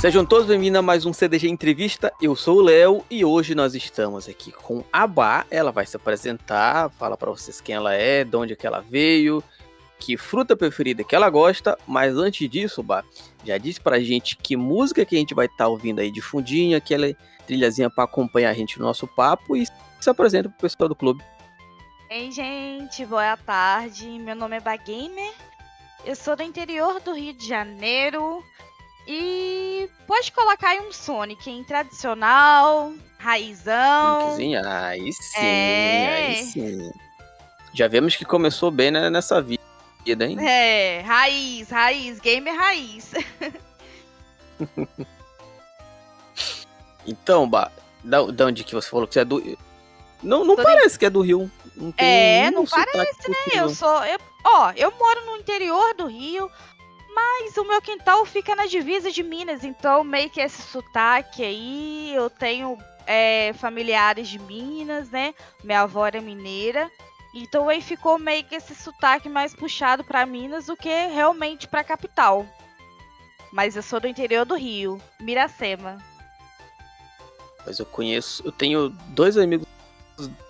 Sejam 0.00 0.24
todos 0.24 0.46
bem-vindos 0.46 0.78
a 0.78 0.82
mais 0.82 1.04
um 1.04 1.12
CDG 1.12 1.48
Entrevista. 1.48 2.12
Eu 2.22 2.36
sou 2.36 2.58
o 2.58 2.62
Léo 2.62 3.04
e 3.10 3.24
hoje 3.24 3.52
nós 3.52 3.74
estamos 3.74 4.28
aqui 4.28 4.52
com 4.52 4.84
a 4.92 5.08
Bá. 5.08 5.44
Ela 5.50 5.72
vai 5.72 5.84
se 5.86 5.96
apresentar, 5.96 6.88
fala 6.90 7.16
para 7.16 7.32
vocês 7.32 7.60
quem 7.60 7.74
ela 7.74 7.92
é, 7.92 8.22
de 8.22 8.36
onde 8.36 8.52
é 8.52 8.56
que 8.56 8.64
ela 8.64 8.80
veio, 8.80 9.42
que 9.98 10.16
fruta 10.16 10.56
preferida 10.56 11.02
que 11.02 11.16
ela 11.16 11.28
gosta. 11.28 11.76
Mas 11.84 12.16
antes 12.16 12.48
disso, 12.48 12.80
Bá, 12.80 13.02
já 13.44 13.58
disse 13.58 13.80
pra 13.80 13.98
gente 13.98 14.36
que 14.36 14.56
música 14.56 15.04
que 15.04 15.16
a 15.16 15.18
gente 15.18 15.34
vai 15.34 15.46
estar 15.46 15.64
tá 15.64 15.68
ouvindo 15.68 15.98
aí 15.98 16.12
de 16.12 16.20
fundinho, 16.20 16.78
aquela 16.78 17.12
trilhazinha 17.44 17.90
para 17.90 18.04
acompanhar 18.04 18.50
a 18.50 18.54
gente 18.54 18.78
no 18.78 18.84
nosso 18.84 19.04
papo 19.04 19.56
e 19.56 19.66
se 19.66 20.08
apresenta 20.08 20.48
pro 20.48 20.60
pessoal 20.60 20.88
do 20.88 20.94
clube. 20.94 21.24
Ei, 22.08 22.30
gente, 22.30 23.04
boa 23.04 23.36
tarde. 23.36 24.06
Meu 24.06 24.36
nome 24.36 24.58
é 24.58 24.60
Bagamer. 24.60 25.34
Eu 26.04 26.14
sou 26.14 26.36
do 26.36 26.44
interior 26.44 27.00
do 27.00 27.12
Rio 27.12 27.34
de 27.34 27.48
Janeiro. 27.48 28.44
E 29.10 29.88
pode 30.06 30.30
colocar 30.32 30.68
aí 30.68 30.80
um 30.80 30.92
Sonic 30.92 31.50
em 31.50 31.64
tradicional, 31.64 32.92
raizão. 33.18 34.36
Aí 34.66 35.12
sim, 35.14 35.42
é... 35.42 36.26
aí 36.26 36.44
sim. 36.44 36.92
Já 37.72 37.88
vemos 37.88 38.14
que 38.14 38.26
começou 38.26 38.70
bem 38.70 38.90
né, 38.90 39.08
nessa 39.08 39.40
vida, 39.40 40.26
hein? 40.26 40.36
É, 40.46 41.00
raiz, 41.00 41.70
raiz, 41.70 42.20
gamer 42.20 42.54
raiz. 42.54 43.12
então, 47.06 47.48
ba, 47.48 47.72
da, 48.04 48.22
da 48.26 48.44
onde 48.44 48.62
que 48.62 48.74
você 48.74 48.90
falou 48.90 49.06
que 49.06 49.14
você 49.14 49.20
é 49.20 49.24
do. 49.24 49.42
Não, 50.22 50.44
não 50.44 50.54
parece 50.54 50.94
de... 50.94 50.98
que 50.98 51.06
é 51.06 51.10
do 51.10 51.22
Rio. 51.22 51.50
Não 51.74 51.94
é, 51.96 52.50
não 52.50 52.66
parece, 52.66 53.30
né? 53.30 53.36
Eu 53.54 53.70
sou. 53.70 54.04
Eu, 54.04 54.18
ó, 54.44 54.70
eu 54.76 54.92
moro 54.98 55.24
no 55.24 55.36
interior 55.38 55.94
do 55.94 56.06
Rio. 56.06 56.50
Mas 57.14 57.56
o 57.56 57.64
meu 57.64 57.80
quintal 57.80 58.24
fica 58.26 58.54
na 58.54 58.66
divisa 58.66 59.10
de 59.10 59.22
Minas, 59.22 59.64
então 59.64 60.04
meio 60.04 60.30
que 60.30 60.40
esse 60.40 60.62
sotaque 60.62 61.42
aí, 61.42 62.12
eu 62.14 62.28
tenho 62.28 62.76
é, 63.06 63.52
familiares 63.54 64.28
de 64.28 64.38
Minas, 64.38 65.10
né? 65.10 65.34
Minha 65.64 65.82
avó 65.82 66.06
era 66.06 66.20
mineira. 66.20 66.90
Então 67.34 67.68
aí 67.68 67.80
ficou 67.80 68.18
meio 68.18 68.44
que 68.44 68.54
esse 68.54 68.74
sotaque 68.74 69.28
mais 69.28 69.54
puxado 69.54 70.04
para 70.04 70.26
Minas 70.26 70.66
do 70.66 70.76
que 70.76 70.88
realmente 70.88 71.66
para 71.66 71.84
capital. 71.84 72.46
Mas 73.50 73.76
eu 73.76 73.82
sou 73.82 73.98
do 73.98 74.06
interior 74.06 74.44
do 74.44 74.54
Rio, 74.54 75.00
Miracema. 75.20 75.98
Mas 77.64 77.78
eu 77.78 77.86
conheço, 77.86 78.42
eu 78.44 78.52
tenho 78.52 78.90
dois 79.08 79.36
amigos 79.36 79.66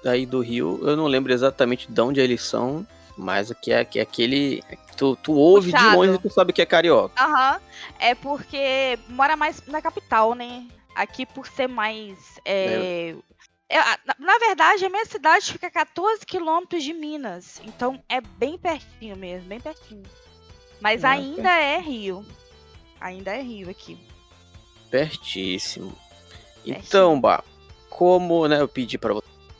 aí 0.05 0.25
do 0.25 0.41
Rio, 0.41 0.81
eu 0.83 0.97
não 0.97 1.07
lembro 1.07 1.33
exatamente 1.33 1.91
de 1.91 2.01
onde 2.01 2.21
eles 2.21 2.43
são, 2.43 2.87
mas 3.17 3.53
que 3.63 3.73
é, 3.73 3.85
que 3.85 3.99
é 3.99 4.03
aquele. 4.03 4.63
Tu, 4.99 5.17
tu 5.23 5.33
ouve 5.33 5.71
Puxado. 5.71 5.91
de 5.91 5.97
longe 5.97 6.15
e 6.15 6.19
tu 6.19 6.29
sabe 6.29 6.53
que 6.53 6.61
é 6.61 6.67
carioca. 6.67 7.15
Aham. 7.23 7.55
Uhum. 7.55 7.61
É 8.01 8.15
porque 8.17 8.99
mora 9.09 9.37
mais 9.37 9.63
na 9.69 9.81
capital, 9.81 10.35
né? 10.35 10.67
Aqui 10.95 11.25
por 11.25 11.47
ser 11.47 11.69
mais. 11.69 12.41
É... 12.45 13.15
É, 13.71 13.79
na 14.19 14.39
verdade, 14.39 14.85
a 14.85 14.89
minha 14.89 15.05
cidade 15.05 15.53
fica 15.53 15.67
a 15.67 15.71
14 15.71 16.25
quilômetros 16.27 16.83
de 16.83 16.93
Minas. 16.93 17.61
Então 17.65 18.03
é 18.09 18.21
bem 18.21 18.59
pertinho 18.59 19.15
mesmo, 19.15 19.47
bem 19.47 19.61
pertinho. 19.61 20.03
Mas 20.81 21.05
é, 21.05 21.07
ainda 21.07 21.51
é 21.51 21.79
Rio. 21.79 22.25
Ainda 23.01 23.31
é 23.31 23.43
Rio 23.43 23.71
aqui. 23.71 23.99
Pertíssimo. 24.91 25.93
Pertinho. 26.65 26.83
Então, 26.83 27.21
Bah, 27.21 27.45
como 27.91 28.49
né, 28.49 28.61
eu 28.61 28.67
pedi 28.67 28.97
para 28.97 29.15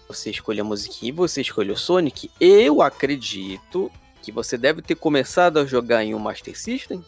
você 0.09 0.31
escolheu 0.31 0.65
a 0.65 0.69
musiquinha 0.69 1.11
e 1.11 1.13
você 1.13 1.43
escolheu 1.43 1.77
Sonic, 1.77 2.31
eu 2.41 2.81
acredito 2.81 3.93
que 4.29 4.33
você 4.33 4.59
deve 4.59 4.83
ter 4.83 4.95
começado 4.95 5.59
a 5.59 5.65
jogar 5.65 6.05
em 6.05 6.15
um 6.15 6.19
Master 6.19 6.59
System. 6.59 7.03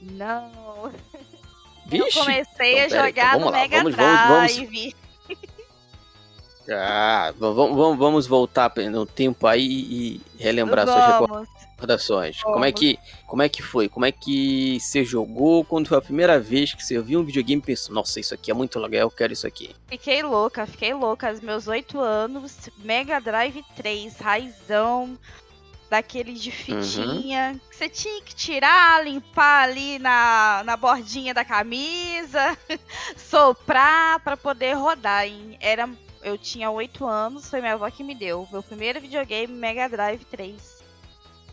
Não. 0.00 0.90
Vixe, 1.84 2.18
eu 2.18 2.24
comecei 2.24 2.84
então, 2.84 3.00
a 3.00 3.06
jogar 3.06 3.36
então, 3.36 3.40
no 3.40 3.50
lá, 3.50 3.52
Mega 3.52 3.76
vamos, 3.76 3.94
Drive. 3.94 4.64
Vamos, 4.64 5.02
ah, 6.70 7.34
vamos, 7.38 7.98
vamos 7.98 8.26
voltar 8.26 8.72
no 8.90 9.04
tempo 9.04 9.46
aí 9.46 9.66
e 9.66 10.20
relembrar 10.38 10.86
vamos. 10.86 11.48
suas 11.48 11.70
recordações. 11.70 12.40
Vamos. 12.40 12.54
Como 12.54 12.64
é 12.64 12.72
que 12.72 12.98
como 13.26 13.42
é 13.42 13.48
que 13.48 13.62
foi? 13.62 13.88
Como 13.88 14.06
é 14.06 14.12
que 14.12 14.78
você 14.80 15.04
jogou? 15.04 15.64
Quando 15.64 15.88
foi 15.88 15.98
a 15.98 16.02
primeira 16.02 16.40
vez 16.40 16.72
que 16.72 16.82
você 16.82 17.00
viu 17.00 17.20
um 17.20 17.24
videogame 17.24 17.60
e 17.60 17.64
pensou, 17.64 17.94
nossa, 17.94 18.20
isso 18.20 18.32
aqui 18.32 18.50
é 18.50 18.54
muito 18.54 18.78
legal, 18.78 19.02
eu 19.02 19.10
quero 19.10 19.32
isso 19.32 19.46
aqui. 19.46 19.74
Fiquei 19.88 20.22
louca, 20.22 20.64
fiquei 20.66 20.94
louca. 20.94 21.28
Aos 21.28 21.40
meus 21.40 21.66
oito 21.66 21.98
anos, 21.98 22.70
Mega 22.78 23.20
Drive 23.20 23.62
3, 23.76 24.16
raizão, 24.18 25.18
daquele 25.92 26.32
de 26.32 26.50
fitinha. 26.50 27.50
Uhum. 27.52 27.58
Que 27.68 27.76
você 27.76 27.86
tinha 27.86 28.22
que 28.22 28.34
tirar, 28.34 29.04
limpar 29.04 29.64
ali 29.64 29.98
na, 29.98 30.62
na 30.64 30.74
bordinha 30.74 31.34
da 31.34 31.44
camisa, 31.44 32.56
soprar 33.14 34.18
para 34.20 34.34
poder 34.34 34.72
rodar. 34.72 35.26
Hein? 35.26 35.58
Era, 35.60 35.86
eu 36.22 36.38
tinha 36.38 36.70
oito 36.70 37.06
anos, 37.06 37.50
foi 37.50 37.60
minha 37.60 37.74
avó 37.74 37.90
que 37.90 38.02
me 38.02 38.14
deu. 38.14 38.48
Meu 38.50 38.62
primeiro 38.62 39.02
videogame 39.02 39.52
Mega 39.52 39.86
Drive 39.86 40.24
3. 40.24 40.82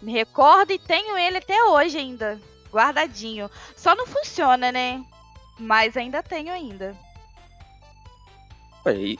Me 0.02 0.14
recordo 0.14 0.72
e 0.72 0.80
tenho 0.80 1.18
ele 1.18 1.40
até 1.40 1.62
hoje 1.66 1.98
ainda, 1.98 2.40
guardadinho. 2.72 3.52
Só 3.76 3.94
não 3.94 4.08
funciona, 4.08 4.72
né? 4.72 5.04
Mas 5.60 5.98
ainda 5.98 6.24
tenho 6.24 6.54
ainda. 6.54 6.96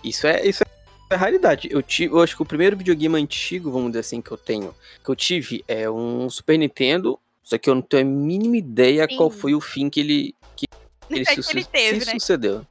Isso 0.02 0.26
é, 0.26 0.48
isso 0.48 0.64
é 0.64 0.79
raridade. 1.18 1.68
Eu 1.72 1.82
tive, 1.82 2.14
eu 2.14 2.22
acho 2.22 2.36
que 2.36 2.42
o 2.42 2.46
primeiro 2.46 2.78
videogame 2.78 3.16
antigo, 3.22 3.72
vamos 3.72 3.90
dizer 3.92 4.00
assim, 4.00 4.22
que 4.22 4.32
eu 4.32 4.38
tenho, 4.38 4.76
que 5.04 5.10
eu 5.10 5.16
tive 5.16 5.64
é 5.68 5.90
um 5.90 6.30
Super 6.30 6.58
Nintendo, 6.58 7.20
só 7.44 7.58
que 7.58 7.70
eu 7.70 7.76
não 7.76 7.82
tenho 7.82 8.04
a 8.04 8.10
mínima 8.10 8.58
ideia 8.58 9.08
Sim. 9.10 9.18
qual 9.18 9.30
foi 9.30 9.54
o 9.54 9.62
fim 9.62 9.90
que 9.90 10.00
ele 10.00 10.36
que 10.56 10.66
ele, 11.10 11.26
se, 11.26 11.52
ele 11.52 11.64
teve, 11.64 12.06
né? 12.06 12.14
sucedeu. 12.14 12.66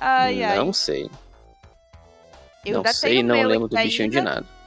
Ai, 0.00 0.36
não 0.56 0.68
ai. 0.68 0.72
sei. 0.72 1.10
Eu 2.64 2.82
não 2.82 2.92
sei, 2.92 3.22
não 3.22 3.42
lembro 3.42 3.68
do 3.68 3.76
bichinho 3.76 4.04
ainda. 4.04 4.18
de 4.18 4.20
nada 4.20 4.60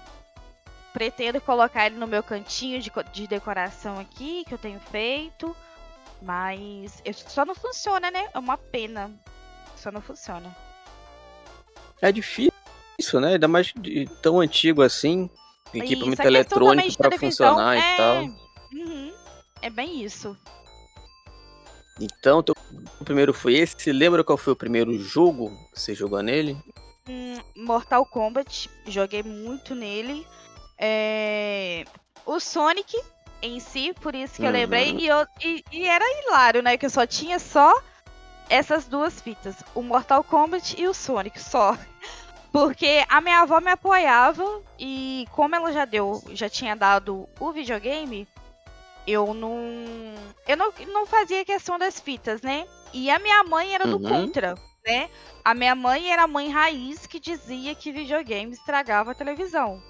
pretendo 0.93 1.41
colocar 1.41 1.87
ele 1.87 1.97
no 1.97 2.05
meu 2.05 2.21
cantinho 2.21 2.79
de, 2.79 2.91
de 3.11 3.27
decoração 3.27 3.99
aqui, 3.99 4.45
que 4.47 4.53
eu 4.53 4.57
tenho 4.59 4.79
feito. 4.79 5.55
Mas 6.21 7.01
só 7.27 7.43
não 7.43 7.55
funciona, 7.55 8.09
né? 8.09 8.29
É 8.33 8.39
uma 8.39 8.57
pena. 8.57 9.11
Só 9.75 9.91
não 9.91 9.99
funciona. 9.99 10.55
É 12.01 12.11
difícil, 12.11 12.53
né? 13.19 13.33
Ainda 13.33 13.47
mais 13.47 13.73
de, 13.75 14.07
tão 14.21 14.39
antigo 14.39 14.81
assim. 14.81 15.29
Equipamento 15.73 16.21
eletrônico 16.21 16.97
para 16.97 17.17
funcionar 17.17 17.75
é... 17.75 17.79
e 17.79 17.97
tal. 17.97 18.23
Uhum. 18.73 19.13
É 19.61 19.69
bem 19.69 20.03
isso. 20.03 20.37
Então, 21.99 22.43
o 22.99 23.05
primeiro 23.05 23.33
foi 23.33 23.55
esse. 23.55 23.75
Você 23.77 23.93
lembra 23.93 24.23
qual 24.23 24.37
foi 24.37 24.53
o 24.53 24.55
primeiro 24.55 24.97
jogo 24.99 25.49
que 25.73 25.79
você 25.79 25.95
jogou 25.95 26.21
nele? 26.21 26.57
Hum, 27.07 27.39
Mortal 27.55 28.05
Kombat. 28.05 28.69
Joguei 28.87 29.23
muito 29.23 29.75
nele. 29.75 30.25
É... 30.79 31.85
O 32.25 32.39
Sonic 32.39 32.95
em 33.41 33.59
si, 33.59 33.93
por 34.01 34.15
isso 34.15 34.35
que 34.35 34.41
uhum. 34.41 34.47
eu 34.47 34.53
lembrei. 34.53 34.95
E, 34.97 35.07
eu, 35.07 35.27
e, 35.43 35.63
e, 35.71 35.85
era 35.85 36.05
hilário, 36.21 36.61
né? 36.61 36.77
Que 36.77 36.85
eu 36.85 36.89
só 36.89 37.05
tinha 37.05 37.37
só 37.39 37.73
essas 38.49 38.87
duas 38.87 39.21
fitas: 39.21 39.55
o 39.75 39.81
Mortal 39.81 40.23
Kombat 40.23 40.79
e 40.79 40.87
o 40.87 40.93
Sonic, 40.93 41.39
só. 41.39 41.77
Porque 42.53 43.03
a 43.09 43.19
minha 43.19 43.41
avó 43.41 43.59
me 43.59 43.71
apoiava 43.71 44.61
e 44.77 45.25
como 45.31 45.55
ela 45.55 45.73
já 45.73 45.85
deu, 45.85 46.23
já 46.33 46.47
tinha 46.47 46.75
dado 46.75 47.27
o 47.39 47.51
videogame, 47.51 48.27
eu 49.07 49.33
não. 49.33 49.55
Eu 50.47 50.55
não, 50.55 50.71
não 50.93 51.07
fazia 51.07 51.43
questão 51.43 51.79
das 51.79 51.99
fitas, 51.99 52.43
né? 52.43 52.67
E 52.93 53.09
a 53.09 53.17
minha 53.17 53.43
mãe 53.43 53.73
era 53.73 53.87
do 53.87 53.97
uhum. 53.97 54.07
contra, 54.07 54.53
né? 54.85 55.09
A 55.43 55.55
minha 55.55 55.73
mãe 55.73 56.13
era 56.13 56.25
a 56.25 56.27
mãe 56.27 56.47
raiz 56.51 57.07
que 57.07 57.19
dizia 57.19 57.73
que 57.73 57.91
videogame 57.91 58.53
estragava 58.53 59.13
a 59.13 59.15
televisão. 59.15 59.81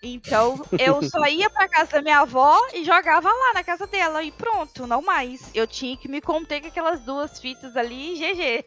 Então, 0.00 0.64
eu 0.78 1.02
só 1.10 1.26
ia 1.26 1.50
pra 1.50 1.68
casa 1.68 1.94
da 1.94 2.02
minha 2.02 2.20
avó 2.20 2.56
e 2.72 2.84
jogava 2.84 3.28
lá 3.28 3.54
na 3.54 3.64
casa 3.64 3.88
dela. 3.88 4.22
E 4.22 4.30
pronto, 4.30 4.86
não 4.86 5.02
mais. 5.02 5.50
Eu 5.52 5.66
tinha 5.66 5.96
que 5.96 6.06
me 6.06 6.20
conter 6.20 6.60
com 6.60 6.68
aquelas 6.68 7.00
duas 7.00 7.40
fitas 7.40 7.76
ali 7.76 8.14
e 8.14 8.32
GG. 8.32 8.64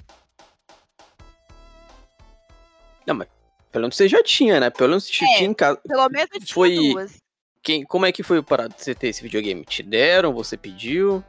Não, 3.06 3.14
mas 3.14 3.28
pelo 3.70 3.82
menos 3.82 3.96
você 3.96 4.08
já 4.08 4.22
tinha, 4.22 4.58
né? 4.60 4.70
Pelo 4.70 4.90
menos 4.90 5.06
você 5.06 5.24
é, 5.24 5.36
tinha 5.36 5.48
em 5.48 5.54
casa. 5.54 5.80
Pelo 5.86 6.08
menos 6.08 6.28
eu 6.32 6.40
tinha 6.40 6.54
foi... 6.54 6.74
duas. 6.74 7.22
Quem, 7.62 7.84
como 7.84 8.06
é 8.06 8.12
que 8.12 8.22
foi 8.22 8.38
o 8.38 8.44
parado 8.44 8.74
de 8.74 8.82
você 8.82 8.94
ter 8.94 9.08
esse 9.08 9.22
videogame? 9.22 9.64
Te 9.64 9.82
deram? 9.82 10.32
Você 10.34 10.56
pediu? 10.56 11.24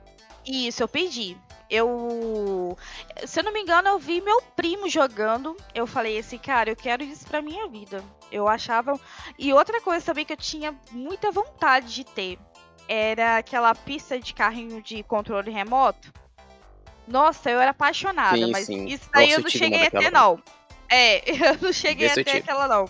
Isso, 0.45 0.83
eu 0.83 0.88
pedi 0.88 1.35
eu. 1.69 2.77
Se 3.25 3.39
eu 3.39 3.44
não 3.44 3.53
me 3.53 3.62
engano, 3.62 3.89
eu 3.89 4.00
vi 4.00 4.21
meu 4.21 4.41
primo 4.56 4.89
jogando. 4.89 5.56
Eu 5.74 5.85
falei 5.85 6.18
assim, 6.18 6.38
cara, 6.38 6.69
eu 6.69 6.75
quero 6.75 7.03
isso 7.03 7.27
pra 7.27 7.41
minha 7.41 7.68
vida. 7.68 8.03
Eu 8.31 8.47
achava. 8.47 9.00
E 9.38 9.53
outra 9.53 9.81
coisa 9.81 10.06
também 10.06 10.25
que 10.25 10.33
eu 10.33 10.38
tinha 10.38 10.75
muita 10.91 11.31
vontade 11.31 11.94
de 11.94 12.03
ter 12.03 12.39
era 12.88 13.38
aquela 13.38 13.75
pista 13.75 14.19
de 14.19 14.33
carrinho 14.33 14.81
de 14.81 15.03
controle 15.03 15.51
remoto. 15.51 16.12
Nossa, 17.07 17.50
eu 17.50 17.59
era 17.59 17.71
apaixonada, 17.71 18.38
sim, 18.38 18.51
mas 18.51 18.65
sim. 18.65 18.85
isso 18.85 19.09
daí 19.13 19.27
Nossa, 19.27 19.39
eu 19.39 19.44
não 19.44 19.50
cheguei 19.50 19.88
a 19.88 19.91
ter, 19.91 20.12
não. 20.12 20.41
É, 20.89 21.29
eu 21.51 21.57
não 21.61 21.73
cheguei 21.73 22.07
Esse 22.07 22.21
a 22.21 22.23
ter 22.23 22.37
aquela, 22.37 22.67
não. 22.67 22.85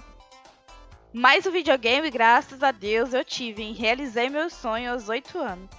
Mas 1.14 1.46
o 1.46 1.52
videogame, 1.52 2.10
graças 2.12 2.62
a 2.62 2.72
Deus, 2.72 3.14
eu 3.14 3.24
tive, 3.24 3.64
hein? 3.64 3.74
Realizei 3.74 4.30
meu 4.30 4.50
sonho 4.50 4.92
aos 4.92 5.10
oito 5.10 5.40
anos. 5.40 5.70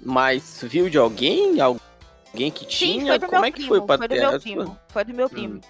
Mas 0.00 0.60
viu 0.62 0.88
de 0.88 0.98
alguém? 0.98 1.60
Alguém 1.60 2.50
que 2.50 2.60
Sim, 2.64 3.00
tinha? 3.00 3.20
Como 3.20 3.44
é 3.44 3.50
que 3.50 3.58
primo, 3.58 3.68
foi 3.68 3.86
pra 3.86 3.98
foi 3.98 4.08
do 4.08 4.14
meu 4.14 4.40
primo, 4.40 4.80
foi 4.88 5.04
do 5.04 5.14
meu 5.14 5.26
Hum. 5.26 5.30
primo. 5.30 5.60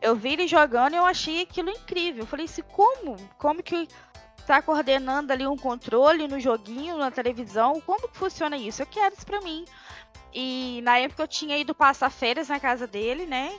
Eu 0.00 0.16
vi 0.16 0.32
ele 0.32 0.46
jogando 0.46 0.94
e 0.94 0.96
eu 0.96 1.04
achei 1.04 1.42
aquilo 1.42 1.70
incrível. 1.70 2.22
Eu 2.22 2.26
falei 2.26 2.46
assim, 2.46 2.62
como? 2.62 3.16
Como 3.38 3.62
que 3.62 3.86
tá 4.46 4.62
coordenando 4.62 5.32
ali 5.32 5.46
um 5.46 5.56
controle 5.56 6.26
no 6.26 6.40
joguinho, 6.40 6.96
na 6.96 7.10
televisão? 7.10 7.80
Como 7.82 8.08
que 8.08 8.16
funciona 8.16 8.56
isso? 8.56 8.80
Eu 8.82 8.86
quero 8.86 9.14
isso 9.14 9.26
pra 9.26 9.40
mim. 9.40 9.64
E 10.32 10.80
na 10.82 10.98
época 10.98 11.22
eu 11.22 11.28
tinha 11.28 11.58
ido 11.58 11.74
passar 11.74 12.10
férias 12.10 12.48
na 12.48 12.58
casa 12.58 12.86
dele, 12.86 13.26
né? 13.26 13.52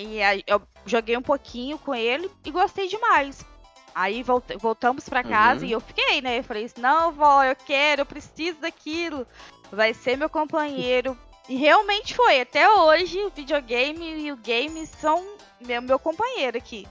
E 0.00 0.22
aí 0.22 0.44
eu 0.46 0.62
joguei 0.86 1.16
um 1.16 1.22
pouquinho 1.22 1.76
com 1.76 1.92
ele 1.92 2.30
e 2.44 2.52
gostei 2.52 2.86
demais. 2.86 3.44
Aí 3.92 4.22
volt- 4.22 4.56
voltamos 4.60 5.08
pra 5.08 5.24
casa 5.24 5.62
Uhum. 5.62 5.66
e 5.68 5.72
eu 5.72 5.80
fiquei, 5.80 6.20
né? 6.22 6.38
Eu 6.38 6.44
falei 6.44 6.66
assim, 6.66 6.80
não, 6.80 7.10
vó, 7.10 7.42
eu 7.42 7.56
quero, 7.56 8.02
eu 8.02 8.06
preciso 8.06 8.60
daquilo. 8.60 9.26
Vai 9.72 9.92
ser 9.92 10.16
meu 10.16 10.30
companheiro. 10.30 11.18
E 11.48 11.56
realmente 11.56 12.14
foi. 12.14 12.40
Até 12.40 12.70
hoje, 12.72 13.18
o 13.24 13.30
videogame 13.30 14.20
e 14.20 14.30
o 14.30 14.36
game 14.36 14.86
são 14.86 15.26
meu, 15.60 15.82
meu 15.82 15.98
companheiro 15.98 16.56
aqui. 16.56 16.86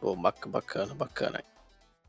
Pô, 0.00 0.14
bac- 0.14 0.46
bacana, 0.46 0.94
bacana. 0.94 1.44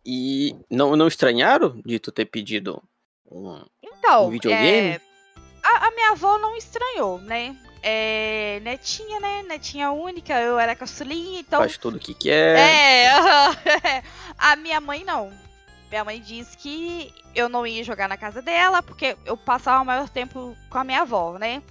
E 0.06 0.56
não, 0.70 0.96
não 0.96 1.08
estranharam 1.08 1.82
de 1.84 1.98
tu 1.98 2.12
ter 2.12 2.26
pedido 2.26 2.84
um, 3.26 3.66
Então, 3.82 4.28
um 4.28 4.30
videogame? 4.30 4.90
é, 4.90 5.02
a, 5.64 5.88
a 5.88 5.92
minha 5.92 6.12
avó 6.12 6.38
não 6.38 6.56
estranhou, 6.56 7.18
né? 7.20 7.58
É, 7.82 8.60
netinha, 8.62 9.20
né? 9.20 9.44
Netinha 9.48 9.92
única, 9.92 10.34
eu 10.40 10.60
era 10.60 10.76
caçulinha, 10.76 11.40
então. 11.40 11.60
Faz 11.60 11.78
tudo 11.78 11.96
o 11.98 12.00
que 12.00 12.14
quer. 12.14 12.58
É, 12.60 14.04
a 14.38 14.56
minha 14.56 14.82
mãe 14.82 15.04
não. 15.04 15.32
Minha 15.90 16.04
mãe 16.04 16.20
disse 16.22 16.56
que 16.58 17.14
eu 17.34 17.50
não 17.50 17.66
ia 17.66 17.84
jogar 17.84 18.08
na 18.08 18.18
casa 18.18 18.42
dela, 18.42 18.84
porque 18.84 19.18
eu 19.26 19.36
passava 19.36 19.82
o 19.82 19.86
maior 19.86 20.08
tempo 20.10 20.56
com 20.70 20.78
a 20.78 20.84
minha 20.84 21.02
avó, 21.02 21.38
né? 21.40 21.64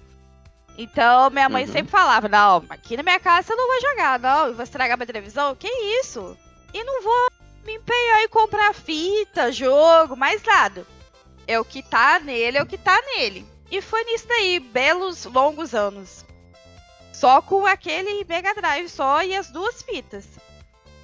Então, 0.77 1.29
minha 1.31 1.49
mãe 1.49 1.65
Uhum. 1.67 1.73
sempre 1.73 1.91
falava, 1.91 2.29
não, 2.29 2.65
aqui 2.71 2.97
na 2.97 3.03
minha 3.03 3.19
casa 3.21 3.49
você 3.49 3.55
não 3.55 3.67
vai 3.67 3.81
jogar, 3.81 4.19
não, 4.19 4.47
eu 4.47 4.55
vou 4.55 4.63
estragar 4.63 4.97
minha 4.97 5.07
televisão, 5.07 5.55
que 5.57 5.69
isso? 6.01 6.37
E 6.73 6.85
não 6.85 7.03
vou 7.03 7.29
me 7.65 7.75
empenhar 7.75 8.23
em 8.23 8.29
comprar 8.29 8.73
fita, 8.75 9.51
jogo, 9.53 10.17
mais 10.17 10.43
nada. 10.43 10.87
É 11.47 11.59
o 11.59 11.65
que 11.65 11.83
tá 11.83 12.21
nele, 12.21 12.59
é 12.59 12.63
o 12.63 12.67
que 12.67 12.79
tá 12.79 13.01
nele. 13.17 13.45
E 13.71 13.81
foi 13.83 14.03
nisso 14.05 14.27
daí, 14.27 14.59
belos, 14.61 15.25
longos 15.27 15.75
anos. 15.75 16.25
Só 17.13 17.43
com 17.43 17.67
aquele 17.67 18.25
Mega 18.25 18.55
Drive 18.55 18.89
só 18.89 19.23
e 19.23 19.35
as 19.37 19.51
duas 19.51 19.83
fitas. 19.83 20.27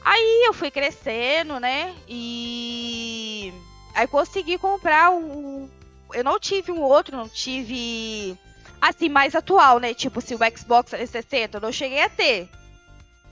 Aí 0.05 0.45
eu 0.47 0.53
fui 0.53 0.71
crescendo, 0.71 1.59
né? 1.59 1.95
E 2.09 3.53
aí 3.95 4.07
consegui 4.07 4.59
comprar 4.59 5.11
um. 5.11 5.69
Eu 6.13 6.23
não 6.23 6.39
tive 6.39 6.71
um 6.71 6.81
outro, 6.83 7.17
não 7.17 7.29
tive 7.29 8.39
assim 8.81 9.09
mais 9.09 9.35
atual, 9.35 9.79
né? 9.79 9.93
Tipo 9.95 10.21
se 10.21 10.35
o 10.35 10.39
Xbox 10.57 10.91
360, 10.91 11.57
eu 11.57 11.61
não 11.61 11.73
cheguei 11.73 12.03
a 12.03 12.09
ter. 12.09 12.49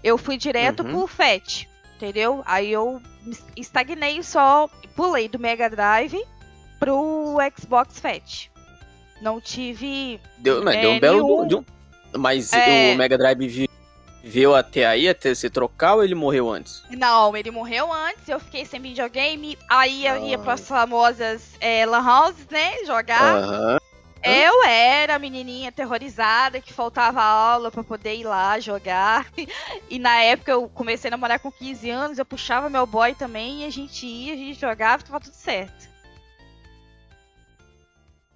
Eu 0.02 0.19
fui 0.19 0.37
direto 0.37 0.82
Uhum. 0.82 0.90
pro 0.90 1.06
FAT, 1.06 1.69
entendeu? 1.96 2.43
Aí 2.44 2.73
eu 2.73 3.00
estagnei 3.56 4.23
só, 4.23 4.69
pulei 4.96 5.28
do 5.28 5.38
Mega 5.38 5.70
Drive 5.70 6.20
pro 6.81 7.37
Xbox 7.56 8.00
Fat. 8.00 8.50
Não 9.22 9.40
tive 9.40 10.20
Deu, 10.38 10.62
mas 10.62 10.74
É, 10.76 10.80
deu 10.80 10.90
um 10.90 11.00
belo. 11.00 11.26
nenhum. 11.26 11.46
deu- 11.48 11.64
mas 12.19 12.52
É. 12.52 12.92
o 12.92 12.98
Mega 12.98 13.16
Drive 13.16 13.46
vi- 13.48 13.70
viveu 14.22 14.54
até 14.54 14.84
aí, 14.84 15.08
até 15.08 15.34
se 15.34 15.48
trocar 15.48 15.94
ou 15.94 16.04
ele 16.04 16.14
morreu 16.14 16.50
antes? 16.50 16.82
Não, 16.90 17.36
ele 17.36 17.50
morreu 17.50 17.92
antes, 17.92 18.28
eu 18.28 18.38
fiquei 18.40 18.64
sem 18.64 18.80
videogame, 18.80 19.56
aí 19.70 20.06
eu 20.06 20.26
ia 20.26 20.36
Ah. 20.36 20.40
pras 20.40 20.66
famosas 20.69 21.42
é, 21.60 21.86
lan 21.86 22.02
houses, 22.06 22.46
né, 22.50 22.84
jogar. 22.84 23.36
Aham. 23.36 23.78
Eu 24.24 24.62
era 24.64 25.16
a 25.16 25.19
menininha 25.19 25.70
aterrorizada 25.70 26.60
que 26.60 26.72
faltava 26.72 27.20
aula 27.20 27.72
pra 27.72 27.82
poder 27.82 28.14
ir 28.14 28.25
lá 28.25 28.58
jogar. 28.60 29.26
E 29.90 29.98
na 29.98 30.20
época 30.22 30.52
eu 30.52 30.68
comecei 30.68 31.08
a 31.08 31.10
namorar 31.10 31.38
com 31.40 31.50
15 31.50 31.90
anos, 31.90 32.18
eu 32.18 32.25
puxava 32.25 32.70
meu 32.70 32.86
boy 32.86 33.14
também 33.14 33.62
e 33.62 33.66
a 33.66 33.70
gente 33.70 34.06
ia, 34.06 34.32
a 34.32 34.36
gente 34.36 34.60
jogava, 34.60 35.02
tava 35.02 35.18
tudo 35.20 35.34
certo. 35.34 35.91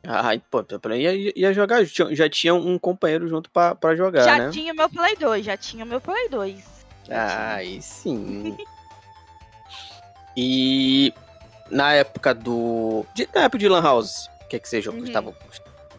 Ah, 0.08 0.22
pô, 0.50 0.62
menos 0.62 0.96
ia, 0.96 1.32
ia 1.36 1.52
jogar. 1.52 1.84
Já, 1.84 2.12
tinha 2.28 2.54
um 2.54 2.78
companheiro 2.78 3.28
junto 3.28 3.50
pra, 3.50 3.74
pra 3.74 3.96
jogar, 3.96 4.22
já 4.24 4.38
né? 4.38 4.50
tinha 4.50 4.72
meu 4.72 4.88
Play 4.88 5.16
2, 5.16 5.44
já 5.44 5.56
tinha 5.56 5.84
meu 5.84 6.00
Play 6.00 6.28
2. 6.28 6.64
Já 7.08 7.24
Ah, 7.24 7.28
tinha. 7.28 7.54
aí 7.54 7.82
sim. 7.82 8.56
e 10.36 11.12
na 11.70 11.92
época 11.94 12.34
do. 12.34 13.04
De, 13.14 13.28
na 13.34 13.42
época 13.42 13.58
de 13.58 13.68
Lan 13.68 13.82
House, 13.82 14.28
o 14.44 14.48
que, 14.48 14.58
que 14.58 14.68
você 14.68 14.80
Uhum. 14.92 15.00
gostava, 15.00 15.34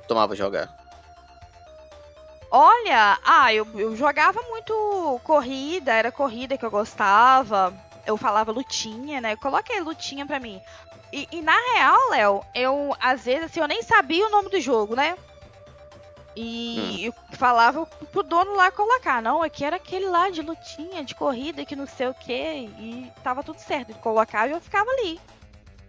tomava 0.07 0.35
jogar? 0.35 0.75
Olha, 2.49 3.19
ah, 3.25 3.53
eu, 3.53 3.67
eu 3.75 3.95
jogava 3.95 4.41
muito 4.43 5.19
corrida, 5.23 5.93
era 5.93 6.11
corrida 6.11 6.57
que 6.57 6.65
eu 6.65 6.71
gostava. 6.71 7.73
Eu 8.05 8.15
falava 8.15 8.53
lutinha, 8.53 9.19
né? 9.19 9.33
Eu 9.33 9.37
coloquei 9.37 9.81
lutinha 9.81 10.25
pra 10.25 10.39
mim. 10.39 10.61
E, 11.11 11.27
e 11.31 11.41
na 11.41 11.55
real, 11.73 12.09
Léo, 12.09 12.43
eu, 12.53 12.95
às 12.99 13.25
vezes, 13.25 13.45
assim, 13.45 13.59
eu 13.59 13.67
nem 13.67 13.81
sabia 13.81 14.27
o 14.27 14.29
nome 14.29 14.49
do 14.49 14.59
jogo, 14.59 14.95
né? 14.95 15.17
E 16.39 17.05
eu 17.05 17.13
falava 17.35 17.83
pro 18.11 18.21
dono 18.21 18.55
lá 18.55 18.69
colocar, 18.69 19.23
não, 19.23 19.41
aqui 19.41 19.65
era 19.65 19.77
aquele 19.77 20.05
lá 20.05 20.29
de 20.29 20.43
lutinha, 20.43 21.03
de 21.03 21.15
corrida, 21.15 21.65
que 21.65 21.75
não 21.75 21.87
sei 21.87 22.07
o 22.09 22.13
quê. 22.13 22.69
E 22.77 23.11
tava 23.23 23.41
tudo 23.41 23.57
certo. 23.57 23.89
Ele 23.89 23.99
colocava 23.99 24.47
e 24.47 24.51
eu 24.51 24.61
ficava 24.61 24.87
ali. 24.91 25.19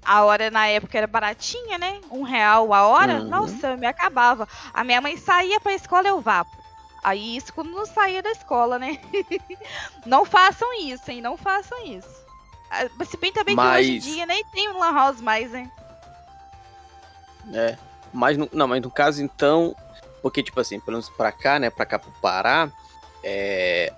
A 0.02 0.24
hora 0.24 0.50
na 0.50 0.66
época 0.66 0.96
era 0.96 1.06
baratinha, 1.06 1.76
né? 1.76 2.00
Um 2.10 2.22
real 2.22 2.72
a 2.72 2.86
hora. 2.86 3.20
Uhum. 3.20 3.28
Nossa, 3.28 3.72
eu 3.72 3.76
me 3.78 3.86
acabava. 3.86 4.48
A 4.72 4.82
minha 4.82 5.02
mãe 5.02 5.18
saía 5.18 5.60
pra 5.60 5.74
escola, 5.74 6.08
eu 6.08 6.18
vá. 6.18 6.46
Aí 7.04 7.36
isso 7.36 7.52
quando 7.52 7.70
não 7.70 7.84
saía 7.84 8.22
da 8.22 8.30
escola, 8.30 8.78
né? 8.78 8.98
não 10.06 10.24
façam 10.24 10.72
isso, 10.80 11.10
hein? 11.10 11.20
Não 11.20 11.36
façam 11.36 11.84
isso. 11.84 12.26
Ah, 12.70 12.86
Se 13.04 13.16
bem 13.16 13.32
também 13.32 13.54
que 13.56 13.60
hoje 13.60 13.90
em 13.90 13.94
Mas- 13.94 14.04
dia 14.04 14.26
nem 14.26 14.44
tem 14.46 14.68
um 14.70 14.78
lan 14.78 14.92
house 14.92 15.20
mais, 15.20 15.50
né? 15.50 15.70
É. 17.52 17.76
Mas 18.12 18.36
no, 18.36 18.48
não, 18.52 18.66
mas 18.68 18.82
no 18.82 18.90
caso 18.90 19.22
então. 19.22 19.74
Porque, 20.22 20.42
tipo 20.42 20.60
assim, 20.60 20.80
pelo 20.80 20.96
menos 20.96 21.08
pra 21.10 21.30
cá, 21.30 21.58
né? 21.58 21.70
Pra 21.70 21.86
cá 21.86 21.98
pro 21.98 22.10
Pará. 22.20 22.70
É. 23.22 23.92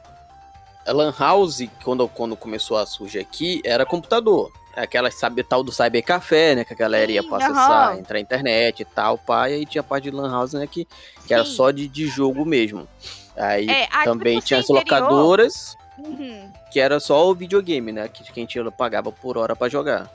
A 0.86 0.92
Lan 0.92 1.14
House, 1.18 1.62
quando, 1.84 2.08
quando 2.08 2.36
começou 2.36 2.76
a 2.76 2.86
surgir 2.86 3.18
aqui, 3.20 3.60
era 3.64 3.84
computador. 3.86 4.50
Aquela, 4.74 5.10
sabe, 5.10 5.42
tal 5.42 5.62
do 5.62 5.72
Cybercafé, 5.72 6.54
né? 6.54 6.64
Que 6.64 6.72
a 6.72 6.76
galera 6.76 7.10
ia 7.10 7.22
pra 7.22 7.38
acessar, 7.38 7.98
entrar 7.98 8.14
na 8.14 8.20
internet 8.20 8.80
e 8.80 8.84
tal. 8.84 9.18
E 9.28 9.32
aí 9.54 9.66
tinha 9.66 9.80
a 9.80 9.84
parte 9.84 10.04
de 10.04 10.10
Lan 10.10 10.30
House, 10.30 10.52
né? 10.52 10.66
Que, 10.66 10.86
que 11.26 11.34
era 11.34 11.44
só 11.44 11.70
de, 11.70 11.86
de 11.88 12.06
jogo 12.06 12.44
mesmo. 12.44 12.88
Aí 13.36 13.68
É, 13.68 13.88
também 14.04 14.40
tinha 14.40 14.60
as 14.60 14.68
interior- 14.70 14.84
locadoras, 15.00 15.76
Uhum. 16.06 16.52
que 16.70 16.80
era 16.80 16.98
só 17.00 17.28
o 17.28 17.34
videogame, 17.34 17.92
né? 17.92 18.08
Que, 18.08 18.24
que 18.24 18.30
a 18.40 18.42
gente 18.42 18.70
pagava 18.72 19.10
por 19.12 19.36
hora 19.38 19.54
pra 19.56 19.68
jogar. 19.68 20.08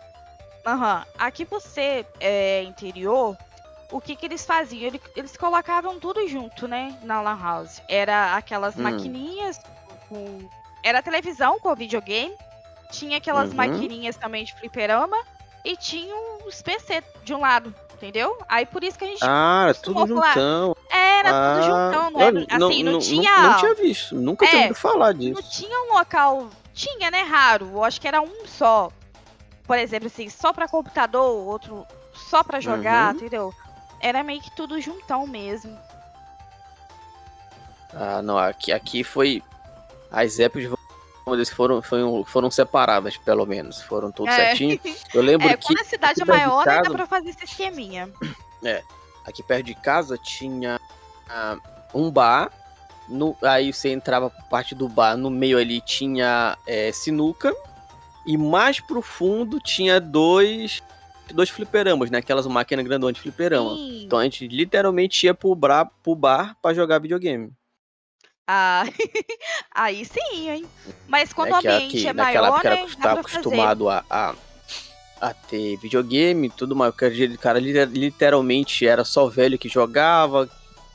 Aham. 0.65 1.06
Aqui 1.18 1.46
por 1.46 1.62
ser 1.62 2.06
é, 2.20 2.63
interior, 2.63 3.38
o 3.92 4.01
que 4.01 4.15
que 4.15 4.25
eles 4.25 4.46
faziam? 4.46 4.88
Ele- 4.88 5.01
Eles 5.15 5.38
colocavam 5.38 6.00
tudo 6.00 6.27
junto, 6.27 6.68
né? 6.68 6.98
Na 7.04 7.22
Lan 7.22 7.39
House. 7.39 7.82
Era 7.88 8.36
aquelas 8.36 8.75
Hum. 8.75 8.82
maquininhas 8.84 9.60
com. 10.10 10.50
Era 10.84 11.01
televisão 11.04 11.60
com 11.60 11.75
videogame. 11.75 12.34
Tinha 12.92 13.18
aquelas 13.18 13.50
Uhum. 13.50 13.56
maquininhas 13.56 14.15
também 14.15 14.44
de 14.44 14.54
fliperama. 14.56 15.18
E 15.63 15.75
tinha 15.75 16.13
os 16.48 16.62
PC 16.62 17.04
de 17.24 17.34
um 17.34 17.39
lado, 17.39 17.74
entendeu? 18.05 18.38
Aí 18.47 18.65
por 18.65 18.83
isso 18.83 18.97
que 18.97 19.03
a 19.03 19.07
gente. 19.07 19.19
Ah, 19.24 19.63
era 19.65 19.74
tudo 19.74 20.07
juntão. 20.07 20.75
Era 20.89 21.29
ah, 21.29 21.53
tudo 21.53 21.65
juntão, 21.65 22.12
não 22.12 22.21
eu 22.21 22.27
era, 22.27 22.39
assim, 22.39 22.83
não, 22.83 23.00
tinha. 23.00 23.41
Não, 23.41 23.57
tinha 23.57 23.75
visto, 23.75 24.15
nunca 24.15 24.45
tinha 24.45 24.59
É, 24.59 24.63
ouvido 24.63 24.79
falar 24.79 25.13
Não 25.13 25.19
disso. 25.19 25.50
tinha 25.51 25.77
um 25.89 25.93
local. 25.97 26.50
Tinha, 26.74 27.09
né? 27.09 27.21
Raro. 27.24 27.69
Eu 27.74 27.83
acho 27.83 28.00
que 28.00 28.07
era 28.07 28.21
um 28.21 28.45
só. 28.45 28.91
Por 29.65 29.77
exemplo, 29.77 30.07
assim, 30.07 30.29
só 30.29 30.53
pra 30.53 30.67
computador, 30.67 31.47
outro 31.47 31.85
só 32.13 32.43
pra 32.43 32.59
jogar, 32.59 33.12
Uhum. 33.12 33.15
entendeu? 33.19 33.53
Era 34.00 34.24
meio 34.24 34.41
que 34.41 34.55
tudo 34.55 34.79
juntão 34.79 35.25
mesmo. 35.25 35.75
Ah, 37.93 38.21
não, 38.21 38.38
aqui, 38.38 38.71
aqui 38.71 39.03
foi. 39.03 39.41
As 40.12 40.39
épocas 40.39 40.69
dizer, 41.34 41.53
foram, 41.55 41.82
foram, 41.82 42.24
foram 42.24 42.51
separadas, 42.51 43.17
pelo 43.17 43.46
menos. 43.46 43.82
Foram 43.82 44.12
tudo 44.12 44.29
É. 44.29 44.36
certinho. 44.36 44.79
Eu 45.13 45.22
lembro 45.22 45.48
É, 45.48 45.58
que 45.58 45.65
quando 45.65 45.79
a 45.79 45.84
cidade 45.84 46.22
é 46.22 46.25
maior, 46.25 46.65
né, 46.65 46.75
dá 46.75 46.84
casa- 46.84 46.96
pra 46.96 47.05
fazer 47.08 47.29
esse 47.29 47.44
esqueminha. 47.46 48.10
aqui 49.25 49.41
perto 49.44 49.65
de 49.65 49.75
casa 49.75 50.17
tinha 50.17 50.79
ah, 51.29 51.58
um 51.94 52.12
bar. 52.12 52.51
No, 53.08 53.38
aí 53.44 53.72
você 53.72 53.89
entrava 53.91 54.29
por 54.29 54.44
parte 54.46 54.74
do 54.74 54.88
bar, 54.89 55.15
no 55.15 55.29
meio 55.29 55.58
ali 55.60 55.79
tinha 55.82 56.58
é, 56.67 56.91
sinuca. 56.91 57.53
E 58.25 58.38
mais 58.38 58.79
pro 58.79 59.01
fundo 59.03 59.60
tinha 59.60 60.00
dois, 60.01 60.82
dois 61.32 61.50
fliperamas, 61.50 62.10
né? 62.10 62.17
Aquelas 62.17 62.48
máquinas 62.48 62.84
grandonas 62.86 63.15
de 63.15 63.22
fliperama. 63.22 63.75
Sim. 63.75 64.03
Então 64.05 64.17
a 64.17 64.24
gente 64.24 64.48
literalmente 64.48 65.25
ia 65.27 65.34
pro, 65.34 65.53
bra, 65.53 65.86
pro 65.86 66.15
bar 66.15 66.55
pra 66.62 66.74
jogar 66.74 67.00
videogame. 67.00 67.51
Ah, 68.47 68.85
aí 69.73 70.05
sim, 70.05 70.49
hein? 70.49 70.65
Mas 71.07 71.33
quando 71.33 71.49
é 71.49 71.57
o 71.57 71.61
que 71.61 71.67
ambiente 71.67 71.97
aqui, 71.97 72.07
é 72.07 72.13
naquela 72.13 72.51
maior, 72.51 72.65
época 72.65 72.89
né? 72.89 72.95
Dá 73.01 73.11
acostumado 73.13 73.89
a, 73.89 74.05
a, 74.09 74.35
a 75.19 75.33
ter 75.33 75.77
videogame 75.77 76.49
tudo 76.49 76.75
mais. 76.75 76.93
O 76.93 76.97
cara 77.39 77.59
literalmente 77.59 78.85
era 78.85 79.03
só 79.03 79.27
velho 79.27 79.57
que 79.57 79.67
jogava. 79.67 80.49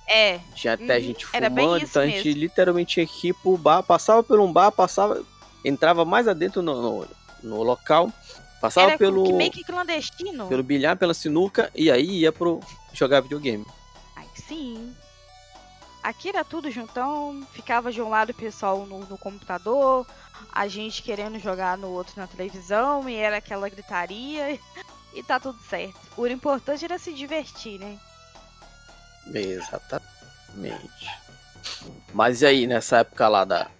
É. 0.07 0.40
Tinha 0.54 0.75
até 0.75 0.97
uhum. 0.97 1.02
gente 1.02 1.26
fumando, 1.26 1.85
então 1.85 2.02
a 2.02 2.07
gente 2.07 2.25
mesmo. 2.25 2.40
literalmente 2.40 2.95
tinha 2.95 3.07
que 3.07 3.28
ir 3.28 3.35
pro 3.35 3.57
bar, 3.57 3.83
passava 3.83 4.23
por 4.23 4.40
um 4.40 4.52
bar, 4.52 4.73
passava, 4.73 5.25
entrava 5.64 6.04
mais 6.04 6.26
adentro 6.26 6.62
no, 6.62 6.83
no, 6.83 7.09
no 7.42 7.62
local, 7.62 8.12
passava 8.61 8.90
era 8.90 8.99
pelo. 8.99 9.37
meio 9.37 9.52
que 9.52 9.62
clandestino. 9.62 10.49
Pelo 10.49 10.64
bilhar, 10.64 10.97
pela 10.97 11.14
sinuca, 11.14 11.71
e 11.76 11.90
aí 11.90 12.21
ia 12.21 12.33
pro 12.33 12.61
jogar 12.92 13.21
videogame. 13.21 13.64
Ai, 14.16 14.26
sim. 14.35 14.92
Aqui 16.02 16.30
era 16.30 16.45
tudo 16.45 16.71
juntão, 16.71 17.47
ficava 17.52 17.92
de 17.92 18.00
um 18.00 18.09
lado 18.09 18.30
o 18.30 18.35
pessoal 18.35 18.87
no, 18.87 19.00
no 19.00 19.19
computador, 19.19 20.07
a 20.50 20.66
gente 20.66 21.02
querendo 21.02 21.38
jogar 21.38 21.76
no 21.76 21.88
outro 21.88 22.14
na 22.16 22.26
televisão, 22.26 23.09
e 23.09 23.14
era 23.14 23.37
aquela 23.37 23.69
gritaria, 23.69 24.59
e 25.14 25.23
tá 25.23 25.38
tudo 25.38 25.59
certo. 25.69 26.00
O 26.16 26.26
importante 26.26 26.85
era 26.85 26.99
se 26.99 27.12
divertir, 27.12 27.78
né? 27.78 27.99
Exatamente. 29.35 30.00
Mas 32.14 32.40
e 32.42 32.47
aí, 32.47 32.66
nessa 32.66 32.99
época 32.99 33.28
lá 33.28 33.45
da, 33.45 33.71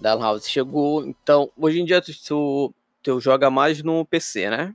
da 0.00 0.14
House, 0.16 0.48
chegou, 0.48 1.04
então, 1.04 1.50
hoje 1.56 1.80
em 1.80 1.84
dia 1.84 2.00
tu, 2.00 2.74
tu 3.02 3.20
joga 3.20 3.50
mais 3.50 3.82
no 3.82 4.04
PC, 4.06 4.48
né? 4.48 4.74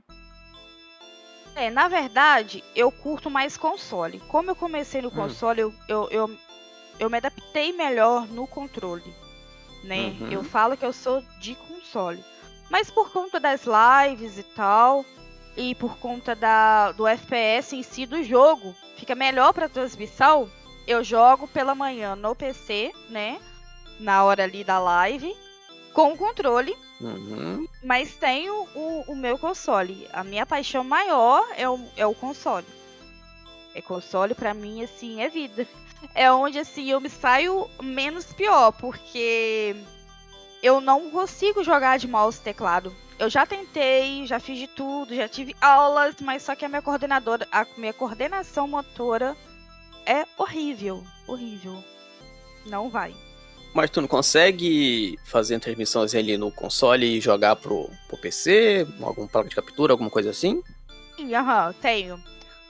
É, 1.56 1.70
na 1.70 1.86
verdade, 1.86 2.64
eu 2.74 2.90
curto 2.90 3.30
mais 3.30 3.56
console. 3.56 4.18
Como 4.28 4.50
eu 4.50 4.56
comecei 4.56 5.00
no 5.00 5.08
hum. 5.08 5.12
console, 5.12 5.60
eu, 5.60 5.74
eu, 5.88 6.08
eu 6.10 6.38
eu 6.98 7.10
me 7.10 7.18
adaptei 7.18 7.72
melhor 7.72 8.26
no 8.28 8.46
controle, 8.46 9.14
né? 9.82 10.16
Uhum. 10.20 10.32
Eu 10.32 10.44
falo 10.44 10.76
que 10.76 10.84
eu 10.84 10.92
sou 10.92 11.22
de 11.40 11.54
console. 11.54 12.24
Mas 12.70 12.90
por 12.90 13.12
conta 13.12 13.38
das 13.38 13.62
lives 13.64 14.38
e 14.38 14.42
tal, 14.42 15.04
e 15.56 15.74
por 15.74 15.96
conta 15.98 16.34
da, 16.34 16.92
do 16.92 17.06
FPS 17.06 17.76
em 17.76 17.82
si 17.82 18.06
do 18.06 18.22
jogo, 18.22 18.74
fica 18.96 19.14
melhor 19.14 19.52
para 19.52 19.68
transmissão. 19.68 20.50
Eu 20.86 21.02
jogo 21.02 21.48
pela 21.48 21.74
manhã 21.74 22.16
no 22.16 22.34
PC, 22.34 22.92
né? 23.08 23.40
Na 24.00 24.24
hora 24.24 24.44
ali 24.44 24.64
da 24.64 24.78
live, 24.78 25.34
com 25.92 26.12
o 26.12 26.16
controle. 26.16 26.76
Uhum. 27.00 27.66
Mas 27.82 28.14
tenho 28.16 28.66
o, 28.74 29.04
o, 29.08 29.16
meu 29.16 29.38
console. 29.38 30.08
A 30.12 30.24
minha 30.24 30.44
paixão 30.44 30.84
maior 30.84 31.46
é 31.56 31.68
o, 31.68 31.78
é 31.96 32.06
o 32.06 32.14
console. 32.14 32.66
É 33.74 33.82
console 33.82 34.34
para 34.34 34.54
mim, 34.54 34.82
assim, 34.82 35.20
é 35.20 35.28
vida 35.28 35.66
é 36.14 36.30
onde 36.30 36.58
assim 36.58 36.90
eu 36.90 37.00
me 37.00 37.08
saio 37.08 37.68
menos 37.82 38.32
pior, 38.32 38.72
porque 38.72 39.76
eu 40.62 40.80
não 40.80 41.10
consigo 41.10 41.62
jogar 41.62 41.98
de 41.98 42.08
mouse 42.08 42.38
e 42.38 42.42
teclado. 42.42 42.94
Eu 43.18 43.30
já 43.30 43.46
tentei, 43.46 44.26
já 44.26 44.40
fiz 44.40 44.58
de 44.58 44.66
tudo, 44.66 45.14
já 45.14 45.28
tive 45.28 45.54
aulas, 45.60 46.16
mas 46.20 46.42
só 46.42 46.56
que 46.56 46.64
a 46.64 46.68
minha 46.68 46.82
coordenadora, 46.82 47.46
a 47.52 47.64
minha 47.76 47.92
coordenação 47.92 48.66
motora 48.66 49.36
é 50.04 50.24
horrível, 50.36 51.02
horrível. 51.28 51.82
Não 52.66 52.90
vai. 52.90 53.14
Mas 53.74 53.90
tu 53.90 54.00
não 54.00 54.08
consegue 54.08 55.18
fazer 55.24 55.58
transmissões 55.58 56.14
ali 56.14 56.36
no 56.36 56.50
console 56.50 57.06
e 57.06 57.20
jogar 57.20 57.56
pro, 57.56 57.90
pro 58.08 58.16
PC? 58.16 58.86
Algum 59.02 59.26
placa 59.26 59.48
de 59.48 59.56
captura, 59.56 59.92
alguma 59.92 60.10
coisa 60.10 60.30
assim? 60.30 60.62
Sim, 61.16 61.34
aham, 61.34 61.74
tenho. 61.80 62.20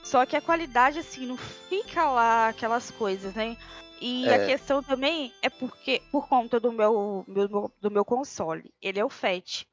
Só 0.05 0.23
que 0.23 0.35
a 0.35 0.41
qualidade, 0.41 0.99
assim, 0.99 1.25
não 1.25 1.35
fica 1.35 2.07
lá 2.07 2.49
aquelas 2.49 2.91
coisas, 2.91 3.33
né? 3.33 3.57
E 3.99 4.29
é. 4.29 4.35
a 4.35 4.45
questão 4.45 4.83
também 4.83 5.33
é 5.41 5.49
porque, 5.49 5.99
por 6.11 6.27
conta 6.27 6.59
do 6.59 6.71
meu, 6.71 7.25
meu, 7.27 7.71
do 7.81 7.89
meu 7.89 8.05
console, 8.05 8.71
ele 8.79 8.99
é 8.99 9.03
o 9.03 9.09
FAT. 9.09 9.65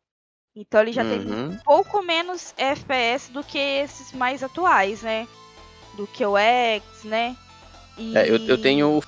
Então 0.56 0.80
ele 0.80 0.92
já 0.92 1.02
uhum. 1.02 1.08
tem 1.10 1.32
um 1.32 1.58
pouco 1.58 2.02
menos 2.02 2.54
FPS 2.56 3.30
do 3.30 3.44
que 3.44 3.58
esses 3.58 4.12
mais 4.12 4.42
atuais, 4.42 5.02
né? 5.02 5.28
Do 5.98 6.06
que 6.06 6.24
o 6.24 6.38
X, 6.38 7.04
né? 7.04 7.36
E... 7.98 8.16
É, 8.16 8.26
eu, 8.28 8.36
eu 8.46 8.60
tenho 8.60 8.98
o 8.98 9.02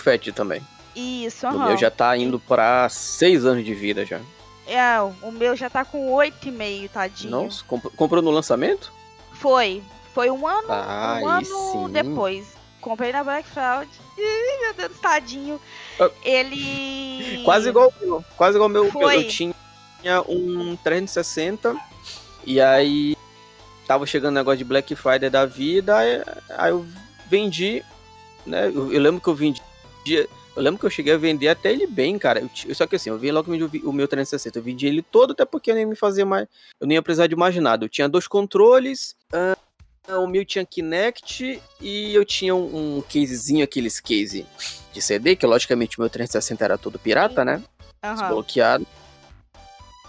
FAT 0.00 0.32
também. 0.32 0.60
Isso, 0.96 1.46
aham. 1.46 1.56
O 1.56 1.68
meu 1.68 1.76
já 1.76 1.90
tá 1.90 2.16
indo 2.16 2.40
pra 2.40 2.88
6 2.88 3.44
anos 3.46 3.64
de 3.64 3.74
vida 3.74 4.04
já. 4.04 4.20
É, 4.66 5.00
o 5.00 5.30
meu 5.30 5.54
já 5.54 5.70
tá 5.70 5.84
com 5.84 6.10
8,5, 6.10 6.90
tadinho. 6.90 7.30
Nossa, 7.30 7.64
comprou 7.64 8.20
no 8.20 8.30
lançamento? 8.32 8.92
Foi, 9.34 9.82
foi 10.14 10.30
um 10.30 10.46
ano, 10.46 10.68
ah, 10.70 11.18
um 11.20 11.28
ano 11.28 11.44
sim. 11.44 11.92
depois. 11.92 12.46
Comprei 12.80 13.12
na 13.12 13.24
Black 13.24 13.48
Friday. 13.48 13.88
Ih, 14.16 14.60
meu 14.60 14.74
Deus, 14.74 15.00
tadinho. 15.00 15.60
Ah. 15.98 16.10
Ele. 16.22 17.42
Quase 17.44 17.68
igual 17.68 17.92
meu. 18.00 18.24
Quase 18.36 18.56
igual 18.56 18.70
o 18.70 18.72
meu. 18.72 18.90
Foi. 18.92 19.24
Eu 19.24 19.28
tinha 19.28 19.54
um 20.28 20.76
360. 20.76 21.76
E 22.46 22.60
aí. 22.60 23.16
Tava 23.86 24.06
chegando 24.06 24.32
o 24.32 24.36
negócio 24.36 24.58
de 24.58 24.64
Black 24.64 24.94
Friday 24.94 25.28
da 25.28 25.44
vida. 25.44 25.96
Aí, 25.96 26.22
aí 26.50 26.70
eu 26.70 26.86
vendi. 27.26 27.82
Né? 28.46 28.68
Eu, 28.68 28.92
eu, 28.92 29.00
lembro 29.00 29.20
que 29.20 29.28
eu 29.28 29.34
vendi. 29.34 29.60
Eu 30.06 30.62
lembro 30.62 30.78
que 30.78 30.86
eu 30.86 30.90
cheguei 30.90 31.12
a 31.12 31.18
vender 31.18 31.48
até 31.48 31.72
ele 31.72 31.86
bem, 31.86 32.18
cara. 32.18 32.40
Eu, 32.40 32.74
só 32.74 32.86
que 32.86 32.96
assim, 32.96 33.10
eu 33.10 33.18
vi 33.18 33.32
logo 33.32 33.50
o 33.50 33.92
meu 33.92 34.06
360. 34.06 34.58
Eu 34.58 34.62
vendi 34.62 34.86
ele 34.86 35.02
todo, 35.02 35.32
até 35.32 35.44
porque 35.44 35.70
eu 35.70 35.74
nem 35.74 35.86
me 35.86 35.96
fazia 35.96 36.24
mais. 36.24 36.46
Eu 36.80 36.86
nem 36.86 36.96
ia 36.96 37.02
precisar 37.02 37.26
de 37.26 37.34
mais 37.34 37.56
nada. 37.56 37.84
Eu 37.84 37.88
tinha 37.88 38.08
dois 38.08 38.28
controles. 38.28 39.16
Uh, 39.32 39.63
o 40.08 40.26
meu 40.26 40.44
tinha 40.44 40.64
Kinect 40.64 41.60
e 41.80 42.14
eu 42.14 42.24
tinha 42.24 42.54
um, 42.54 42.98
um 42.98 43.02
casezinho, 43.02 43.64
aqueles 43.64 44.00
case 44.00 44.46
de 44.92 45.02
CD, 45.02 45.34
que 45.34 45.46
logicamente 45.46 45.98
o 45.98 46.00
meu 46.00 46.10
360 46.10 46.64
era 46.64 46.78
todo 46.78 46.98
pirata, 46.98 47.44
né? 47.44 47.62
Uhum. 48.04 48.14
Desbloqueado. 48.14 48.86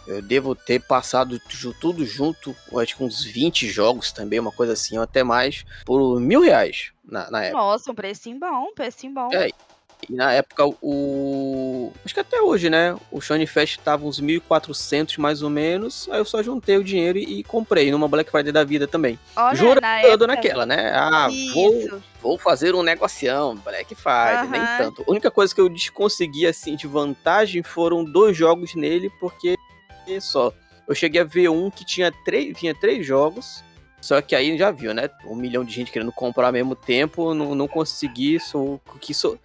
Eu 0.08 0.22
devo 0.22 0.54
ter 0.54 0.80
passado 0.82 1.42
tudo 1.80 2.06
junto, 2.06 2.56
acho 2.78 2.96
que 2.96 3.04
uns 3.04 3.24
20 3.24 3.68
jogos 3.68 4.12
também, 4.12 4.40
uma 4.40 4.52
coisa 4.52 4.74
assim, 4.74 4.98
ou 4.98 5.04
até 5.04 5.24
mais, 5.24 5.66
por 5.84 6.20
mil 6.20 6.42
reais 6.42 6.92
na, 7.04 7.32
na 7.32 7.44
época. 7.46 7.58
Nossa, 7.58 7.92
um 7.92 7.96
precinho 7.96 8.40
bom, 8.40 8.70
um 8.70 8.74
precinho 8.76 9.14
bom. 9.16 9.30
É, 9.34 9.50
e 10.10 10.14
na 10.14 10.32
época, 10.32 10.66
o. 10.82 11.92
Acho 12.04 12.14
que 12.14 12.20
até 12.20 12.42
hoje, 12.42 12.70
né? 12.70 12.96
O 13.12 13.20
Shiny 13.22 13.48
Fest 13.48 13.80
tava 13.80 14.06
uns 14.06 14.22
1.400 14.22 15.18
mais 15.18 15.42
ou 15.42 15.50
menos. 15.50 16.08
Aí 16.12 16.20
eu 16.20 16.26
só 16.26 16.42
juntei 16.42 16.78
o 16.78 16.84
dinheiro 16.84 17.18
e, 17.18 17.40
e 17.40 17.44
comprei 17.44 17.92
numa 17.92 18.08
Black 18.08 18.30
Friday 18.30 18.52
da 18.52 18.64
vida 18.64 18.88
também. 18.88 19.20
Olha, 19.36 19.56
Jurando 19.56 19.82
na 19.82 20.00
época... 20.00 20.28
naquela, 20.28 20.66
né? 20.66 20.92
Ah, 20.94 21.28
vou, 21.54 22.02
vou 22.22 22.38
fazer 22.38 22.76
um 22.76 22.84
negocião, 22.84 23.56
Black 23.56 23.96
Friday, 23.96 24.48
nem 24.50 24.62
tanto. 24.78 25.04
A 25.08 25.12
única 25.12 25.32
coisa 25.32 25.54
que 25.54 25.62
eu 25.62 25.72
consegui, 25.94 26.46
assim, 26.46 26.76
de 26.76 26.88
vantagem 26.88 27.64
foram 27.64 28.04
dois 28.04 28.36
jogos 28.36 28.76
nele, 28.76 29.12
porque 29.20 29.58
só. 30.20 30.54
Eu 30.88 30.94
cheguei 30.94 31.22
a 31.22 31.26
ver 31.26 31.50
um 31.50 31.72
que 31.72 31.84
tinha 31.84 32.12
três, 32.24 32.60
vinha 32.60 32.76
três 32.76 33.06
jogos. 33.06 33.64
Só 34.06 34.22
que 34.22 34.36
aí 34.36 34.56
já 34.56 34.70
viu, 34.70 34.94
né? 34.94 35.10
Um 35.26 35.36
milhão 35.36 35.66
de 35.66 35.74
gente 35.74 35.92
querendo 35.92 36.12
comprar 36.12 36.46
ao 36.46 36.54
mesmo 36.54 36.76
tempo, 36.76 37.34
não, 37.34 37.56
não 37.56 37.68
consegui. 37.68 38.40
Sou, 38.40 38.80
que 39.02 39.16
sou, 39.16 39.40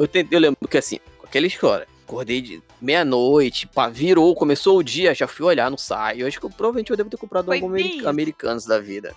eu, 0.00 0.08
tentei, 0.08 0.36
eu 0.36 0.40
lembro 0.40 0.66
que 0.66 0.78
assim, 0.78 0.98
aquela 1.22 1.46
história. 1.46 1.86
Acordei 2.02 2.40
de 2.40 2.62
meia-noite, 2.80 3.68
virou, 3.92 4.34
começou 4.34 4.78
o 4.78 4.82
dia, 4.82 5.14
já 5.14 5.28
fui 5.28 5.46
olhar 5.46 5.70
no 5.70 5.78
site. 5.78 6.20
Eu 6.20 6.26
acho 6.26 6.40
que 6.40 6.46
eu, 6.46 6.50
provavelmente 6.50 6.90
eu 6.90 6.96
devo 6.96 7.10
ter 7.10 7.18
comprado 7.18 7.44
Foi 7.44 7.56
algum 7.56 7.68
americ 7.68 8.04
americanos 8.04 8.64
da 8.64 8.80
vida. 8.80 9.14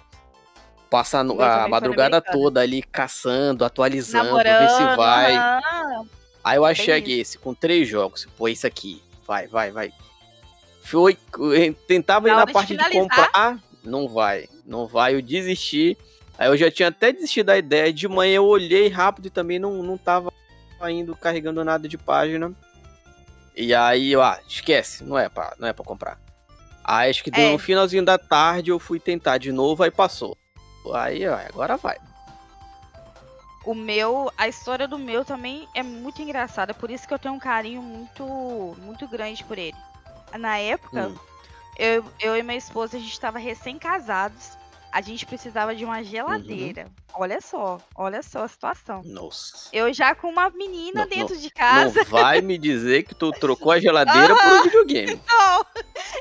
Passar 0.90 1.22
a 1.22 1.68
madrugada 1.68 2.22
toda 2.22 2.62
ali 2.62 2.84
caçando, 2.84 3.66
atualizando, 3.66 4.26
Namorando, 4.26 4.60
ver 4.60 4.70
se 4.70 4.96
vai. 4.96 5.36
Aí 6.44 6.58
eu 6.58 6.66
achei 6.66 7.02
que 7.02 7.20
esse, 7.20 7.38
com 7.40 7.54
três 7.54 7.88
jogos. 7.88 8.28
Pô, 8.38 8.48
isso 8.48 8.68
aqui. 8.68 9.02
Vai, 9.26 9.48
vai, 9.48 9.72
vai. 9.72 9.92
Foi. 10.84 11.18
Tentava 11.88 12.30
ir 12.30 12.36
na 12.36 12.46
parte 12.46 12.76
de, 12.76 12.84
de 12.84 12.90
comprar. 12.92 13.58
Não 13.84 14.08
vai. 14.08 14.48
Não 14.66 14.86
vai. 14.86 15.16
Eu 15.16 15.22
desisti. 15.22 15.98
Aí 16.38 16.48
eu 16.48 16.58
já 16.58 16.70
tinha 16.70 16.90
até 16.90 17.12
desistido 17.12 17.48
da 17.48 17.58
ideia. 17.58 17.92
De 17.92 18.08
manhã 18.08 18.36
eu 18.36 18.46
olhei 18.46 18.88
rápido 18.90 19.28
e 19.28 19.32
também 19.32 19.58
não, 19.58 19.82
não 19.82 19.98
tava 19.98 20.32
indo 20.92 21.16
carregando 21.16 21.64
nada 21.64 21.88
de 21.88 21.98
página. 21.98 22.52
E 23.56 23.74
aí, 23.74 24.16
ó, 24.16 24.36
esquece, 24.48 25.04
não 25.04 25.18
é 25.18 25.30
pra, 25.30 25.54
não 25.60 25.68
é 25.68 25.74
pra 25.74 25.86
comprar. 25.86 26.20
Aí 26.84 27.10
acho 27.10 27.24
que 27.24 27.32
deu 27.32 27.46
é. 27.46 27.52
no 27.52 27.60
finalzinho 27.60 28.04
da 28.04 28.18
tarde 28.18 28.72
eu 28.72 28.80
fui 28.80 29.00
tentar 29.00 29.38
de 29.38 29.52
novo, 29.52 29.84
aí 29.84 29.92
passou. 29.92 30.38
Aí, 30.94 31.28
ó, 31.28 31.36
agora 31.36 31.78
vai. 31.78 31.98
O 33.66 33.74
meu, 33.74 34.32
a 34.38 34.48
história 34.48 34.88
do 34.88 35.00
meu 35.00 35.24
também 35.24 35.68
é 35.74 35.82
muito 35.82 36.22
engraçada, 36.22 36.74
por 36.74 36.92
isso 36.92 37.08
que 37.08 37.14
eu 37.14 37.20
tenho 37.20 37.34
um 37.34 37.40
carinho 37.40 37.82
muito, 37.82 38.76
muito 38.82 39.08
grande 39.08 39.44
por 39.46 39.58
ele. 39.58 39.78
Na 40.38 40.58
época, 40.58 41.08
hum. 41.08 41.16
eu, 41.78 42.04
eu 42.20 42.36
e 42.36 42.44
minha 42.44 42.58
esposa, 42.58 42.98
a 42.98 43.00
gente 43.00 43.14
estava 43.14 43.40
recém-casados 43.40 44.58
a 44.94 45.02
gente 45.02 45.26
precisava 45.26 45.76
de 45.76 45.84
uma 45.84 46.04
geladeira. 46.04 46.84
Uhum. 46.84 47.22
Olha 47.22 47.42
só, 47.42 47.80
olha 47.96 48.22
só 48.22 48.44
a 48.44 48.48
situação. 48.48 49.02
Nossa. 49.04 49.68
Eu 49.74 49.92
já 49.92 50.14
com 50.14 50.28
uma 50.28 50.52
menina 50.52 51.02
não, 51.02 51.10
dentro 51.10 51.34
não, 51.34 51.42
de 51.42 51.50
casa. 51.50 52.04
Não 52.04 52.06
vai 52.06 52.42
me 52.42 52.60
dizer 52.60 53.02
que 53.02 53.16
tu 53.16 53.32
trocou 53.32 53.72
a 53.72 53.80
geladeira 53.80 54.36
por 54.36 54.54
um 54.54 54.64
videogame. 54.64 55.20
Não, 55.28 55.66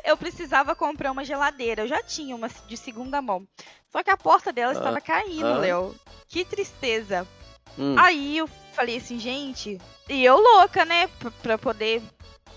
eu 0.05 0.17
precisava 0.17 0.75
comprar 0.75 1.13
uma 1.13 1.23
geladeira. 1.23 1.83
Eu 1.83 1.89
já 1.89 2.03
tinha 2.03 2.35
uma 2.35 2.49
de 2.49 2.77
segunda 2.79 3.21
mão. 3.21 3.47
Só 3.91 4.03
que 4.03 4.09
a 4.09 4.17
porta 4.17 4.51
dela 4.51 4.73
estava 4.73 5.03
caindo, 5.03 5.47
ah. 5.47 5.59
Léo. 5.59 5.95
Que 6.27 6.43
tristeza. 6.43 7.29
Hum. 7.79 7.95
Aí 7.99 8.39
eu 8.39 8.49
falei 8.73 8.97
assim, 8.97 9.19
gente, 9.19 9.79
e 10.09 10.25
eu 10.25 10.39
louca, 10.39 10.87
né, 10.87 11.11
pra 11.43 11.59
poder 11.59 12.03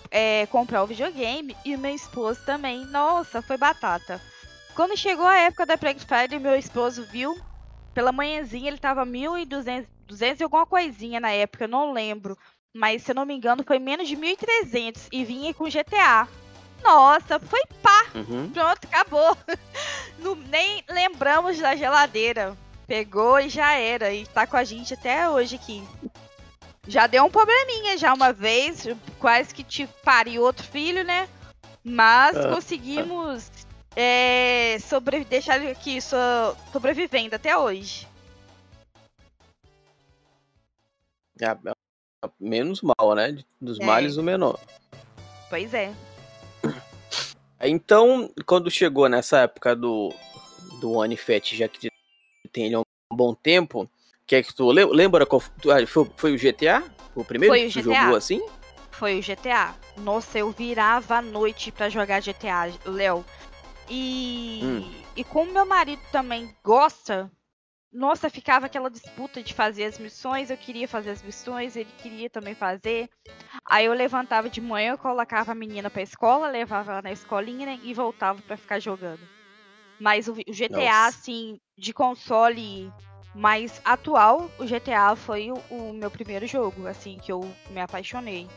é, 0.09 0.45
comprar 0.45 0.81
o 0.81 0.87
videogame. 0.87 1.57
E 1.65 1.75
o 1.75 1.79
meu 1.79 1.93
esposo 1.93 2.39
também. 2.45 2.85
Nossa, 2.85 3.41
foi 3.41 3.57
batata. 3.57 4.21
Quando 4.75 4.97
chegou 4.97 5.25
a 5.25 5.37
época 5.37 5.65
da 5.65 5.77
Black 5.77 6.01
Friday, 6.05 6.37
meu 6.37 6.55
esposo 6.55 7.05
viu. 7.05 7.39
Pela 7.93 8.11
manhãzinha 8.11 8.67
ele 8.67 8.77
tava 8.77 9.05
1.200 9.05 9.85
200 10.05 10.39
e 10.39 10.43
alguma 10.43 10.65
coisinha 10.65 11.19
na 11.19 11.31
época, 11.31 11.63
eu 11.63 11.69
não 11.69 11.91
lembro. 11.91 12.37
Mas 12.73 13.03
se 13.03 13.11
eu 13.11 13.15
não 13.15 13.25
me 13.25 13.33
engano, 13.33 13.63
foi 13.65 13.79
menos 13.79 14.07
de 14.07 14.15
1.300 14.15 15.07
e 15.11 15.23
vinha 15.23 15.53
com 15.53 15.69
GTA. 15.69 16.27
Nossa, 16.83 17.39
foi 17.39 17.61
pá! 17.81 18.05
Uhum. 18.13 18.51
Pronto, 18.51 18.85
acabou. 18.85 19.35
Não, 20.19 20.35
nem 20.35 20.83
lembramos 20.89 21.57
da 21.57 21.75
geladeira. 21.75 22.55
Pegou 22.85 23.39
e 23.39 23.49
já 23.49 23.73
era. 23.73 24.13
E 24.13 24.25
tá 24.27 24.45
com 24.45 24.57
a 24.57 24.63
gente 24.63 24.93
até 24.93 25.27
hoje 25.29 25.55
aqui. 25.55 25.83
Já 26.87 27.07
deu 27.07 27.23
um 27.23 27.31
probleminha 27.31 27.97
já 27.97 28.13
uma 28.13 28.31
vez, 28.31 28.87
quase 29.19 29.53
que 29.53 29.63
te 29.63 29.87
pariu 30.03 30.43
outro 30.43 30.63
filho, 30.67 31.03
né? 31.03 31.27
Mas 31.83 32.37
ah, 32.37 32.49
conseguimos 32.49 33.49
é, 33.95 34.77
sobre, 34.79 35.23
deixar 35.23 35.61
aqui 35.61 36.01
so, 36.01 36.15
sobrevivendo 36.71 37.35
até 37.35 37.57
hoje. 37.57 38.07
É, 41.39 41.55
menos 42.39 42.81
mal, 42.81 43.15
né? 43.15 43.37
Dos 43.59 43.79
é. 43.79 43.85
males 43.85 44.17
o 44.17 44.23
menor. 44.23 44.59
Pois 45.49 45.73
é. 45.73 45.93
Então, 47.61 48.29
quando 48.45 48.69
chegou 48.69 49.07
nessa 49.09 49.39
época 49.39 49.75
do, 49.75 50.13
do 50.79 51.01
Anifet, 51.01 51.55
já 51.55 51.67
que 51.67 51.89
tem 52.51 52.65
ele 52.65 52.75
há 52.75 52.79
um 52.79 52.83
bom 53.15 53.33
tempo, 53.33 53.89
que 54.25 54.35
é 54.35 54.43
que 54.43 54.53
tu 54.53 54.69
lembra 54.71 55.25
qual 55.25 55.41
ah, 55.71 55.85
foi, 55.87 56.09
foi 56.15 56.35
o 56.35 56.37
GTA? 56.37 56.83
O 57.15 57.23
primeiro 57.23 57.53
foi 57.53 57.67
que 57.67 57.73
tu 57.73 57.89
GTA. 57.89 58.01
jogou 58.01 58.15
assim? 58.15 58.45
Foi 58.91 59.19
o 59.19 59.21
GTA. 59.21 59.75
Nossa, 59.97 60.39
eu 60.39 60.51
virava 60.51 61.17
a 61.17 61.21
noite 61.21 61.71
para 61.71 61.89
jogar 61.89 62.21
GTA, 62.21 62.71
Léo. 62.85 63.25
E, 63.89 64.61
hum. 64.63 65.03
e 65.15 65.23
como 65.23 65.51
meu 65.51 65.65
marido 65.65 66.01
também 66.11 66.55
gosta, 66.63 67.31
nossa, 67.95 68.29
ficava 68.29 68.65
aquela 68.65 68.89
disputa 68.89 69.41
de 69.41 69.53
fazer 69.53 69.85
as 69.85 69.97
missões. 69.97 70.49
Eu 70.49 70.57
queria 70.57 70.87
fazer 70.87 71.11
as 71.11 71.23
missões, 71.23 71.75
ele 71.75 71.91
queria 71.97 72.29
também 72.29 72.53
fazer. 72.53 73.09
Aí 73.65 73.85
eu 73.85 73.93
levantava 73.93 74.49
de 74.49 74.59
manhã, 74.59 74.91
eu 74.91 74.97
colocava 74.97 75.53
a 75.53 75.55
menina 75.55 75.89
pra 75.89 76.01
escola, 76.01 76.49
levava 76.49 76.91
ela 76.91 77.01
na 77.01 77.11
escolinha 77.11 77.65
né, 77.65 77.79
e 77.83 77.93
voltava 77.93 78.41
para 78.41 78.57
ficar 78.57 78.79
jogando. 78.79 79.21
Mas 79.99 80.27
o, 80.27 80.33
o 80.33 80.53
GTA, 80.53 80.75
Nossa. 80.75 81.07
assim, 81.07 81.59
de 81.77 81.93
console 81.93 82.91
mais 83.33 83.81
atual, 83.83 84.49
o 84.59 84.65
GTA 84.65 85.15
foi 85.15 85.51
o, 85.51 85.55
o, 85.69 85.93
meu 85.93 86.11
primeiro 86.11 86.45
jogo, 86.47 86.87
assim, 86.87 87.17
que 87.17 87.31
eu 87.31 87.41
me 87.69 87.79
apaixonei. 87.79 88.47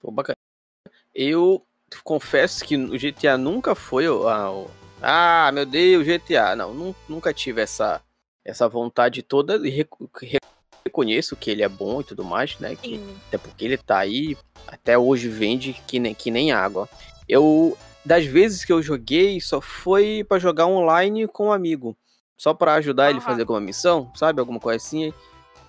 Pô, 0.00 0.10
bacana. 0.10 0.36
Eu 1.14 1.66
confesso 2.04 2.64
que 2.64 2.76
o 2.76 2.98
GTA 2.98 3.36
nunca 3.36 3.74
foi 3.74 4.06
a, 4.06 4.66
ah, 5.00 5.50
meu 5.52 5.64
Deus, 5.64 6.06
GTA. 6.06 6.56
Não, 6.56 6.94
nunca 7.08 7.32
tive 7.32 7.62
essa, 7.62 8.00
essa 8.44 8.68
vontade 8.68 9.22
toda 9.22 9.56
e 9.56 9.86
reconheço 10.84 11.36
que 11.36 11.50
ele 11.50 11.62
é 11.62 11.68
bom 11.68 12.00
e 12.00 12.04
tudo 12.04 12.24
mais, 12.24 12.58
né? 12.58 12.74
Que, 12.76 13.00
até 13.28 13.38
porque 13.38 13.64
ele 13.64 13.76
tá 13.76 13.98
aí, 13.98 14.36
até 14.66 14.98
hoje 14.98 15.28
vende 15.28 15.74
que 15.86 15.98
nem, 15.98 16.14
que 16.14 16.30
nem 16.30 16.52
água. 16.52 16.88
Eu 17.28 17.76
das 18.04 18.24
vezes 18.24 18.64
que 18.64 18.72
eu 18.72 18.82
joguei, 18.82 19.40
só 19.40 19.60
foi 19.60 20.24
para 20.26 20.38
jogar 20.38 20.66
online 20.66 21.28
com 21.28 21.48
um 21.48 21.52
amigo. 21.52 21.96
Só 22.36 22.54
para 22.54 22.74
ajudar 22.74 23.04
uhum. 23.04 23.10
ele 23.10 23.18
a 23.18 23.22
fazer 23.22 23.42
alguma 23.42 23.60
missão, 23.60 24.10
sabe? 24.14 24.40
Alguma 24.40 24.60
coisa 24.60 24.76
assim. 24.76 25.12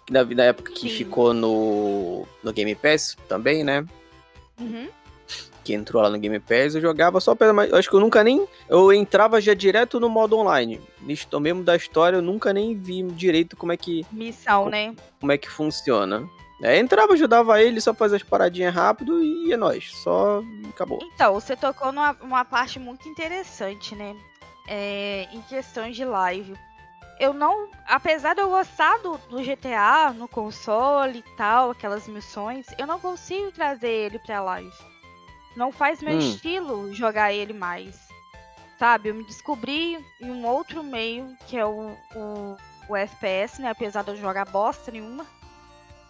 Na, 0.10 0.24
na 0.24 0.44
época 0.44 0.72
que 0.72 0.88
Sim. 0.90 0.96
ficou 0.96 1.34
no, 1.34 2.26
no 2.44 2.54
Game 2.54 2.74
Pass 2.76 3.18
também, 3.28 3.64
né? 3.64 3.86
Uhum. 4.60 4.88
Que 5.64 5.74
entrou 5.74 6.02
lá 6.02 6.10
no 6.10 6.18
Game 6.18 6.40
Pass, 6.40 6.76
eu 6.76 6.82
jogava 6.82 7.20
só 7.20 7.36
pela. 7.36 7.66
Eu 7.66 7.76
acho 7.76 7.90
que 7.90 7.96
eu 7.96 8.00
nunca 8.00 8.24
nem. 8.24 8.48
Eu 8.68 8.92
entrava 8.94 9.42
já 9.42 9.54
direto 9.54 10.00
no 10.00 10.10
modo 10.10 10.38
online. 10.38 10.80
Nisto 11.02 11.40
mesmo 11.40 11.64
da 11.64 11.76
história, 11.76 12.18
eu 12.18 12.22
nunca 12.22 12.54
nem 12.54 12.76
vi 12.76 13.04
direito 13.04 13.58
como 13.58 13.72
é 13.72 13.78
que. 13.78 14.06
Missão, 14.12 14.60
como, 14.60 14.72
né? 14.72 14.96
Como 15.20 15.32
é 15.32 15.38
que 15.38 15.50
funciona. 15.50 16.28
É, 16.62 16.78
entrava, 16.78 17.14
ajudava 17.14 17.62
ele, 17.62 17.80
só 17.80 17.94
fazia 17.94 18.18
as 18.18 18.24
paradinhas 18.24 18.76
rápido 18.76 19.24
e 19.24 19.54
é 19.54 19.58
nóis. 19.58 19.92
Só 20.04 20.44
acabou. 20.70 21.00
Então, 21.02 21.34
você 21.34 21.56
tocou 21.56 21.92
numa 21.92 22.16
uma 22.22 22.44
parte 22.44 22.80
muito 22.80 23.08
interessante, 23.08 23.96
né? 23.96 24.16
É, 24.68 25.28
em 25.32 25.42
questões 25.44 25.96
de 25.96 26.04
live. 26.04 26.54
Eu 27.20 27.34
não. 27.34 27.70
Apesar 27.86 28.34
de 28.34 28.42
eu 28.42 28.50
gostar 28.50 28.98
do, 29.00 29.18
do, 29.30 29.42
GTA 29.42 30.14
no 30.14 30.28
console 30.28 31.20
e 31.20 31.36
tal, 31.36 31.72
aquelas 31.72 32.08
missões, 32.08 32.66
eu 32.78 32.88
não 32.88 33.00
consigo 33.00 33.52
trazer 33.52 33.90
ele 33.90 34.20
pra 34.20 34.42
live. 34.42 34.72
Não 35.56 35.72
faz 35.72 36.02
meu 36.02 36.16
hum. 36.16 36.20
estilo 36.20 36.94
jogar 36.94 37.34
ele 37.34 37.54
mais. 37.54 38.08
Sabe? 38.78 39.10
Eu 39.10 39.16
me 39.16 39.26
descobri 39.26 40.04
em 40.22 40.32
um 40.32 40.46
outro 40.46 40.84
meio, 40.84 41.36
que 41.48 41.58
é 41.58 41.66
o, 41.66 41.98
o, 42.16 42.58
o 42.88 42.96
FPS, 42.96 43.62
né? 43.62 43.70
Apesar 43.70 44.04
de 44.04 44.12
eu 44.12 44.18
jogar 44.18 44.46
bosta 44.46 44.92
nenhuma. 44.92 45.26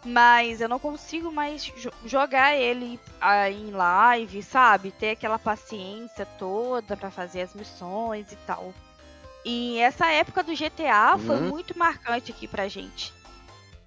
Mas 0.05 0.61
eu 0.61 0.69
não 0.69 0.79
consigo 0.79 1.31
mais 1.31 1.71
jogar 2.05 2.55
ele 2.55 2.99
ah, 3.19 3.49
em 3.49 3.71
live, 3.71 4.41
sabe? 4.41 4.91
Ter 4.91 5.11
aquela 5.11 5.37
paciência 5.37 6.25
toda 6.25 6.95
para 6.95 7.11
fazer 7.11 7.41
as 7.41 7.53
missões 7.53 8.31
e 8.31 8.35
tal. 8.47 8.73
E 9.43 9.79
essa 9.79 10.07
época 10.07 10.43
do 10.43 10.53
GTA 10.53 11.13
uhum. 11.13 11.19
foi 11.19 11.39
muito 11.41 11.77
marcante 11.77 12.31
aqui 12.31 12.47
pra 12.47 12.67
gente. 12.67 13.13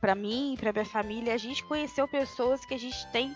Pra 0.00 0.14
mim, 0.14 0.56
pra 0.58 0.72
minha 0.72 0.84
família, 0.84 1.32
a 1.32 1.38
gente 1.38 1.62
conheceu 1.64 2.08
pessoas 2.08 2.64
que 2.66 2.74
a 2.74 2.78
gente 2.78 3.06
tem 3.12 3.34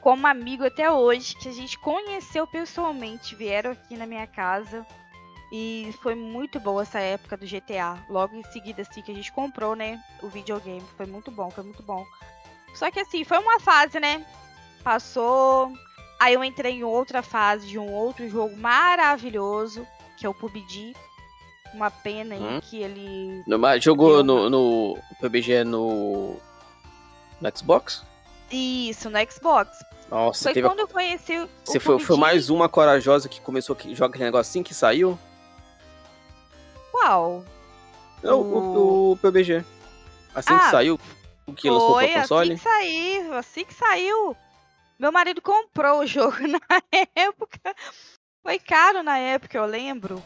como 0.00 0.26
amigo 0.26 0.64
até 0.64 0.90
hoje, 0.90 1.36
que 1.36 1.48
a 1.48 1.52
gente 1.52 1.78
conheceu 1.78 2.46
pessoalmente, 2.46 3.34
vieram 3.34 3.72
aqui 3.72 3.96
na 3.96 4.06
minha 4.06 4.26
casa. 4.26 4.86
E 5.52 5.92
foi 6.00 6.14
muito 6.14 6.60
boa 6.60 6.82
essa 6.82 7.00
época 7.00 7.36
do 7.36 7.46
GTA. 7.46 7.98
Logo 8.08 8.36
em 8.36 8.44
seguida, 8.44 8.82
assim, 8.82 9.02
que 9.02 9.10
a 9.10 9.14
gente 9.14 9.32
comprou, 9.32 9.74
né? 9.74 10.00
O 10.22 10.28
videogame. 10.28 10.84
Foi 10.96 11.06
muito 11.06 11.30
bom, 11.30 11.50
foi 11.50 11.64
muito 11.64 11.82
bom. 11.82 12.04
Só 12.74 12.90
que 12.90 13.00
assim, 13.00 13.24
foi 13.24 13.38
uma 13.38 13.58
fase, 13.58 13.98
né? 13.98 14.24
Passou. 14.84 15.72
Aí 16.20 16.34
eu 16.34 16.44
entrei 16.44 16.74
em 16.74 16.84
outra 16.84 17.22
fase 17.22 17.66
de 17.66 17.78
um 17.78 17.92
outro 17.92 18.28
jogo 18.28 18.56
maravilhoso, 18.56 19.86
que 20.16 20.24
é 20.24 20.28
o 20.28 20.34
PUBG. 20.34 20.94
Uma 21.74 21.90
pena 21.90 22.34
aí 22.34 22.42
hum. 22.42 22.60
que 22.60 22.80
ele. 22.80 23.42
No, 23.46 23.80
jogou 23.80 24.22
no, 24.22 24.48
no 24.48 24.98
PUBG 25.20 25.64
no. 25.64 26.36
No 27.40 27.56
Xbox? 27.56 28.04
Isso, 28.50 29.08
no 29.08 29.18
Xbox. 29.30 29.84
Nossa, 30.10 30.52
foi 30.52 30.62
quando 30.62 30.80
a... 30.80 30.82
eu 30.82 30.88
conheci 30.88 31.38
o 31.38 31.48
Você 31.64 31.78
foi, 31.78 31.98
foi 32.00 32.16
mais 32.16 32.50
uma 32.50 32.68
corajosa 32.68 33.28
que 33.28 33.40
começou 33.40 33.76
a 33.76 33.94
jogar 33.94 34.06
aquele 34.06 34.24
negócio 34.24 34.50
assim 34.50 34.62
que 34.62 34.74
saiu? 34.74 35.18
Qual? 36.90 37.44
É, 38.22 38.32
o, 38.32 38.40
o, 38.40 39.12
o 39.12 39.16
PUBG. 39.16 39.64
Assim 40.34 40.52
ah, 40.52 40.58
que 40.58 40.70
saiu, 40.70 41.00
o 41.46 41.52
que 41.52 41.70
lançou 41.70 41.98
pro 41.98 42.12
console? 42.12 42.52
Assim 42.52 42.62
que 42.62 42.68
saiu, 42.68 43.34
assim 43.34 43.64
que 43.64 43.74
saiu. 43.74 44.36
Meu 44.98 45.10
marido 45.10 45.40
comprou 45.40 46.00
o 46.00 46.06
jogo 46.06 46.36
na 46.46 46.60
época. 47.16 47.74
Foi 48.42 48.58
caro 48.58 49.02
na 49.02 49.18
época, 49.18 49.58
eu 49.58 49.66
lembro. 49.66 50.22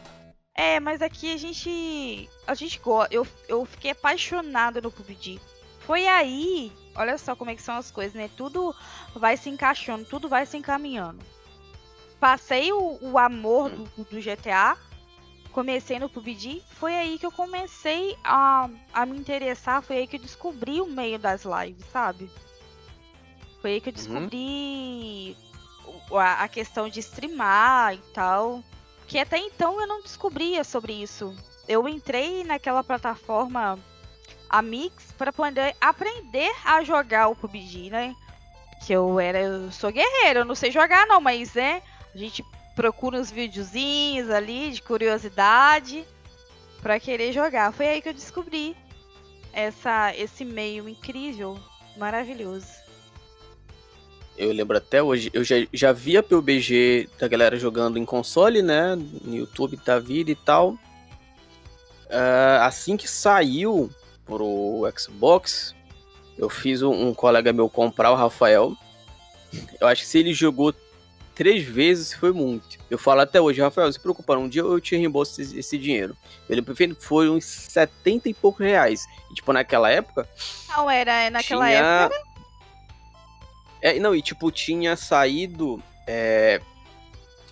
É, 0.55 0.79
mas 0.79 1.01
aqui 1.01 1.33
a 1.33 1.37
gente. 1.37 2.29
A 2.47 2.53
gente 2.53 2.79
gosta. 2.79 3.13
Eu, 3.13 3.27
eu 3.47 3.65
fiquei 3.65 3.91
apaixonada 3.91 4.81
no 4.81 4.91
PUBG. 4.91 5.39
Foi 5.79 6.07
aí. 6.07 6.71
Olha 6.95 7.17
só 7.17 7.35
como 7.35 7.51
é 7.51 7.55
que 7.55 7.61
são 7.61 7.75
as 7.75 7.91
coisas, 7.91 8.13
né? 8.13 8.29
Tudo 8.35 8.75
vai 9.13 9.35
se 9.37 9.49
encaixando, 9.49 10.05
tudo 10.05 10.29
vai 10.29 10.45
se 10.45 10.57
encaminhando. 10.57 11.23
Passei 12.19 12.71
o, 12.71 12.97
o 13.01 13.17
amor 13.17 13.69
do, 13.69 13.83
do 14.05 14.21
GTA 14.21 14.77
comecei 15.55 15.97
no 15.99 16.09
PUBG, 16.09 16.61
foi 16.71 16.93
aí 16.93 17.17
que 17.17 17.25
eu 17.25 17.31
comecei 17.31 18.17
a, 18.25 18.69
a 18.93 19.05
me 19.05 19.17
interessar, 19.17 19.81
foi 19.81 19.99
aí 19.99 20.07
que 20.07 20.17
eu 20.17 20.21
descobri 20.21 20.81
o 20.81 20.85
meio 20.85 21.17
das 21.17 21.45
lives, 21.45 21.85
sabe? 21.93 22.29
Foi 23.61 23.71
aí 23.71 23.81
que 23.81 23.87
eu 23.87 23.93
uhum. 23.93 23.95
descobri 23.95 25.37
uhum. 25.85 26.17
a, 26.17 26.43
a, 26.43 26.47
questão 26.49 26.89
de 26.89 26.99
streamar 26.99 27.93
e 27.93 28.01
tal. 28.13 28.61
Que 29.07 29.17
até 29.17 29.37
então 29.37 29.79
eu 29.79 29.87
não 29.87 30.01
descobria 30.01 30.61
sobre 30.65 30.91
isso. 30.91 31.33
Eu 31.69 31.87
entrei 31.87 32.43
naquela 32.43 32.83
plataforma 32.83 33.79
Amix 34.57 35.11
para 35.17 35.33
poder 35.33 35.75
aprender 35.81 36.51
a 36.63 36.83
jogar 36.83 37.27
o 37.27 37.35
PUBG, 37.35 37.89
né? 37.89 38.15
Que 38.85 38.93
eu 38.93 39.19
era, 39.19 39.39
eu 39.39 39.71
sou 39.71 39.91
guerreiro, 39.91 40.39
eu 40.39 40.45
não 40.45 40.55
sei 40.55 40.71
jogar 40.71 41.05
não, 41.07 41.19
mas 41.19 41.53
né, 41.53 41.81
a 42.13 42.17
gente 42.17 42.43
procura 42.75 43.19
uns 43.19 43.31
videozinhos 43.31 44.29
ali 44.29 44.71
de 44.71 44.81
curiosidade 44.81 46.05
para 46.81 46.99
querer 46.99 47.31
jogar. 47.31 47.71
Foi 47.71 47.87
aí 47.87 48.01
que 48.01 48.09
eu 48.09 48.13
descobri 48.13 48.75
essa 49.51 50.13
esse 50.15 50.43
meio 50.45 50.87
incrível, 50.87 51.57
maravilhoso. 51.97 52.67
Eu 54.37 54.51
lembro 54.51 54.77
até 54.77 55.01
hoje, 55.01 55.31
eu 55.33 55.45
já, 55.45 55.55
já 55.71 55.93
vi 55.93 56.17
a 56.17 56.23
PUBG 56.23 57.09
da 57.17 57.27
galera 57.27 57.57
jogando 57.57 57.97
em 57.97 58.03
console, 58.03 58.61
né? 58.61 58.95
No 58.95 59.35
YouTube 59.35 59.77
da 59.77 59.97
vida 59.97 60.29
e 60.29 60.35
tal. 60.35 60.71
Uh, 62.07 62.61
assim 62.61 62.97
que 62.97 63.07
saiu 63.07 63.89
pro 64.25 64.91
Xbox, 64.97 65.75
eu 66.37 66.49
fiz 66.49 66.81
um, 66.81 67.09
um 67.09 67.13
colega 67.13 67.53
meu 67.53 67.69
comprar 67.69 68.11
o 68.11 68.15
Rafael. 68.15 68.75
Eu 69.79 69.87
acho 69.87 70.01
que 70.01 70.07
se 70.07 70.19
ele 70.19 70.33
jogou 70.33 70.73
três 71.35 71.63
vezes 71.63 72.13
foi 72.13 72.31
muito. 72.31 72.77
Eu 72.89 72.97
falo 72.97 73.21
até 73.21 73.39
hoje, 73.39 73.61
Rafael, 73.61 73.91
se 73.91 73.99
preocupar, 73.99 74.37
um 74.37 74.47
dia 74.47 74.61
eu 74.61 74.79
te 74.79 74.95
reembolso 74.95 75.39
esse, 75.41 75.59
esse 75.59 75.77
dinheiro. 75.77 76.15
Ele 76.49 76.63
foi 76.99 77.29
uns 77.29 77.43
70 77.45 78.29
e 78.29 78.33
poucos 78.33 78.65
reais. 78.65 79.05
E, 79.29 79.35
tipo, 79.35 79.51
naquela 79.51 79.91
época. 79.91 80.27
Não, 80.69 80.89
era 80.89 81.29
naquela 81.29 81.67
tinha... 81.67 81.79
época. 81.79 82.35
É, 83.81 83.99
não, 83.99 84.15
e 84.15 84.21
tipo, 84.21 84.49
tinha 84.51 84.95
saído. 84.95 85.81
É... 86.07 86.61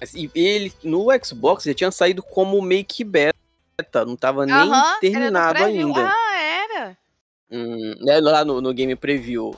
Assim, 0.01 0.29
ele 0.33 0.73
no 0.83 1.07
Xbox 1.23 1.63
já 1.63 1.73
tinha 1.73 1.91
saído 1.91 2.21
como 2.23 2.61
make 2.61 3.03
beta, 3.03 3.35
não 4.05 4.17
tava 4.17 4.45
nem 4.45 4.71
terminado 4.99 5.63
ainda. 5.63 6.09
Ah? 6.09 6.32
Né, 8.01 8.19
lá 8.19 8.43
no, 8.43 8.59
no 8.59 8.73
Game 8.73 8.95
Preview. 8.95 9.55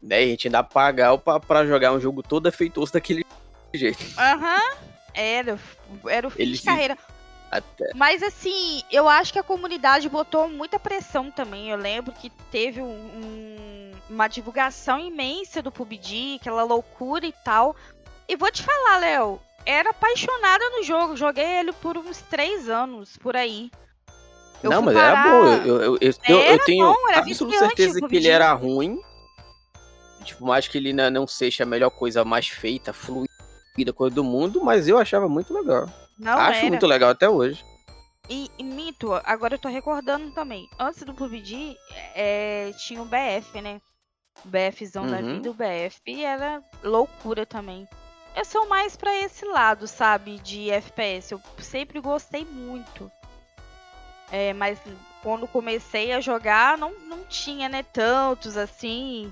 Daí 0.00 0.24
a 0.24 0.26
gente 0.28 0.48
ainda 0.48 0.62
pagar 0.62 1.16
pra, 1.18 1.40
pra 1.40 1.66
jogar 1.66 1.92
um 1.92 2.00
jogo 2.00 2.22
todo 2.22 2.50
feitoso 2.52 2.92
daquele 2.92 3.24
jeito. 3.74 3.98
Aham, 4.18 4.56
uhum. 4.56 4.76
era, 5.14 5.58
era 6.06 6.26
o 6.26 6.30
fim 6.30 6.42
Ele 6.42 6.52
de 6.52 6.62
carreira. 6.62 6.98
Até. 7.50 7.90
Mas 7.94 8.22
assim, 8.22 8.82
eu 8.90 9.06
acho 9.08 9.32
que 9.32 9.38
a 9.38 9.42
comunidade 9.42 10.08
botou 10.08 10.48
muita 10.48 10.78
pressão 10.78 11.30
também. 11.30 11.68
Eu 11.68 11.76
lembro 11.76 12.12
que 12.12 12.30
teve 12.50 12.80
um, 12.80 12.86
um, 12.86 13.92
uma 14.08 14.26
divulgação 14.26 14.98
imensa 14.98 15.60
do 15.60 15.70
PUBG, 15.70 16.38
aquela 16.40 16.62
loucura 16.62 17.26
e 17.26 17.34
tal. 17.44 17.76
E 18.26 18.36
vou 18.36 18.50
te 18.50 18.62
falar, 18.62 18.98
Léo, 18.98 19.38
era 19.66 19.90
apaixonada 19.90 20.64
no 20.70 20.82
jogo. 20.82 21.16
Joguei 21.16 21.44
ele 21.44 21.72
por 21.72 21.98
uns 21.98 22.22
três 22.22 22.70
anos, 22.70 23.18
por 23.18 23.36
aí. 23.36 23.70
Eu 24.62 24.70
não, 24.70 24.82
mas 24.82 24.94
parar... 24.94 25.26
era 25.26 25.30
bom. 25.30 25.46
Eu, 25.66 25.80
eu, 25.80 25.98
eu, 26.00 26.14
eu, 26.28 26.40
eu 26.40 26.64
tenho 26.64 26.86
bom, 26.86 27.12
absoluta 27.14 27.58
certeza 27.58 28.00
que 28.06 28.16
ele 28.16 28.28
era 28.28 28.52
ruim. 28.52 29.00
Tipo, 30.24 30.46
mais 30.46 30.68
que 30.68 30.78
ele 30.78 30.92
não 30.92 31.26
seja 31.26 31.64
a 31.64 31.66
melhor 31.66 31.90
coisa 31.90 32.24
mais 32.24 32.48
feita, 32.48 32.92
fluida, 32.92 33.92
coisa 33.94 34.14
do 34.14 34.22
mundo, 34.22 34.62
mas 34.62 34.86
eu 34.86 34.98
achava 34.98 35.28
muito 35.28 35.52
legal. 35.52 35.88
Não 36.18 36.38
Acho 36.38 36.60
era. 36.60 36.68
muito 36.68 36.86
legal 36.86 37.10
até 37.10 37.28
hoje. 37.28 37.64
E, 38.30 38.48
e 38.56 38.62
mito, 38.62 39.12
agora 39.24 39.54
eu 39.54 39.58
tô 39.58 39.68
recordando 39.68 40.30
também. 40.32 40.68
Antes 40.78 41.02
do 41.02 41.12
PUBG, 41.12 41.76
é, 42.14 42.72
tinha 42.78 43.02
o 43.02 43.04
BF, 43.04 43.60
né? 43.60 43.80
O 44.44 44.48
BFzão 44.48 45.04
uhum. 45.04 45.10
da 45.10 45.20
vida, 45.20 45.50
o 45.50 45.54
BF 45.54 46.24
era 46.24 46.62
loucura 46.82 47.44
também. 47.44 47.86
Eu 48.34 48.44
sou 48.44 48.66
mais 48.66 48.96
para 48.96 49.14
esse 49.18 49.44
lado, 49.44 49.86
sabe, 49.86 50.38
de 50.38 50.70
FPS. 50.70 51.32
Eu 51.32 51.40
sempre 51.58 52.00
gostei 52.00 52.44
muito. 52.44 53.10
É, 54.32 54.54
mas 54.54 54.80
quando 55.22 55.46
comecei 55.46 56.10
a 56.12 56.20
jogar, 56.20 56.78
não, 56.78 56.98
não 57.00 57.22
tinha, 57.24 57.68
né, 57.68 57.82
tantos 57.82 58.56
assim 58.56 59.30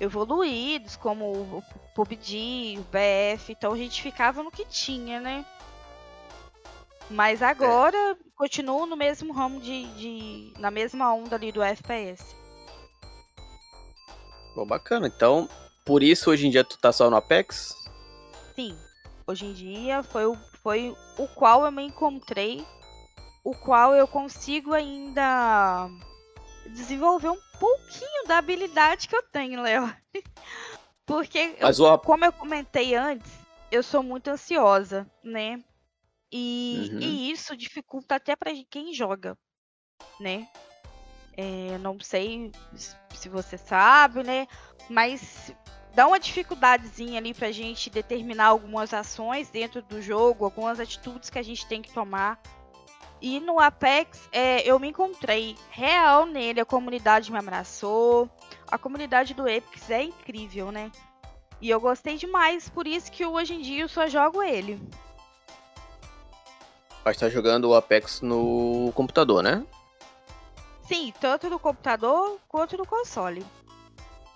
evoluídos, 0.00 0.96
como 0.96 1.24
o 1.26 1.62
PUBG, 1.94 2.78
o 2.78 2.84
BF, 2.84 3.52
então 3.52 3.72
a 3.72 3.76
gente 3.76 4.00
ficava 4.00 4.42
no 4.42 4.50
que 4.50 4.64
tinha, 4.64 5.20
né? 5.20 5.44
Mas 7.10 7.42
agora 7.42 7.96
é. 7.96 8.16
continuo 8.36 8.86
no 8.86 8.96
mesmo 8.96 9.32
ramo 9.32 9.60
de, 9.60 9.84
de. 9.94 10.52
na 10.60 10.70
mesma 10.70 11.12
onda 11.12 11.34
ali 11.34 11.50
do 11.50 11.60
FPS. 11.60 12.24
Bom, 14.54 14.64
bacana. 14.64 15.08
Então, 15.08 15.48
por 15.84 16.04
isso 16.04 16.30
hoje 16.30 16.46
em 16.46 16.50
dia 16.50 16.62
tu 16.62 16.78
tá 16.78 16.92
só 16.92 17.10
no 17.10 17.16
Apex? 17.16 17.74
Sim. 18.54 18.78
Hoje 19.26 19.46
em 19.46 19.52
dia 19.52 20.02
foi 20.04 20.24
o, 20.24 20.36
foi 20.62 20.94
o 21.18 21.26
qual 21.28 21.64
eu 21.64 21.72
me 21.72 21.82
encontrei, 21.82 22.64
o 23.42 23.54
qual 23.54 23.94
eu 23.94 24.06
consigo 24.06 24.72
ainda 24.74 25.88
desenvolver 26.66 27.30
um 27.30 27.40
pouquinho 27.58 28.26
da 28.26 28.38
habilidade 28.38 29.08
que 29.08 29.16
eu 29.16 29.22
tenho, 29.22 29.62
Léo. 29.62 29.94
Porque, 31.06 31.56
eu, 31.58 31.98
como 31.98 32.24
eu 32.24 32.32
comentei 32.32 32.94
antes, 32.94 33.30
eu 33.70 33.82
sou 33.82 34.02
muito 34.02 34.28
ansiosa, 34.28 35.10
né? 35.24 35.62
E, 36.30 36.90
uhum. 36.92 37.00
e 37.00 37.30
isso 37.32 37.56
dificulta 37.56 38.14
até 38.14 38.36
para 38.36 38.52
quem 38.70 38.94
joga, 38.94 39.36
né? 40.20 40.48
É, 41.36 41.78
não 41.78 41.98
sei 41.98 42.52
se 43.14 43.28
você 43.28 43.58
sabe, 43.58 44.22
né? 44.22 44.46
Mas 44.88 45.52
dá 45.94 46.06
uma 46.06 46.20
dificuldadezinha 46.20 47.18
ali 47.18 47.34
pra 47.34 47.50
gente 47.50 47.90
determinar 47.90 48.46
algumas 48.46 48.94
ações 48.94 49.50
dentro 49.50 49.82
do 49.82 50.00
jogo, 50.00 50.44
algumas 50.44 50.78
atitudes 50.78 51.30
que 51.30 51.38
a 51.38 51.42
gente 51.42 51.66
tem 51.66 51.82
que 51.82 51.92
tomar 51.92 52.40
e 53.20 53.38
no 53.40 53.60
Apex, 53.60 54.28
é, 54.32 54.62
eu 54.68 54.78
me 54.78 54.88
encontrei 54.88 55.56
real 55.70 56.24
nele, 56.26 56.60
a 56.60 56.64
comunidade 56.64 57.30
me 57.30 57.38
abraçou. 57.38 58.28
A 58.70 58.78
comunidade 58.78 59.34
do 59.34 59.42
Apex 59.42 59.90
é 59.90 60.04
incrível, 60.04 60.72
né? 60.72 60.90
E 61.60 61.68
eu 61.68 61.80
gostei 61.80 62.16
demais, 62.16 62.68
por 62.68 62.86
isso 62.86 63.12
que 63.12 63.24
hoje 63.26 63.54
em 63.54 63.60
dia 63.60 63.82
eu 63.82 63.88
só 63.88 64.06
jogo 64.06 64.42
ele. 64.42 64.80
Vai 67.04 67.12
estar 67.12 67.28
jogando 67.28 67.66
o 67.66 67.74
Apex 67.74 68.22
no 68.22 68.90
computador, 68.94 69.42
né? 69.42 69.64
Sim, 70.82 71.12
tanto 71.20 71.50
no 71.50 71.58
computador 71.58 72.38
quanto 72.48 72.76
no 72.76 72.86
console. 72.86 73.44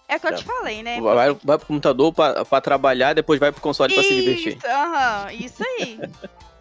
É 0.06 0.16
o 0.16 0.20
que 0.20 0.26
eu 0.26 0.36
te 0.36 0.44
falei, 0.44 0.82
né? 0.82 1.00
Vai, 1.00 1.32
vai 1.32 1.58
pro 1.58 1.66
computador 1.66 2.12
pra, 2.12 2.44
pra 2.44 2.60
trabalhar, 2.60 3.14
depois 3.14 3.40
vai 3.40 3.50
pro 3.50 3.60
console 3.60 3.92
isso, 3.92 4.00
pra 4.00 4.08
se 4.08 4.14
divertir. 4.14 4.58
Aham, 4.64 5.32
isso 5.32 5.64
aí. 5.64 5.98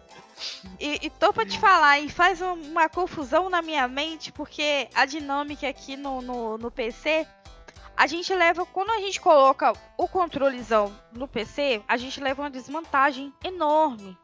E, 0.78 1.06
e 1.06 1.10
tô 1.10 1.32
pra 1.32 1.46
te 1.46 1.58
falar, 1.58 1.98
e 2.00 2.08
faz 2.08 2.40
uma 2.40 2.88
confusão 2.88 3.48
na 3.48 3.62
minha 3.62 3.86
mente, 3.86 4.32
porque 4.32 4.88
a 4.94 5.04
dinâmica 5.04 5.68
aqui 5.68 5.96
no, 5.96 6.20
no, 6.20 6.58
no 6.58 6.70
PC, 6.70 7.26
a 7.96 8.06
gente 8.06 8.34
leva, 8.34 8.66
quando 8.66 8.90
a 8.90 8.98
gente 8.98 9.20
coloca 9.20 9.72
o 9.96 10.08
controlezão 10.08 10.92
no 11.12 11.28
PC, 11.28 11.82
a 11.86 11.96
gente 11.96 12.20
leva 12.20 12.42
uma 12.42 12.50
desvantagem 12.50 13.32
enorme, 13.42 14.18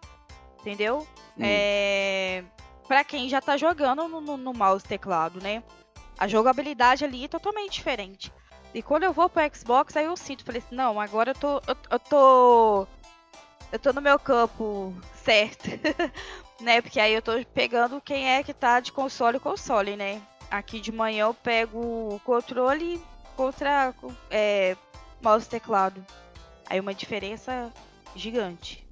entendeu? 0.60 1.06
Hum. 1.38 1.42
É, 1.42 2.44
pra 2.88 3.04
quem 3.04 3.28
já 3.28 3.40
tá 3.40 3.56
jogando 3.56 4.08
no, 4.08 4.20
no, 4.20 4.36
no 4.36 4.52
mouse 4.52 4.84
teclado, 4.84 5.40
né? 5.40 5.62
A 6.18 6.26
jogabilidade 6.26 7.04
ali 7.04 7.24
é 7.24 7.28
totalmente 7.28 7.74
diferente. 7.74 8.32
E 8.74 8.82
quando 8.82 9.04
eu 9.04 9.12
vou 9.12 9.28
pro 9.28 9.42
Xbox, 9.54 9.96
aí 9.96 10.04
eu 10.04 10.16
sinto, 10.16 10.44
falei 10.44 10.62
assim, 10.64 10.74
não, 10.74 11.00
agora 11.00 11.30
eu 11.30 11.34
tô, 11.34 11.56
eu, 11.66 11.76
eu 11.90 11.98
tô 11.98 12.86
eu 13.72 13.78
tô 13.78 13.92
no 13.92 14.00
meu 14.00 14.18
campo 14.18 14.94
certo, 15.22 15.68
né? 16.60 16.80
Porque 16.80 17.00
aí 17.00 17.14
eu 17.14 17.22
tô 17.22 17.32
pegando 17.54 18.00
quem 18.00 18.28
é 18.28 18.42
que 18.42 18.52
tá 18.52 18.80
de 18.80 18.92
console 18.92 19.38
console, 19.38 19.96
né? 19.96 20.22
Aqui 20.50 20.80
de 20.80 20.90
manhã 20.90 21.26
eu 21.26 21.34
pego 21.34 21.78
o 22.14 22.20
controle 22.24 23.00
contra 23.36 23.94
é, 24.30 24.76
mouse 25.22 25.46
e 25.46 25.50
teclado. 25.50 26.04
Aí 26.68 26.80
uma 26.80 26.94
diferença 26.94 27.72
gigante. 28.14 28.86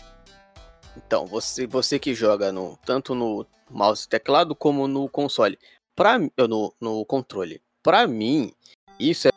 Então, 0.96 1.26
você, 1.26 1.66
você 1.66 1.98
que 1.98 2.14
joga 2.14 2.50
no, 2.50 2.76
tanto 2.84 3.14
no 3.14 3.46
mouse 3.70 4.06
e 4.06 4.08
teclado 4.08 4.54
como 4.54 4.88
no 4.88 5.08
console, 5.08 5.58
pra, 5.94 6.18
no, 6.18 6.74
no 6.80 7.04
controle, 7.04 7.62
pra 7.82 8.06
mim, 8.06 8.52
isso 8.98 9.28
é 9.28 9.30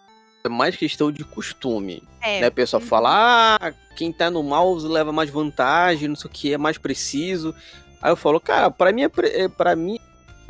é 0.43 0.49
mais 0.49 0.75
questão 0.75 1.11
de 1.11 1.23
costume. 1.23 2.03
É. 2.21 2.41
Né? 2.41 2.47
O 2.47 2.51
pessoal 2.51 2.81
uhum. 2.81 2.87
fala, 2.87 3.57
ah, 3.57 3.73
quem 3.95 4.11
tá 4.11 4.29
no 4.29 4.43
mouse 4.43 4.87
leva 4.87 5.11
mais 5.11 5.29
vantagem, 5.29 6.07
não 6.07 6.15
sei 6.15 6.29
o 6.29 6.33
que, 6.33 6.53
é 6.53 6.57
mais 6.57 6.77
preciso. 6.77 7.53
Aí 8.01 8.11
eu 8.11 8.15
falo, 8.15 8.39
cara, 8.39 8.71
pra 8.71 8.91
mim, 8.91 9.03
é, 9.03 9.11
é 9.43 9.47
pra 9.47 9.75
mim 9.75 9.99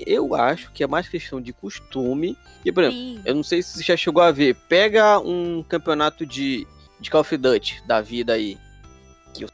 eu 0.05 0.33
acho 0.33 0.71
que 0.71 0.83
é 0.83 0.87
mais 0.87 1.07
questão 1.07 1.41
de 1.41 1.53
costume. 1.53 2.37
E, 2.63 2.71
por 2.71 2.83
exemplo, 2.83 2.99
Sim. 2.99 3.21
eu 3.25 3.35
não 3.35 3.43
sei 3.43 3.61
se 3.61 3.77
você 3.77 3.83
já 3.83 3.97
chegou 3.97 4.21
a 4.21 4.31
ver, 4.31 4.55
pega 4.67 5.19
um 5.19 5.63
campeonato 5.67 6.25
de, 6.25 6.67
de 6.99 7.09
Call 7.09 7.21
of 7.21 7.37
Duty 7.37 7.83
da 7.85 8.01
vida 8.01 8.33
aí. 8.33 8.57
Que 9.33 9.45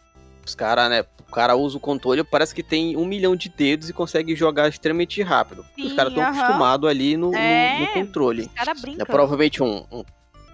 os 0.45 0.56
caras, 0.56 0.89
né? 0.89 1.06
O 1.19 1.32
cara 1.32 1.56
usa 1.56 1.76
o 1.76 1.80
controle, 1.80 2.23
parece 2.23 2.56
que 2.56 2.63
tem 2.63 2.95
um 2.95 3.06
milhão 3.06 3.36
de 3.36 3.50
dedos 3.50 3.89
e 3.89 3.93
consegue 3.93 4.34
jogar 4.34 4.69
extremamente 4.69 5.21
rápido. 5.21 5.65
Sim, 5.76 5.88
os 5.88 5.93
caras 5.93 6.13
estão 6.13 6.23
uh 6.23 6.28
-huh. 6.28 6.39
acostumados 6.39 6.89
ali 6.89 7.17
no, 7.17 7.36
é, 7.36 7.80
no, 7.80 7.86
no, 7.86 7.88
controle. 7.93 8.41
Os 8.43 8.54
cara 8.54 8.73
brinca. 8.73 9.04
É, 9.04 9.06
provavelmente 9.06 9.62
um, 9.62 9.86
um 9.91 10.06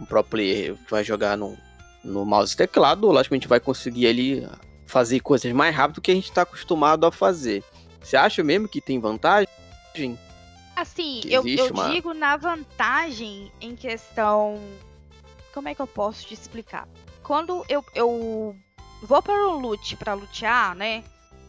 um 0.03 0.05
pro 0.05 0.23
player 0.23 0.75
que 0.75 0.91
vai 0.91 1.03
jogar 1.03 1.37
no, 1.37 1.57
no 2.03 2.25
mouse 2.25 2.53
e 2.53 2.57
teclado, 2.57 3.07
logicamente 3.07 3.47
vai 3.47 3.59
conseguir 3.59 4.07
ali 4.07 4.47
fazer 4.85 5.21
coisas 5.21 5.51
mais 5.53 5.75
rápido 5.75 5.95
do 5.95 6.01
que 6.01 6.11
a 6.11 6.15
gente 6.15 6.29
está 6.29 6.43
acostumado 6.43 7.05
a 7.05 7.11
fazer. 7.11 7.63
Você 8.01 8.17
acha 8.17 8.43
mesmo 8.43 8.67
que 8.67 8.81
tem 8.81 8.99
vantagem? 8.99 9.47
Assim, 10.75 11.21
eu, 11.25 11.47
eu 11.47 11.67
uma... 11.67 11.89
digo 11.89 12.13
na 12.13 12.35
vantagem 12.35 13.51
em 13.61 13.75
questão. 13.75 14.59
Como 15.53 15.69
é 15.69 15.75
que 15.75 15.81
eu 15.81 15.87
posso 15.87 16.25
te 16.25 16.33
explicar? 16.33 16.87
Quando 17.21 17.63
eu, 17.69 17.85
eu 17.95 18.55
vou 19.01 19.21
para 19.21 19.47
o 19.47 19.59
loot 19.59 19.95
para 19.95 20.13
lutear, 20.13 20.75
né? 20.75 21.03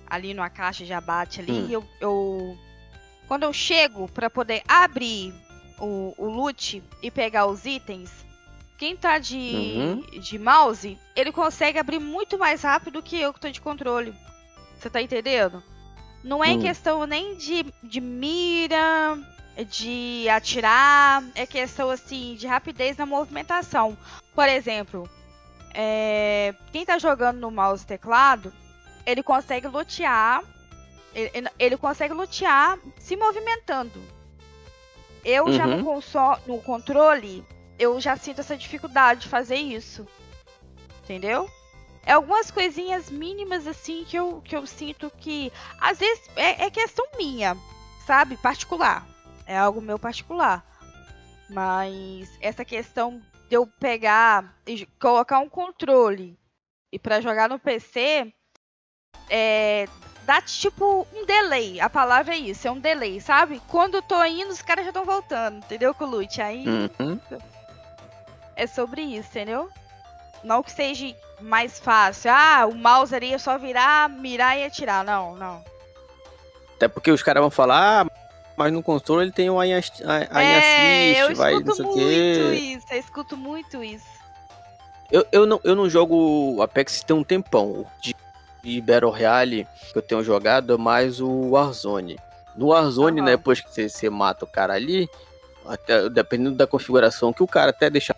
Ali 0.07 0.35
numa 0.35 0.51
caixa 0.51 0.85
de 0.85 0.93
abate 0.93 1.41
ali, 1.41 1.53
hum. 1.53 1.69
eu, 1.71 1.85
eu. 2.01 2.59
Quando 3.27 3.43
eu 3.43 3.53
chego 3.53 4.07
para 4.09 4.29
poder 4.29 4.63
abrir 4.69 5.35
o, 5.79 6.15
o 6.19 6.27
loot 6.29 6.83
e 7.03 7.11
pegar 7.11 7.47
os 7.47 7.65
itens, 7.65 8.24
quem 8.77 8.97
tá 8.97 9.19
de, 9.19 9.37
uhum. 9.37 10.21
de 10.21 10.39
mouse, 10.39 10.99
ele 11.15 11.33
consegue 11.33 11.79
abrir 11.79 11.99
muito 11.99 12.39
mais 12.39 12.63
rápido 12.63 13.03
que 13.03 13.21
eu 13.21 13.33
que 13.33 13.41
tô 13.41 13.51
de 13.51 13.61
controle. 13.61 14.15
Você 14.79 14.91
tá 14.91 15.01
entendendo? 15.01 15.63
Não 16.23 16.43
é 16.43 16.53
uhum. 16.53 16.61
questão 16.61 17.07
nem 17.07 17.37
de, 17.37 17.67
de 17.83 18.01
mira, 18.01 19.19
de 19.69 20.29
atirar, 20.29 21.23
é 21.35 21.47
questão 21.47 21.91
assim 21.91 22.35
de 22.35 22.47
rapidez 22.47 22.97
na 22.97 23.07
movimentação. 23.07 23.97
Por 24.35 24.49
exemplo, 24.49 25.09
é, 25.73 26.55
quem 26.73 26.85
tá 26.85 26.99
jogando 26.99 27.39
no 27.39 27.51
mouse 27.51 27.85
e 27.85 27.87
teclado, 27.87 28.53
ele 29.07 29.23
consegue 29.23 29.69
lutear. 29.69 30.43
Ele, 31.15 31.49
ele 31.59 31.77
consegue 31.77 32.13
lutear 32.13 32.79
se 32.99 33.15
movimentando. 33.17 34.03
Eu 35.25 35.45
uhum. 35.45 35.53
já 35.53 35.67
no, 35.67 35.85
console, 35.85 36.41
no 36.47 36.59
controle, 36.61 37.45
eu 37.79 38.01
já 38.01 38.17
sinto 38.17 38.41
essa 38.41 38.57
dificuldade 38.57 39.23
de 39.23 39.29
fazer 39.29 39.57
isso. 39.57 40.07
Entendeu? 41.03 41.51
É 42.07 42.13
algumas 42.13 42.51
coisinhas 42.51 43.11
mínimas 43.11 43.67
assim 43.67 44.05
que 44.05 44.17
eu, 44.17 44.41
que 44.43 44.57
eu 44.57 44.67
sinto 44.67 45.11
que. 45.19 45.53
Às 45.81 45.99
vezes 45.99 46.29
é, 46.37 46.65
é 46.65 46.71
questão 46.71 47.07
minha, 47.17 47.57
sabe? 48.07 48.37
Particular. 48.37 49.07
É 49.47 49.57
algo 49.57 49.81
meu 49.81 49.99
particular. 49.99 50.65
Mas 51.49 52.29
essa 52.41 52.65
questão 52.65 53.23
de 53.49 53.57
eu 53.57 53.67
pegar 53.67 54.55
e 54.67 54.87
colocar 55.01 55.39
um 55.39 55.49
controle 55.49 56.39
e 56.91 56.99
para 56.99 57.21
jogar 57.21 57.49
no 57.49 57.59
PC 57.59 58.33
é, 59.29 59.87
dá 60.25 60.41
tipo 60.41 61.07
um 61.15 61.25
delay. 61.25 61.81
A 61.81 61.89
palavra 61.91 62.35
é 62.35 62.39
isso, 62.39 62.67
é 62.69 62.71
um 62.71 62.81
delay, 62.81 63.21
sabe? 63.21 63.61
Quando 63.69 63.97
eu 63.97 64.03
tô 64.03 64.23
indo, 64.25 64.51
os 64.51 64.63
caras 64.63 64.85
já 64.85 64.91
estão 64.91 65.05
voltando, 65.05 65.59
entendeu, 65.59 65.95
loot? 66.01 66.41
Aí 66.41 66.65
uhum. 66.67 67.21
É 68.57 68.67
sobre 68.67 69.03
isso, 69.03 69.29
entendeu? 69.31 69.69
Não 70.43 70.63
que 70.63 70.71
seja 70.71 71.15
mais 71.41 71.79
fácil. 71.79 72.31
Ah, 72.31 72.67
o 72.67 72.75
mouse 72.75 73.15
ali 73.15 73.33
é 73.33 73.39
só 73.39 73.59
virar, 73.59 74.09
mirar 74.09 74.59
e 74.59 74.65
atirar. 74.65 75.05
Não, 75.05 75.35
não. 75.37 75.65
Até 76.77 76.89
porque 76.89 77.11
os 77.11 77.23
caras 77.23 77.41
vão 77.41 77.51
falar, 77.51 78.03
ah, 78.03 78.11
mas 78.57 78.73
no 78.73 78.83
controle 78.83 79.25
ele 79.25 79.33
tem 79.33 79.49
o 79.51 79.59
aim, 79.59 79.73
é, 79.73 79.79
assist, 79.79 80.01
eu 80.03 81.35
vai, 81.35 81.55
escuto 81.55 81.83
muito 81.83 82.53
isso, 82.53 82.87
eu 82.91 82.99
escuto 82.99 83.37
muito 83.37 83.85
isso. 83.85 84.15
Eu, 85.11 85.27
eu, 85.31 85.47
não, 85.47 85.61
eu 85.65 85.75
não 85.75 85.89
jogo 85.89 86.61
Apex 86.63 87.03
tem 87.03 87.17
um 87.17 87.25
tempão. 87.25 87.87
De, 88.01 88.15
de 88.63 88.81
Battle 88.81 89.11
Royale 89.11 89.69
que 89.93 89.99
eu 89.99 90.03
tenho 90.03 90.25
jogado 90.25 90.75
é 90.75 90.77
mais 90.77 91.21
o 91.21 91.51
Warzone. 91.51 92.19
No 92.57 92.69
Warzone, 92.69 93.21
uhum. 93.21 93.27
né, 93.27 93.33
depois 93.33 93.61
que 93.61 93.73
você, 93.73 93.89
você, 93.89 94.09
mata 94.09 94.45
o 94.45 94.49
cara 94.49 94.75
ali, 94.75 95.09
até, 95.67 96.09
dependendo 96.09 96.57
da 96.57 96.67
configuração 96.67 97.33
que 97.33 97.43
o 97.43 97.49
cara 97.49 97.71
até 97.71 97.91
deixar 97.91 98.17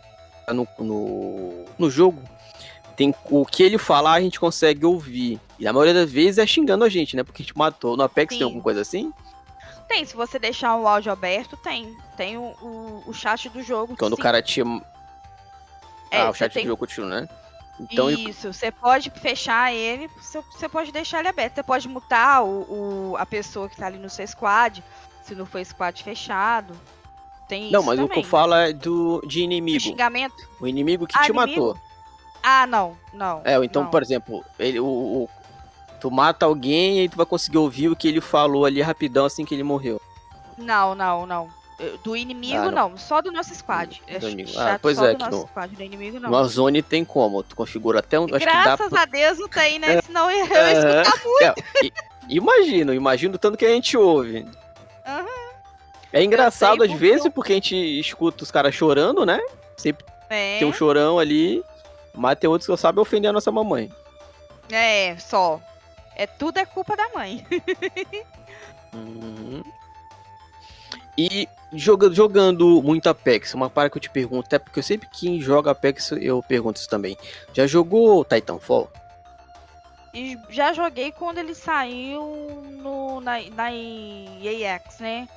no, 0.52 0.66
no, 0.78 1.64
no 1.78 1.90
jogo, 1.90 2.22
tem 2.96 3.14
o 3.30 3.44
que 3.44 3.62
ele 3.62 3.78
falar 3.78 4.14
a 4.14 4.20
gente 4.20 4.40
consegue 4.40 4.86
ouvir. 4.86 5.38
E 5.58 5.66
a 5.66 5.72
maioria 5.72 5.94
das 5.94 6.10
vezes 6.10 6.38
é 6.38 6.46
xingando 6.46 6.84
a 6.84 6.88
gente, 6.88 7.16
né? 7.16 7.22
Porque 7.22 7.42
a 7.42 7.44
gente 7.44 7.56
matou. 7.56 7.96
No 7.96 8.02
Apex 8.02 8.34
Sim. 8.34 8.38
tem 8.38 8.44
alguma 8.44 8.62
coisa 8.62 8.80
assim? 8.80 9.12
Tem, 9.86 10.04
se 10.04 10.16
você 10.16 10.38
deixar 10.38 10.76
o 10.76 10.88
áudio 10.88 11.12
aberto, 11.12 11.56
tem. 11.56 11.96
Tem 12.16 12.36
o, 12.36 12.54
o, 12.62 13.04
o 13.06 13.12
chat 13.12 13.48
do 13.48 13.62
jogo. 13.62 13.96
Quando 13.96 14.14
o 14.14 14.16
cara 14.16 14.42
te. 14.42 14.62
É, 16.10 16.22
ah, 16.22 16.30
o 16.30 16.34
chat 16.34 16.52
tem... 16.52 16.64
do 16.64 16.68
jogo 16.68 16.80
continua, 16.80 17.20
né? 17.20 17.28
Então, 17.78 18.10
Isso, 18.10 18.52
você 18.52 18.70
pode 18.70 19.10
fechar 19.10 19.72
ele, 19.72 20.08
você 20.18 20.66
pode 20.66 20.90
deixar 20.90 21.20
ele 21.20 21.28
aberto. 21.28 21.56
Você 21.56 21.62
pode 21.62 21.88
mutar 21.88 22.42
o, 22.42 23.12
o, 23.12 23.16
a 23.18 23.26
pessoa 23.26 23.68
que 23.68 23.76
tá 23.76 23.86
ali 23.86 23.98
no 23.98 24.08
seu 24.08 24.26
squad, 24.26 24.82
se 25.22 25.34
não 25.34 25.44
for 25.44 25.62
squad 25.64 26.02
fechado. 26.02 26.74
Tem 27.48 27.70
não, 27.70 27.82
mas 27.82 27.96
também. 27.96 28.04
o 28.04 28.08
que 28.08 28.18
eu 28.20 28.24
falo 28.24 28.54
é 28.54 28.72
do, 28.72 29.22
de 29.26 29.40
inimigo. 29.42 29.78
De 29.78 29.84
xingamento? 29.84 30.48
O 30.60 30.66
inimigo 30.66 31.06
que 31.06 31.16
ah, 31.16 31.22
te 31.22 31.30
inimigo? 31.30 31.66
matou. 31.68 31.80
Ah, 32.42 32.66
não, 32.66 32.96
não. 33.12 33.42
É, 33.44 33.56
então, 33.64 33.84
não. 33.84 33.90
por 33.90 34.02
exemplo, 34.02 34.44
ele, 34.58 34.78
o, 34.80 34.86
o, 34.86 35.28
Tu 36.00 36.10
mata 36.10 36.46
alguém 36.46 37.04
e 37.04 37.08
tu 37.08 37.16
vai 37.16 37.26
conseguir 37.26 37.58
ouvir 37.58 37.88
o 37.88 37.96
que 37.96 38.08
ele 38.08 38.20
falou 38.20 38.64
ali 38.64 38.82
rapidão 38.82 39.24
assim 39.24 39.44
que 39.44 39.54
ele 39.54 39.62
morreu. 39.62 40.00
Não, 40.56 40.94
não, 40.94 41.26
não. 41.26 41.48
Do 42.02 42.16
inimigo, 42.16 42.56
ah, 42.56 42.70
não. 42.70 42.90
não. 42.90 42.96
Só 42.96 43.20
do 43.20 43.30
nosso 43.30 43.54
squad. 43.54 44.02
Do 44.20 44.28
inimigo. 44.28 44.58
Ah, 44.58 44.78
pois 44.80 44.98
é, 44.98 45.14
que 45.14 45.28
no, 45.28 45.42
squad. 45.42 45.74
Do 45.74 45.82
inimigo, 45.82 46.18
não. 46.18 46.30
No 46.30 46.36
Warzone 46.36 46.82
tem 46.82 47.04
como. 47.04 47.42
Tu 47.42 47.54
configura 47.54 47.98
até 47.98 48.18
um. 48.18 48.26
Graças 48.26 48.92
a 48.92 49.04
Deus 49.04 49.38
não 49.38 49.48
tem, 49.48 49.78
né? 49.78 50.00
Senão 50.00 50.30
eu 50.30 50.46
ia 50.46 50.58
é, 50.58 50.72
escutar 50.72 51.24
muito. 51.24 51.44
É, 51.44 51.92
imagino, 52.28 52.94
imagino 52.94 53.38
tanto 53.38 53.58
que 53.58 53.66
a 53.66 53.70
gente 53.70 53.96
ouve. 53.96 54.46
É 56.16 56.24
engraçado 56.24 56.82
às 56.82 56.92
vezes, 56.92 57.26
eu... 57.26 57.30
porque 57.30 57.52
a 57.52 57.56
gente 57.56 57.76
escuta 57.76 58.42
os 58.42 58.50
caras 58.50 58.74
chorando, 58.74 59.26
né? 59.26 59.38
Sempre 59.76 60.06
é. 60.30 60.58
tem 60.58 60.66
um 60.66 60.72
chorão 60.72 61.18
ali. 61.18 61.62
Mas 62.14 62.38
tem 62.38 62.48
outros 62.48 62.64
que 62.64 62.72
eu 62.72 62.76
sabe 62.78 62.98
ofender 62.98 63.28
a 63.28 63.32
nossa 63.34 63.52
mamãe. 63.52 63.92
É, 64.72 65.14
só. 65.18 65.60
É 66.16 66.26
tudo 66.26 66.58
é 66.58 66.64
culpa 66.64 66.96
da 66.96 67.06
mãe. 67.10 67.46
uhum. 68.94 69.62
E 71.18 71.46
joga, 71.74 72.10
jogando 72.10 72.82
muito 72.82 73.10
Apex, 73.10 73.52
uma 73.52 73.68
para 73.68 73.90
que 73.90 73.98
eu 73.98 74.00
te 74.00 74.08
pergunto, 74.08 74.46
até 74.46 74.58
porque 74.58 74.78
eu 74.78 74.82
sempre 74.82 75.08
que 75.10 75.38
joga 75.38 75.70
Apex 75.72 76.12
eu 76.12 76.42
pergunto 76.42 76.80
isso 76.80 76.88
também. 76.88 77.14
Já 77.52 77.66
jogou 77.66 78.24
Titanfall? 78.24 78.90
E 80.14 80.38
já 80.48 80.72
joguei 80.72 81.12
quando 81.12 81.36
ele 81.36 81.54
saiu 81.54 82.64
no, 82.82 83.20
na, 83.20 83.38
na 83.50 83.70
EAX, 83.70 84.98
né? 84.98 85.28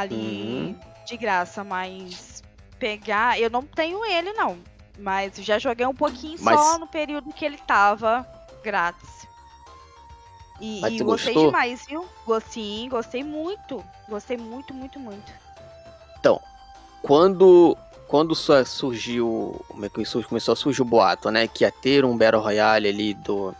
Ali 0.00 0.14
uhum. 0.14 0.80
de 1.06 1.16
graça, 1.16 1.64
mas 1.64 2.42
pegar. 2.78 3.40
Eu 3.40 3.50
não 3.50 3.62
tenho 3.62 4.04
ele, 4.04 4.32
não. 4.32 4.58
Mas 4.98 5.36
já 5.36 5.58
joguei 5.58 5.86
um 5.86 5.94
pouquinho 5.94 6.38
mas... 6.40 6.58
só 6.58 6.78
no 6.78 6.86
período 6.86 7.32
que 7.32 7.44
ele 7.44 7.58
tava 7.58 8.26
grátis. 8.62 9.26
E, 10.60 10.78
e 10.78 10.98
gostei 11.02 11.34
gostou? 11.34 11.46
demais, 11.46 11.84
viu? 11.86 12.06
Sim, 12.50 12.88
gostei 12.90 13.22
muito. 13.22 13.84
Gostei 14.08 14.36
muito, 14.36 14.72
muito, 14.72 14.98
muito. 14.98 15.32
Então, 16.18 16.40
quando 17.02 17.76
quando 18.06 18.34
surgiu, 18.64 19.60
é 19.82 19.88
começou 19.88 20.52
a 20.52 20.56
surgir 20.56 20.82
o 20.82 20.84
boato, 20.84 21.30
né, 21.30 21.48
que 21.48 21.64
ia 21.64 21.72
ter 21.72 22.04
um 22.04 22.16
Battle 22.16 22.40
Royale 22.40 22.88
ali 22.88 23.14
do 23.14 23.54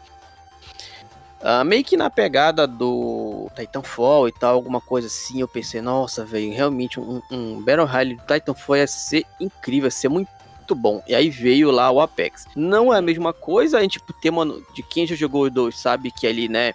uh, 1.46 1.64
meio 1.64 1.84
que 1.84 1.96
na 1.96 2.10
pegada 2.10 2.66
do 2.66 3.48
Titanfall 3.54 4.28
e 4.28 4.32
tal, 4.32 4.54
alguma 4.54 4.80
coisa 4.80 5.06
assim, 5.06 5.40
eu 5.40 5.48
pensei, 5.48 5.80
nossa, 5.80 6.24
velho, 6.24 6.52
realmente 6.52 6.98
um, 6.98 7.22
um 7.30 7.62
Battle 7.62 7.86
Royale 7.86 8.16
do 8.16 8.22
Titanfall 8.26 8.78
ia 8.78 8.86
ser 8.86 9.24
incrível, 9.40 9.86
ia 9.86 9.90
ser 9.92 10.08
muito 10.08 10.28
bom. 10.74 11.00
E 11.06 11.14
aí 11.14 11.30
veio 11.30 11.70
lá 11.70 11.90
o 11.90 12.00
Apex. 12.00 12.46
Não 12.56 12.92
é 12.92 12.98
a 12.98 13.02
mesma 13.02 13.32
coisa, 13.32 13.78
a 13.78 13.82
gente 13.82 13.98
tipo, 13.98 14.12
tem 14.12 14.32
uma 14.32 14.44
de 14.74 14.82
quem 14.82 15.06
já 15.06 15.14
jogou 15.14 15.44
os 15.44 15.52
dois 15.52 15.78
sabe 15.78 16.10
que 16.10 16.26
ali, 16.26 16.48
né, 16.48 16.72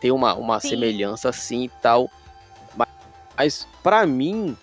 tem 0.00 0.10
uma, 0.10 0.34
uma 0.34 0.58
semelhança 0.58 1.28
assim 1.28 1.64
e 1.64 1.68
tal. 1.80 2.10
Mas, 2.76 2.88
mas 3.36 3.68
para 3.82 4.04
mim, 4.04 4.56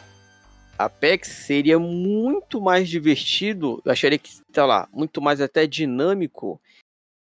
Apex 0.78 1.30
seria 1.30 1.80
muito 1.80 2.60
mais 2.60 2.90
divertido, 2.90 3.82
eu 3.86 3.92
acharia 3.92 4.18
que, 4.18 4.30
sei 4.30 4.64
lá, 4.64 4.88
muito 4.92 5.22
mais 5.22 5.40
até 5.40 5.66
dinâmico, 5.66 6.60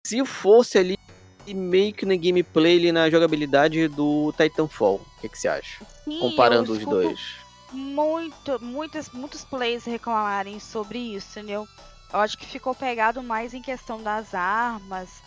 se 0.05 0.25
fosse 0.25 0.77
ali 0.77 0.97
meio 1.47 1.93
que 1.93 2.05
na 2.05 2.15
gameplay 2.15 2.77
ali 2.77 2.91
na 2.91 3.09
jogabilidade 3.09 3.87
do 3.87 4.33
Titanfall. 4.37 4.95
O 4.95 5.21
que, 5.21 5.29
que 5.29 5.37
você 5.37 5.47
acha? 5.47 5.85
Sim, 6.03 6.19
Comparando 6.19 6.71
os 6.71 6.85
dois. 6.85 7.19
Muito, 7.71 8.61
muitos, 8.61 9.09
muitos 9.09 9.45
players 9.45 9.85
reclamarem 9.85 10.59
sobre 10.59 10.99
isso, 10.99 11.39
entendeu? 11.39 11.67
Eu 12.11 12.19
acho 12.19 12.37
que 12.37 12.45
ficou 12.45 12.75
pegado 12.75 13.23
mais 13.23 13.53
em 13.53 13.61
questão 13.61 14.03
das 14.03 14.33
armas, 14.33 15.21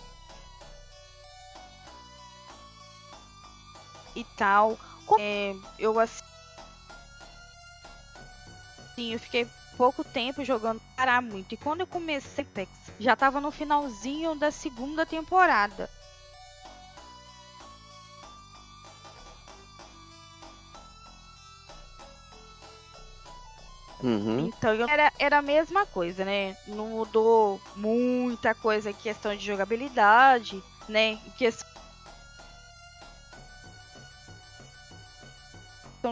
e 4.15 4.25
tal. 4.37 4.79
É, 5.19 5.55
eu 5.79 5.99
assim. 5.99 6.23
Eu 8.97 9.19
fiquei 9.19 9.47
pouco 9.77 10.05
tempo 10.05 10.45
jogando 10.45 10.81
parar 10.97 11.21
muito. 11.21 11.53
E 11.53 11.57
quando 11.57 11.81
eu 11.81 11.87
comecei 11.87 12.45
Apex, 12.45 12.71
já 12.99 13.17
tava 13.17 13.41
no 13.41 13.51
finalzinho 13.51 14.35
da 14.37 14.51
segunda 14.51 15.05
temporada. 15.05 15.91
Uhum. 24.05 24.53
Então 24.59 24.87
era, 24.87 25.11
era 25.19 25.39
a 25.39 25.43
mesma 25.43 25.87
coisa, 25.87 26.27
né? 26.27 26.55
Não 26.69 26.89
mudou 26.89 27.59
muita 27.75 28.55
coisa 28.55 28.91
em 28.91 28.95
questão 28.95 29.35
de 29.35 29.43
jogabilidade, 29.43 30.63
né? 30.87 31.13
Em 31.13 31.31
questão 31.39 31.73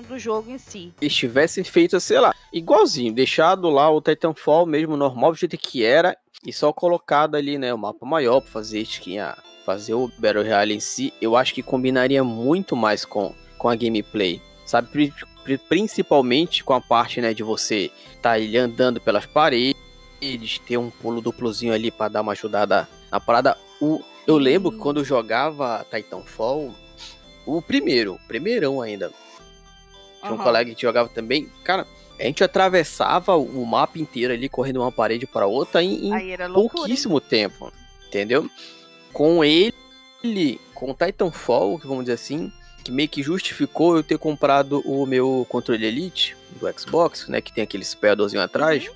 do 0.09 0.19
jogo 0.19 0.51
em 0.51 0.57
si. 0.57 0.91
Eles 1.03 1.15
tivessem 1.15 1.63
feito, 1.63 2.01
sei 2.01 2.19
lá, 2.19 2.35
igualzinho, 2.51 3.13
deixado 3.13 3.69
lá 3.69 3.91
o 3.91 4.01
Titanfall 4.01 4.65
mesmo 4.65 4.97
normal, 4.97 5.33
do 5.33 5.37
jeito 5.37 5.59
que 5.59 5.85
era, 5.85 6.17
e 6.47 6.51
só 6.51 6.73
colocado 6.73 7.35
ali, 7.35 7.59
né, 7.59 7.75
o 7.75 7.79
mapa 7.79 8.07
maior 8.07 8.41
pra 8.41 8.51
fazer 8.51 8.81
skin, 8.81 9.19
fazer 9.67 9.93
o 9.93 10.11
Battle 10.19 10.45
Royale 10.45 10.75
em 10.75 10.81
si, 10.81 11.13
eu 11.21 11.37
acho 11.37 11.53
que 11.53 11.63
combinaria 11.63 12.25
muito 12.25 12.75
mais 12.75 13.05
com, 13.05 13.35
com 13.59 13.69
a 13.69 13.77
gameplay, 13.77 14.41
sabe? 14.65 15.13
Principalmente 15.69 16.63
com 16.63 16.73
a 16.73 16.81
parte, 16.81 17.21
né, 17.21 17.35
de 17.35 17.43
você 17.43 17.91
tá 18.21 18.39
ele 18.39 18.57
andando 18.57 19.01
pelas 19.01 19.27
paredes, 19.27 19.81
ter 20.67 20.77
um 20.77 20.89
pulo 20.91 21.21
duplozinho 21.21 21.73
ali 21.73 21.91
para 21.91 22.09
dar 22.09 22.21
uma 22.21 22.33
ajudada 22.33 22.89
na 23.11 23.19
parada. 23.19 23.59
O, 23.81 24.01
eu 24.27 24.39
lembro 24.39 24.71
que 24.71 24.79
quando 24.79 25.01
eu 25.01 25.05
jogava 25.05 25.85
Titanfall, 25.91 26.73
o 27.45 27.61
primeiro, 27.61 28.21
primeirão 28.29 28.81
ainda, 28.81 29.11
tinha 30.21 30.33
um 30.33 30.37
colega 30.45 30.73
que 30.73 30.81
jogava 30.83 31.09
também. 31.09 31.49
Cara, 31.65 31.85
A 32.19 32.25
gente 32.25 32.45
atravessava 32.45 33.37
o 33.37 33.67
mapa 33.67 33.99
inteiro 33.99 34.33
ali, 34.33 34.49
correndo 34.49 34.81
uma 34.81 34.93
parede 34.93 35.27
para 35.27 35.47
outra 35.47 35.83
em, 35.83 36.09
em 36.09 36.13
pouquíssimo 36.53 37.21
tempo, 37.21 37.73
entendeu? 38.07 38.49
Com 39.13 39.43
ele, 39.43 40.61
com 40.73 40.93
o 40.93 40.95
Titanfall, 40.95 41.79
vamos 41.79 42.05
dizer 42.05 42.13
assim, 42.15 42.53
que 42.83 42.91
meio 42.93 43.09
que 43.09 43.23
justificou 43.23 43.97
eu 43.97 44.03
ter 44.03 44.19
comprado 44.19 44.81
o 44.81 45.07
meu 45.07 45.47
controle 45.49 45.87
Elite 45.87 46.37
do 46.61 46.71
Xbox, 46.79 47.29
né, 47.29 47.41
que 47.41 47.53
tem 47.53 47.65
aquele 47.65 47.83
espelhadorzinho 47.83 48.43
atrás. 48.43 48.91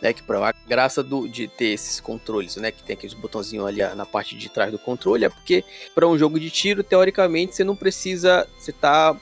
Né, 0.00 0.12
que 0.12 0.20
pra 0.20 0.52
graça 0.66 1.00
do, 1.00 1.28
de 1.28 1.46
ter 1.46 1.66
esses 1.66 2.00
controles, 2.00 2.56
né, 2.56 2.72
que 2.72 2.82
tem 2.82 2.94
aqueles 2.94 3.14
botãozinhos 3.14 3.64
ali 3.64 3.82
na 3.94 4.04
parte 4.04 4.36
de 4.36 4.48
trás 4.48 4.72
do 4.72 4.78
controle, 4.78 5.24
é 5.24 5.28
porque 5.28 5.64
para 5.94 6.08
um 6.08 6.18
jogo 6.18 6.40
de 6.40 6.50
tiro, 6.50 6.82
teoricamente, 6.82 7.54
você 7.54 7.62
não 7.62 7.76
precisa, 7.76 8.48
você 8.58 8.72
tá 8.72 9.16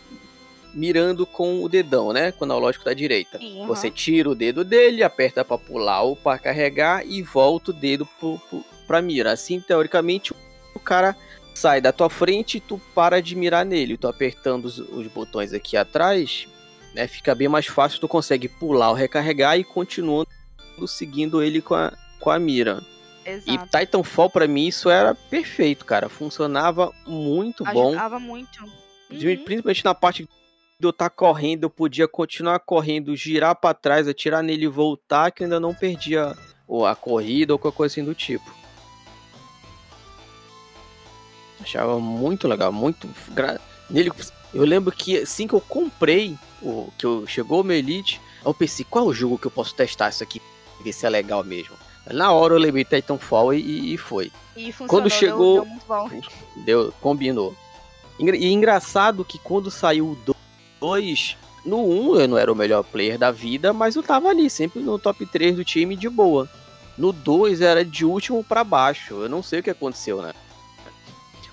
mirando 0.75 1.27
com 1.27 1.63
o 1.63 1.69
dedão, 1.69 2.13
né? 2.13 2.33
Com 2.33 2.45
o 2.45 2.45
analógico 2.45 2.85
da 2.85 2.95
direita. 2.95 3.39
Uhum. 3.39 3.67
Você 3.67 3.91
tira 3.91 4.31
o 4.31 4.35
dedo 4.35 4.65
dele, 4.65 5.03
aperta 5.03 5.45
para 5.45 5.59
pular 5.59 6.03
ou 6.03 6.17
para 6.17 6.39
carregar 6.39 7.07
e 7.07 7.23
volta 7.23 7.71
o 7.71 7.75
dedo 7.75 8.09
pra 8.87 9.03
mira. 9.03 9.33
Assim, 9.33 9.61
teoricamente, 9.61 10.33
o 10.75 10.81
cara 10.81 11.17
sai 11.55 11.81
da 11.81 11.93
tua 11.93 12.09
frente 12.09 12.57
e 12.57 12.61
tu 12.61 12.81
para 12.95 13.21
de 13.21 13.37
mirar 13.37 13.65
nele. 13.65 13.97
Tu 13.97 14.07
apertando 14.07 14.65
os, 14.65 14.79
os 14.79 15.07
botões 15.09 15.53
aqui 15.53 15.77
atrás, 15.77 16.47
né? 16.95 17.07
Fica 17.07 17.35
bem 17.35 17.49
mais 17.49 17.67
fácil, 17.67 18.01
tu 18.01 18.09
consegue 18.09 18.49
pular 18.49 18.91
ou 18.91 18.95
recarregar 18.95 19.59
e 19.59 19.65
continuando 19.65 20.29
seguindo 20.87 21.43
ele 21.43 21.61
com 21.61 21.75
a, 21.75 21.93
com 22.19 22.31
a 22.31 22.39
mira. 22.39 22.83
Exato. 23.25 23.51
E 23.51 23.59
Titanfall, 23.59 24.31
para 24.31 24.49
mim, 24.49 24.67
isso 24.67 24.89
era 24.89 25.15
perfeito, 25.15 25.85
cara. 25.85 26.09
Funcionava 26.09 26.93
muito 27.07 27.65
Ajudava 27.65 27.75
bom. 27.75 27.89
Ajudava 27.91 28.19
muito. 28.19 28.65
Uhum. 29.11 29.45
Principalmente 29.45 29.85
na 29.85 29.95
parte 29.95 30.25
de 30.25 30.87
eu 30.87 30.91
estar 30.91 31.11
tá 31.11 31.15
correndo, 31.15 31.65
eu 31.65 31.71
podia 31.71 32.09
continuar 32.09 32.59
correndo, 32.61 33.15
girar 33.15 33.55
para 33.55 33.75
trás, 33.75 34.09
atirar 34.09 34.43
nele 34.43 34.65
e 34.65 34.69
voltar, 34.69 35.31
que 35.31 35.43
eu 35.43 35.45
ainda 35.45 35.61
não 35.61 35.75
perdia 35.75 36.35
ou 36.67 36.87
a 36.87 36.95
corrida 36.95 37.53
ou 37.53 37.59
qualquer 37.59 37.77
coisa 37.77 37.93
assim 37.93 38.05
do 38.05 38.15
tipo. 38.15 38.60
Achava 41.63 41.99
muito 41.99 42.49
legal, 42.49 42.73
muito. 42.73 43.09
Nele, 43.89 44.13
eu 44.53 44.65
lembro 44.65 44.93
que 44.93 45.19
assim 45.19 45.47
que 45.47 45.55
eu 45.55 45.61
comprei, 45.61 46.37
o 46.63 46.91
que 46.97 47.05
eu, 47.05 47.27
chegou 47.27 47.61
o 47.61 47.65
meu 47.65 47.77
Elite, 47.77 48.21
eu 48.45 48.55
pensei, 48.55 48.85
qual 48.89 49.07
é 49.07 49.09
o 49.09 49.13
jogo 49.13 49.39
que 49.39 49.47
eu 49.47 49.51
posso 49.51 49.75
testar 49.75 50.09
isso 50.09 50.23
aqui? 50.23 50.41
Ver 50.83 50.93
se 50.93 51.07
é 51.07 51.11
legal 51.11 51.45
mesmo. 51.45 51.77
Na 52.11 52.33
hora 52.33 52.55
eu 52.55 52.59
lembrei 52.59 52.85
Titanfall 52.85 53.55
e, 53.55 53.95
e 53.95 53.99
foi. 53.99 54.33
E 54.57 54.73
quando 54.73 55.11
chegou, 55.11 55.65
deu, 55.65 56.09
deu, 56.09 56.23
deu 56.65 56.95
combinou. 57.01 57.55
E 58.19 58.53
engraçado 58.53 59.25
que 59.25 59.39
quando 59.39 59.71
saiu 59.71 60.09
o 60.09 60.35
2, 60.81 61.37
no 61.65 61.87
1 61.87 62.21
eu 62.21 62.29
não 62.29 62.39
era 62.39 62.53
o 62.53 62.57
melhor 62.57 62.83
player 62.83 63.19
da 63.19 63.31
vida, 63.31 63.73
mas 63.73 63.97
eu 63.97 64.03
tava 64.03 64.29
ali, 64.29 64.51
sempre 64.51 64.81
no 64.81 64.99
top 64.99 65.25
3 65.27 65.57
do 65.57 65.65
time 65.65 65.97
de 65.97 66.09
boa. 66.09 66.49
No 66.99 67.13
2 67.13 67.61
era 67.61 67.85
de 67.85 68.05
último 68.05 68.43
para 68.45 68.65
baixo. 68.65 69.15
Eu 69.15 69.29
não 69.29 69.43
sei 69.43 69.61
o 69.61 69.63
que 69.63 69.71
aconteceu, 69.71 70.21
né? 70.21 70.33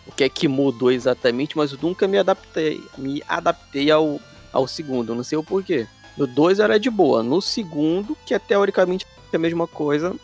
O 0.07 0.11
que 0.11 0.23
é 0.23 0.29
que 0.29 0.47
mudou 0.47 0.91
exatamente, 0.91 1.57
mas 1.57 1.73
eu 1.73 1.79
nunca 1.81 2.07
me 2.07 2.17
adaptei, 2.17 2.83
me 2.97 3.21
adaptei 3.27 3.91
ao, 3.91 4.19
ao 4.53 4.67
segundo, 4.67 5.13
não 5.13 5.23
sei 5.23 5.37
o 5.37 5.43
porquê. 5.43 5.87
No 6.17 6.25
2 6.25 6.59
era 6.59 6.79
de 6.79 6.89
boa, 6.89 7.21
no 7.21 7.41
segundo, 7.41 8.17
que 8.25 8.33
é 8.33 8.39
teoricamente 8.39 9.05
a 9.31 9.37
mesma 9.37 9.67
coisa, 9.67 10.15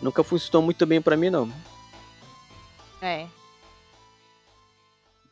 nunca 0.00 0.22
funcionou 0.22 0.62
muito 0.62 0.84
bem 0.86 1.00
para 1.00 1.16
mim 1.16 1.30
não. 1.30 1.50
É. 3.00 3.26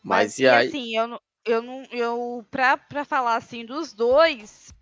Mas, 0.03 0.33
mas 0.33 0.39
e 0.39 0.49
aí? 0.49 0.69
Assim, 0.69 0.97
eu, 0.97 1.21
eu 1.45 1.63
não. 1.63 1.83
Eu, 1.91 2.47
pra, 2.51 2.77
pra 2.77 3.05
falar 3.05 3.37
assim 3.37 3.65
dos 3.65 3.93
dois, 3.93 4.73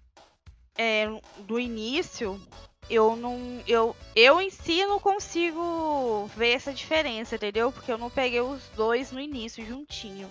é, 0.77 1.07
do 1.41 1.61
início, 1.61 2.41
eu 2.91 3.17
não. 3.17 3.63
Eu, 3.67 3.97
eu 4.15 4.41
em 4.41 4.51
si 4.51 4.85
não 4.85 4.99
consigo 4.99 6.31
ver 6.37 6.53
essa 6.53 6.73
diferença, 6.73 7.37
entendeu? 7.37 7.73
Porque 7.73 7.93
eu 7.93 7.99
não 7.99 8.11
peguei 8.11 8.41
os 8.41 8.63
dois 8.77 9.13
no 9.13 9.21
início 9.21 9.65
juntinho. 9.65 10.29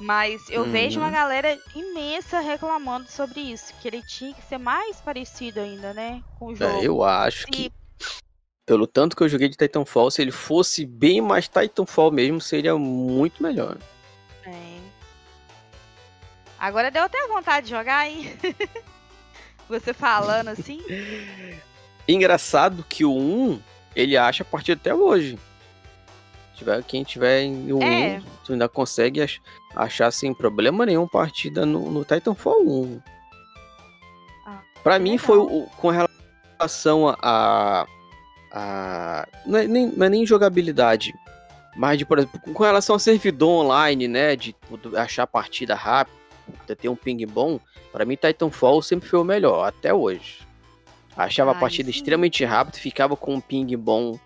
Mas 0.00 0.50
eu 0.50 0.62
uhum. 0.62 0.72
vejo 0.72 0.98
uma 0.98 1.10
galera 1.10 1.58
imensa 1.74 2.40
reclamando 2.40 3.08
sobre 3.08 3.40
isso, 3.40 3.72
que 3.80 3.86
ele 3.86 4.02
tinha 4.02 4.34
que 4.34 4.42
ser 4.42 4.58
mais 4.58 5.00
parecido 5.00 5.60
ainda, 5.60 5.94
né? 5.94 6.22
Com 6.38 6.46
o 6.46 6.52
é, 6.52 6.56
jogo. 6.56 6.78
É, 6.80 6.86
eu 6.86 7.02
acho 7.04 7.46
que. 7.46 7.72
Pelo 8.66 8.86
tanto 8.86 9.14
que 9.14 9.22
eu 9.22 9.28
joguei 9.28 9.48
de 9.48 9.56
Titanfall, 9.56 10.10
se 10.10 10.22
ele 10.22 10.32
fosse 10.32 10.86
bem 10.86 11.20
mais 11.20 11.46
Titanfall 11.46 12.10
mesmo, 12.10 12.40
seria 12.40 12.76
muito 12.76 13.42
melhor. 13.42 13.76
É. 14.44 14.78
Agora 16.58 16.90
deu 16.90 17.02
até 17.02 17.26
vontade 17.28 17.66
de 17.66 17.70
jogar, 17.70 18.08
hein? 18.08 18.36
Você 19.80 19.92
falando 19.92 20.48
assim. 20.48 20.80
Engraçado 22.06 22.84
que 22.88 23.04
o 23.04 23.12
1, 23.12 23.60
ele 23.96 24.16
acha 24.16 24.42
a 24.42 24.46
partir 24.46 24.72
até 24.72 24.94
hoje. 24.94 25.38
Tiver, 26.54 26.82
quem 26.84 27.02
tiver 27.02 27.42
em 27.42 27.70
é. 27.82 28.18
1, 28.18 28.22
tu 28.44 28.52
ainda 28.52 28.68
consegue 28.68 29.24
achar 29.74 30.10
sem 30.12 30.32
problema 30.32 30.86
nenhum 30.86 31.08
partida 31.08 31.66
no, 31.66 31.90
no 31.90 32.04
Titanfall 32.04 32.62
1. 32.64 33.00
Ah, 34.46 34.60
pra 34.82 34.98
mim 34.98 35.12
legal. 35.12 35.26
foi 35.26 35.38
o, 35.38 35.66
com 35.76 35.90
relação 35.90 37.16
a. 37.20 37.86
a 38.52 39.28
não, 39.44 39.58
é 39.58 39.66
nem, 39.66 39.86
não 39.88 40.06
é 40.06 40.08
nem 40.08 40.26
jogabilidade. 40.26 41.12
Mas, 41.76 41.98
de, 41.98 42.06
por 42.06 42.18
exemplo, 42.18 42.40
com 42.40 42.62
relação 42.62 42.94
a 42.94 43.00
servidor 43.00 43.64
online, 43.64 44.06
né? 44.06 44.36
De, 44.36 44.54
de 44.54 44.96
achar 44.96 45.26
partida 45.26 45.74
rápida 45.74 46.23
ter 46.76 46.88
um 46.88 46.96
ping 46.96 47.24
bom, 47.26 47.58
para 47.92 48.04
mim 48.04 48.16
Titanfall 48.16 48.82
sempre 48.82 49.08
foi 49.08 49.18
o 49.18 49.24
melhor, 49.24 49.66
até 49.66 49.92
hoje. 49.92 50.46
Achava 51.16 51.52
Ai, 51.52 51.56
a 51.56 51.60
partida 51.60 51.90
sim. 51.90 51.96
extremamente 51.96 52.44
rápida, 52.44 52.78
ficava 52.78 53.16
com 53.16 53.34
um 53.34 53.40
ping 53.40 53.76
bom 53.76 54.18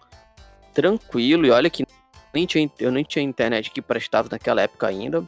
tranquilo, 0.72 1.46
e 1.46 1.50
olha 1.50 1.68
que 1.68 1.84
nem 2.32 2.46
tinha, 2.46 2.70
eu 2.78 2.90
nem 2.90 3.04
tinha 3.04 3.22
internet 3.22 3.70
que 3.70 3.82
prestava 3.82 4.28
naquela 4.30 4.62
época 4.62 4.86
ainda, 4.86 5.20
uhum. 5.20 5.26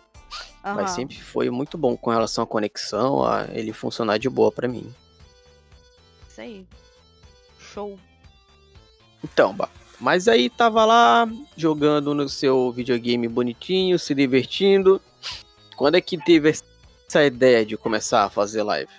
mas 0.63 0.91
sempre 0.91 1.21
foi 1.21 1.51
muito 1.51 1.77
bom 1.77 1.97
com 1.97 2.11
relação 2.11 2.45
à 2.45 2.47
conexão, 2.47 3.25
a 3.25 3.47
ele 3.53 3.73
funcionar 3.73 4.19
de 4.19 4.29
boa 4.29 4.51
para 4.51 4.69
mim. 4.69 4.93
Isso 6.29 6.41
aí. 6.41 6.67
Show. 7.59 7.99
Então, 9.23 9.55
mas 10.01 10.29
aí 10.29 10.49
tava 10.49 10.85
lá 10.85 11.29
jogando 11.57 12.15
no 12.15 12.29
seu 12.29 12.73
videogame 12.73 13.29
bonitinho, 13.29 13.99
se 13.99 14.15
divertindo. 14.15 15.01
Quando 15.77 15.97
é 15.97 16.01
que 16.01 16.17
teve 16.17 16.49
essa 16.49 16.65
ideia 17.19 17.67
de 17.67 17.77
começar 17.77 18.25
a 18.25 18.31
fazer 18.31 18.63
live? 18.63 18.93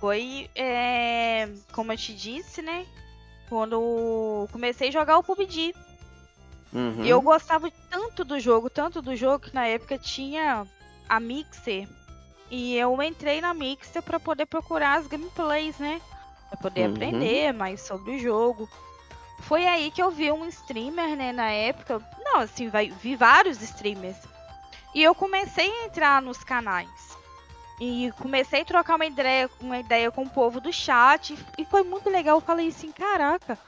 Foi, 0.00 0.50
é, 0.54 1.48
como 1.72 1.92
eu 1.92 1.96
te 1.96 2.14
disse, 2.14 2.60
né? 2.60 2.86
Quando 3.48 4.48
comecei 4.52 4.88
a 4.88 4.92
jogar 4.92 5.18
o 5.18 5.22
PUBG. 5.22 5.74
Uhum. 6.72 7.04
Eu 7.04 7.22
gostava 7.22 7.70
tanto 7.90 8.24
do 8.24 8.38
jogo, 8.38 8.68
tanto 8.68 9.00
do 9.00 9.16
jogo, 9.16 9.46
que 9.46 9.54
na 9.54 9.66
época 9.66 9.96
tinha 9.96 10.66
a 11.08 11.20
Mixer. 11.20 11.88
E 12.50 12.76
eu 12.76 13.00
entrei 13.02 13.40
na 13.40 13.54
Mixer 13.54 14.02
para 14.02 14.20
poder 14.20 14.46
procurar 14.46 14.98
as 14.98 15.06
gameplays, 15.06 15.78
né? 15.78 16.00
Pra 16.48 16.58
poder 16.58 16.86
uhum. 16.86 16.94
aprender 16.94 17.52
mais 17.52 17.80
sobre 17.80 18.16
o 18.16 18.18
jogo. 18.18 18.68
Foi 19.40 19.66
aí 19.66 19.90
que 19.90 20.02
eu 20.02 20.10
vi 20.10 20.30
um 20.30 20.46
streamer, 20.46 21.16
né, 21.16 21.32
na 21.32 21.50
época. 21.50 22.02
Não, 22.24 22.40
assim, 22.40 22.68
vai, 22.68 22.90
vi 22.90 23.16
vários 23.16 23.60
streamers. 23.62 24.16
E 24.96 25.02
eu 25.02 25.14
comecei 25.14 25.70
a 25.70 25.84
entrar 25.84 26.22
nos 26.22 26.42
canais. 26.42 27.18
E 27.78 28.10
comecei 28.16 28.62
a 28.62 28.64
trocar 28.64 28.96
uma 28.96 29.04
ideia, 29.04 29.50
uma 29.60 29.78
ideia 29.78 30.10
com 30.10 30.22
o 30.22 30.30
povo 30.30 30.58
do 30.58 30.72
chat. 30.72 31.36
E 31.58 31.66
foi 31.66 31.82
muito 31.82 32.08
legal. 32.08 32.38
Eu 32.38 32.40
falei 32.40 32.68
assim, 32.68 32.90
caraca, 32.90 33.58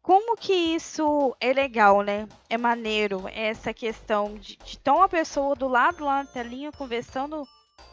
como 0.00 0.36
que 0.36 0.52
isso 0.52 1.34
é 1.40 1.52
legal, 1.52 2.02
né? 2.02 2.28
É 2.48 2.56
maneiro 2.56 3.24
essa 3.34 3.74
questão 3.74 4.36
de, 4.36 4.54
de 4.58 4.78
ter 4.78 4.92
uma 4.92 5.08
pessoa 5.08 5.56
do 5.56 5.66
lado 5.66 6.04
lá 6.04 6.22
na 6.22 6.30
telinha 6.30 6.70
conversando 6.70 7.48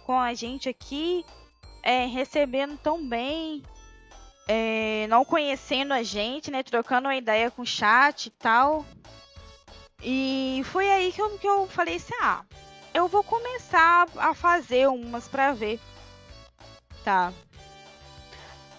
com 0.05 0.20
a 0.20 0.32
gente 0.36 0.70
aqui, 0.70 1.26
é, 1.82 2.05
recebendo 2.05 2.78
tão 2.78 3.03
bem, 3.03 3.64
é, 4.47 5.07
não 5.09 5.26
conhecendo 5.26 5.95
a 5.95 6.03
gente, 6.03 6.51
né? 6.51 6.62
Trocando 6.62 7.07
uma 7.07 7.16
ideia 7.16 7.49
com 7.49 7.64
o 7.64 7.66
chat 7.66 8.28
e 8.28 8.30
tal. 8.30 8.86
E 10.04 10.62
foi 10.66 10.89
aí 10.89 11.12
que 11.12 11.22
eu, 11.22 11.38
que 11.38 11.47
eu 11.47 11.68
falei 11.68 11.95
assim: 11.95 12.14
ah, 12.22 12.43
eu 12.93 13.08
vou 13.08 13.24
começar 13.24 14.08
a 14.18 14.34
fazer 14.34 14.88
umas 14.88 15.28
pra 15.28 15.54
ver. 15.54 15.80
Tá. 17.04 17.32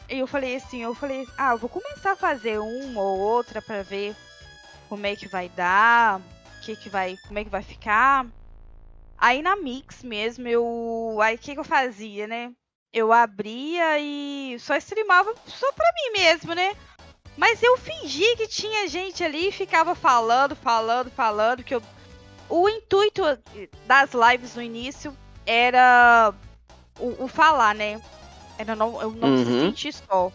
E 0.08 0.18
eu 0.18 0.26
falei 0.26 0.56
assim, 0.56 0.82
eu 0.82 0.94
falei, 0.94 1.26
ah, 1.38 1.52
eu 1.52 1.58
vou 1.58 1.70
começar 1.70 2.12
a 2.12 2.16
fazer 2.16 2.58
uma 2.58 3.00
ou 3.00 3.18
outra 3.18 3.62
pra 3.62 3.82
ver 3.82 4.14
como 4.86 5.06
é 5.06 5.16
que 5.16 5.26
vai 5.26 5.48
dar, 5.48 6.20
que 6.62 6.76
que 6.76 6.90
vai, 6.90 7.16
como 7.26 7.38
é 7.38 7.44
que 7.44 7.50
vai 7.50 7.62
ficar. 7.62 8.26
Aí 9.16 9.40
na 9.40 9.56
Mix 9.56 10.02
mesmo, 10.02 10.46
eu, 10.46 11.18
aí 11.22 11.36
o 11.36 11.38
que 11.38 11.54
que 11.54 11.60
eu 11.60 11.64
fazia, 11.64 12.26
né? 12.26 12.52
Eu 12.92 13.10
abria 13.10 13.98
e 13.98 14.58
só 14.58 14.76
streamava 14.76 15.34
só 15.46 15.72
pra 15.72 15.90
mim 15.94 16.20
mesmo, 16.20 16.54
né? 16.54 16.76
Mas 17.36 17.62
eu 17.62 17.76
fingi 17.78 18.36
que 18.36 18.46
tinha 18.46 18.88
gente 18.88 19.24
ali 19.24 19.48
e 19.48 19.52
ficava 19.52 19.94
falando, 19.94 20.54
falando, 20.54 21.10
falando, 21.10 21.64
que 21.64 21.74
eu... 21.74 21.82
O 22.48 22.68
intuito 22.68 23.22
das 23.86 24.10
lives 24.12 24.54
no 24.54 24.62
início 24.62 25.16
era 25.46 26.34
o, 26.98 27.24
o 27.24 27.28
falar, 27.28 27.74
né? 27.74 28.00
Era 28.58 28.76
não, 28.76 29.00
eu 29.00 29.10
não 29.12 29.28
uhum. 29.28 29.38
se 29.38 29.44
sentir 29.44 29.92
só. 29.94 30.30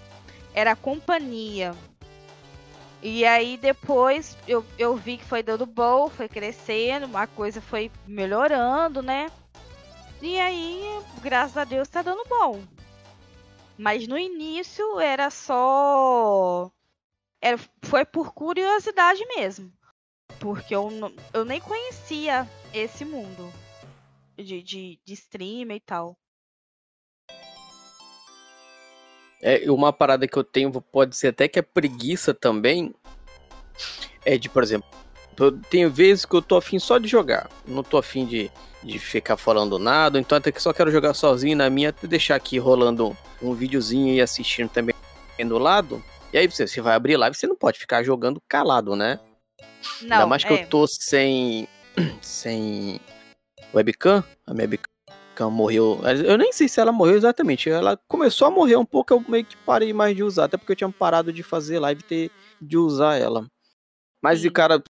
Era 0.53 0.71
a 0.71 0.75
companhia. 0.75 1.75
E 3.01 3.23
aí 3.25 3.57
depois 3.57 4.35
eu, 4.47 4.65
eu 4.77 4.95
vi 4.95 5.17
que 5.17 5.25
foi 5.25 5.43
dando 5.43 5.65
bom, 5.65 6.09
foi 6.09 6.27
crescendo, 6.27 7.15
a 7.15 7.27
coisa 7.27 7.61
foi 7.61 7.91
melhorando, 8.07 9.03
né? 9.03 9.29
E 10.21 10.39
aí, 10.39 10.99
graças 11.21 11.55
a 11.55 11.63
Deus, 11.63 11.87
tá 11.87 12.01
dando 12.01 12.23
bom. 12.27 12.59
Mas 13.77 14.07
no 14.07 14.17
início 14.17 14.99
era 14.99 15.29
só. 15.29 16.71
Era, 17.41 17.59
foi 17.83 18.05
por 18.05 18.33
curiosidade 18.33 19.25
mesmo. 19.35 19.71
Porque 20.39 20.75
eu, 20.75 20.89
eu 21.33 21.45
nem 21.45 21.59
conhecia 21.59 22.47
esse 22.73 23.03
mundo 23.05 23.51
de, 24.37 24.61
de, 24.61 24.99
de 25.03 25.13
streamer 25.13 25.77
e 25.77 25.79
tal. 25.79 26.17
É, 29.41 29.69
uma 29.69 29.93
parada 29.93 30.27
que 30.27 30.37
eu 30.37 30.43
tenho, 30.43 30.71
pode 30.81 31.15
ser 31.15 31.27
até 31.27 31.47
que 31.47 31.59
é 31.59 31.61
preguiça 31.61 32.33
também. 32.33 32.93
É 34.25 34.37
de, 34.37 34.49
por 34.49 34.63
exemplo, 34.63 34.89
tem 35.69 35.87
vezes 35.87 36.25
que 36.25 36.35
eu 36.35 36.41
tô 36.41 36.57
afim 36.57 36.79
só 36.79 36.97
de 36.97 37.07
jogar. 37.07 37.49
Não 37.65 37.83
tô 37.83 37.97
afim 37.97 38.25
de, 38.25 38.51
de 38.83 38.97
ficar 38.97 39.37
falando 39.37 39.77
nada. 39.77 40.19
Então 40.19 40.37
até 40.37 40.51
que 40.51 40.61
só 40.61 40.73
quero 40.73 40.91
jogar 40.91 41.13
sozinho 41.13 41.55
na 41.55 41.69
minha, 41.69 41.89
até 41.89 42.07
deixar 42.07 42.35
aqui 42.35 42.57
rolando 42.57 43.15
um 43.41 43.53
videozinho 43.53 44.13
e 44.13 44.21
assistindo 44.21 44.69
também 44.69 44.95
do 45.45 45.57
lado. 45.57 46.03
E 46.33 46.37
aí 46.37 46.47
você, 46.47 46.67
você 46.67 46.81
vai 46.81 46.93
abrir 46.95 47.15
live, 47.17 47.35
você 47.35 47.47
não 47.47 47.55
pode 47.55 47.79
ficar 47.79 48.03
jogando 48.03 48.41
calado, 48.47 48.95
né? 48.95 49.19
Não, 50.01 50.17
Ainda 50.17 50.27
mais 50.27 50.43
que 50.43 50.53
é. 50.53 50.63
eu 50.63 50.67
tô 50.67 50.85
sem. 50.87 51.67
sem 52.21 52.99
webcam. 53.73 54.23
A 54.45 54.53
minha 54.53 54.65
webcam 54.67 55.49
morreu. 55.49 55.99
Eu 56.25 56.37
nem 56.37 56.51
sei 56.51 56.67
se 56.67 56.79
ela 56.79 56.91
morreu 56.91 57.15
exatamente. 57.15 57.69
Ela 57.69 57.97
começou 58.07 58.47
a 58.47 58.51
morrer 58.51 58.75
um 58.75 58.85
pouco, 58.85 59.13
eu 59.13 59.23
meio 59.27 59.45
que 59.45 59.55
parei 59.57 59.93
mais 59.93 60.15
de 60.15 60.23
usar. 60.23 60.45
Até 60.45 60.57
porque 60.57 60.71
eu 60.73 60.75
tinha 60.75 60.89
parado 60.89 61.31
de 61.31 61.43
fazer 61.43 61.79
live 61.79 62.03
ter 62.03 62.31
de 62.61 62.77
usar 62.77 63.15
ela. 63.15 63.45
Mas 64.21 64.43
o 64.43 64.51
cara. 64.51 64.81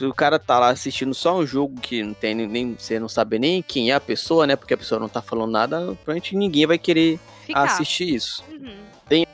O 0.00 0.12
cara 0.12 0.40
tá 0.40 0.58
lá 0.58 0.70
assistindo 0.70 1.14
só 1.14 1.36
um 1.36 1.46
jogo 1.46 1.80
que 1.80 2.02
não 2.02 2.14
tem 2.14 2.34
nem. 2.34 2.74
Você 2.74 2.98
não 2.98 3.08
sabe 3.08 3.38
nem 3.38 3.62
quem 3.62 3.92
é 3.92 3.94
a 3.94 4.00
pessoa, 4.00 4.44
né? 4.44 4.56
Porque 4.56 4.74
a 4.74 4.78
pessoa 4.78 4.98
não 4.98 5.08
tá 5.08 5.22
falando 5.22 5.52
nada. 5.52 5.78
Provavelmente 5.78 6.34
ninguém 6.34 6.66
vai 6.66 6.78
querer 6.78 7.20
Ficar. 7.46 7.62
assistir 7.62 8.12
isso. 8.12 8.42
Uhum. 8.50 8.76
Tem 9.08 9.24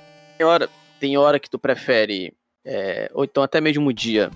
hora. 0.43 0.69
Tem 1.01 1.17
hora 1.17 1.41
que 1.41 1.51
tu 1.51 1.59
prefere. 1.59 2.33
É, 2.65 3.11
ou 3.15 3.25
então 3.25 3.43
até 3.43 3.59
mesmo 3.59 3.91
dia 3.91 4.31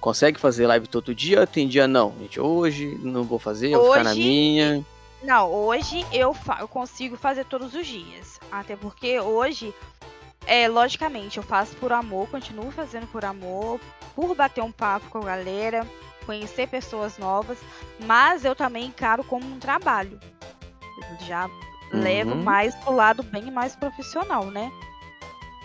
consegue 0.00 0.38
fazer 0.38 0.66
live 0.66 0.86
todo 0.86 1.14
dia? 1.14 1.46
Tem 1.46 1.66
dia 1.66 1.88
não? 1.88 2.14
Gente, 2.20 2.40
hoje 2.40 2.98
não 3.02 3.24
vou 3.24 3.38
fazer, 3.38 3.68
hoje, 3.68 3.76
vou 3.76 3.92
ficar 3.92 4.04
na 4.04 4.14
minha. 4.14 4.84
Não, 5.22 5.50
hoje 5.52 6.04
eu, 6.12 6.34
eu 6.58 6.68
consigo 6.68 7.16
fazer 7.16 7.44
todos 7.44 7.74
os 7.74 7.86
dias. 7.86 8.40
Até 8.50 8.74
porque 8.74 9.20
hoje, 9.20 9.74
é, 10.46 10.66
logicamente, 10.66 11.36
eu 11.36 11.42
faço 11.42 11.76
por 11.76 11.92
amor, 11.92 12.28
continuo 12.28 12.70
fazendo 12.70 13.06
por 13.06 13.24
amor, 13.24 13.78
por 14.14 14.34
bater 14.34 14.62
um 14.62 14.72
papo 14.72 15.08
com 15.10 15.18
a 15.18 15.24
galera, 15.24 15.86
conhecer 16.24 16.68
pessoas 16.68 17.18
novas, 17.18 17.58
mas 18.00 18.44
eu 18.44 18.54
também 18.54 18.86
encaro 18.86 19.22
como 19.24 19.46
um 19.46 19.58
trabalho. 19.58 20.18
Eu 20.98 21.26
já 21.26 21.46
uhum. 21.46 22.00
levo 22.00 22.34
mais 22.34 22.74
pro 22.76 22.94
lado 22.94 23.22
bem 23.22 23.50
mais 23.50 23.76
profissional, 23.76 24.46
né? 24.46 24.72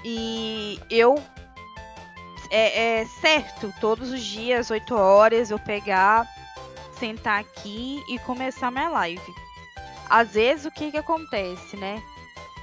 E 0.08 0.80
eu 0.88 1.16
é, 2.52 3.00
é 3.00 3.06
certo, 3.06 3.74
todos 3.82 4.12
os 4.12 4.24
dias, 4.24 4.70
8 4.70 4.96
horas, 4.96 5.50
eu 5.50 5.58
pegar, 5.58 6.28
sentar 7.00 7.40
aqui 7.40 8.04
e 8.08 8.20
começar 8.20 8.70
minha 8.70 8.88
live. 8.88 9.34
Às 10.08 10.34
vezes, 10.34 10.66
o 10.66 10.72
que 10.72 10.92
que 10.92 10.98
acontece, 11.00 11.76
né? 11.76 12.04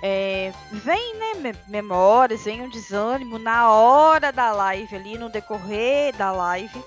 É, 0.01 0.53
vem, 0.71 1.15
né, 1.17 1.53
memórias, 1.67 2.45
vem 2.45 2.63
um 2.63 2.69
desânimo 2.69 3.41
na 3.41 3.71
hora 3.71 4.31
da 4.31 4.53
live 4.53 4.95
ali, 4.95 5.19
no 5.19 5.29
decorrer 5.29 6.15
da 6.15 6.31
live. 6.31 6.81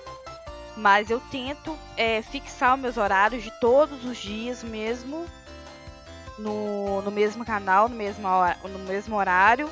Mas 0.78 1.10
eu 1.10 1.20
tento 1.32 1.78
é, 1.98 2.22
fixar 2.22 2.78
meus 2.78 2.96
horários 2.96 3.44
de 3.44 3.52
todos 3.60 4.06
os 4.06 4.18
dias 4.18 4.64
mesmo 4.64 5.26
no, 6.40 7.02
no 7.02 7.12
mesmo 7.12 7.46
canal, 7.46 7.90
no 7.90 7.96
mesmo, 7.96 8.26
no 8.64 8.80
mesmo 8.80 9.18
horário. 9.18 9.70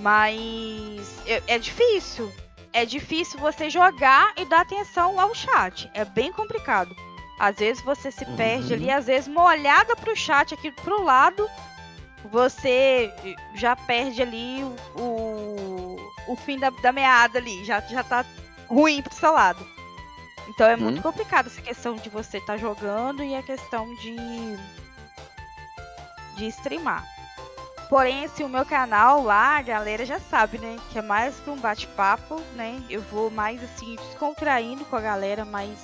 Mas 0.00 1.16
é, 1.46 1.58
difícil. 1.58 2.30
É 2.72 2.84
difícil 2.84 3.38
você 3.40 3.70
jogar 3.70 4.32
e 4.36 4.44
dar 4.44 4.60
atenção 4.60 5.18
ao 5.18 5.34
chat. 5.34 5.90
É 5.94 6.04
bem 6.04 6.32
complicado. 6.32 6.94
Às 7.38 7.56
vezes 7.56 7.82
você 7.82 8.10
se 8.10 8.24
uhum. 8.24 8.36
perde 8.36 8.74
ali, 8.74 8.90
às 8.90 9.06
vezes 9.06 9.28
uma 9.28 9.44
olhada 9.44 9.94
pro 9.96 10.16
chat 10.16 10.54
aqui 10.54 10.70
pro 10.70 11.02
lado, 11.02 11.48
você 12.30 13.12
já 13.54 13.76
perde 13.76 14.22
ali 14.22 14.62
o, 14.62 15.00
o, 15.00 16.12
o 16.28 16.36
fim 16.36 16.58
da, 16.58 16.70
da, 16.70 16.92
meada 16.92 17.38
ali, 17.38 17.64
já, 17.64 17.80
já 17.80 18.02
tá 18.02 18.24
ruim 18.68 19.02
pro 19.02 19.14
seu 19.14 19.32
lado. 19.32 19.66
Então 20.48 20.66
é 20.66 20.74
uhum. 20.74 20.82
muito 20.82 21.02
complicado 21.02 21.46
essa 21.46 21.60
questão 21.60 21.96
de 21.96 22.08
você 22.08 22.38
estar 22.38 22.54
tá 22.54 22.58
jogando 22.58 23.22
e 23.22 23.34
a 23.34 23.42
questão 23.42 23.94
de 23.96 24.16
de 26.36 26.46
streamar. 26.48 27.15
Porém, 27.88 28.24
assim, 28.24 28.42
o 28.42 28.48
meu 28.48 28.66
canal 28.66 29.22
lá, 29.22 29.58
a 29.58 29.62
galera 29.62 30.04
já 30.04 30.18
sabe, 30.18 30.58
né? 30.58 30.76
Que 30.90 30.98
é 30.98 31.02
mais 31.02 31.38
que 31.38 31.48
um 31.50 31.56
bate-papo, 31.56 32.40
né? 32.54 32.82
Eu 32.90 33.00
vou 33.02 33.30
mais, 33.30 33.62
assim, 33.62 33.94
descontraindo 33.96 34.84
com 34.86 34.96
a 34.96 35.00
galera, 35.00 35.44
mas 35.44 35.78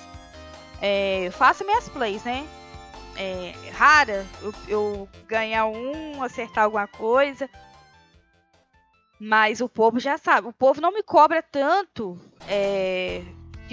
é, 0.81 1.31
faço 1.31 1.65
minhas 1.65 1.89
plays, 1.89 2.25
né? 2.25 2.45
É, 3.17 3.53
rara 3.73 4.27
eu, 4.41 4.55
eu 4.67 5.09
ganhar 5.29 5.67
um, 5.67 6.23
acertar 6.23 6.65
alguma 6.65 6.89
coisa. 6.89 7.49
Mas 9.21 9.61
o 9.61 9.69
povo 9.69 10.01
já 10.01 10.19
sabe. 10.19 10.49
O 10.49 10.53
povo 10.53 10.81
não 10.81 10.93
me 10.93 11.05
cobra 11.05 11.41
tanto. 11.41 12.19
É, 12.49 13.23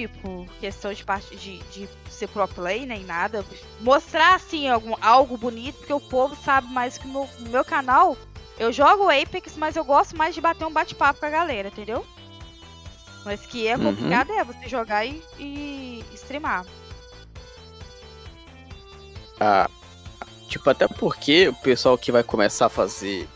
tipo, 0.07 0.47
questão 0.61 0.93
de 0.93 1.03
parte 1.03 1.35
de, 1.35 1.57
de 1.73 1.89
ser 2.09 2.27
pro 2.27 2.47
play, 2.47 2.85
nem 2.85 3.03
nada. 3.03 3.45
Mostrar, 3.81 4.35
assim, 4.35 4.69
algum, 4.69 4.95
algo 5.01 5.37
bonito, 5.37 5.77
porque 5.79 5.93
o 5.93 5.99
povo 5.99 6.37
sabe 6.43 6.67
mais 6.67 6.97
que 6.97 7.05
no 7.07 7.13
meu, 7.13 7.29
meu 7.49 7.65
canal. 7.65 8.17
Eu 8.57 8.71
jogo 8.71 9.09
Apex, 9.09 9.55
mas 9.57 9.75
eu 9.75 9.83
gosto 9.83 10.15
mais 10.15 10.33
de 10.33 10.41
bater 10.41 10.65
um 10.65 10.71
bate-papo 10.71 11.19
com 11.19 11.25
a 11.25 11.29
galera, 11.29 11.67
entendeu? 11.67 12.05
Mas 13.25 13.45
que 13.45 13.67
é 13.67 13.75
uhum. 13.75 13.83
complicado 13.85 14.29
uhum. 14.29 14.39
é 14.39 14.43
você 14.43 14.69
jogar 14.69 15.05
e, 15.05 15.21
e 15.37 16.03
streamar. 16.13 16.65
Ah, 19.39 19.69
tipo, 20.47 20.69
até 20.69 20.87
porque 20.87 21.49
o 21.49 21.55
pessoal 21.55 21.97
que 21.97 22.11
vai 22.11 22.23
começar 22.23 22.67
a 22.67 22.69
fazer 22.69 23.27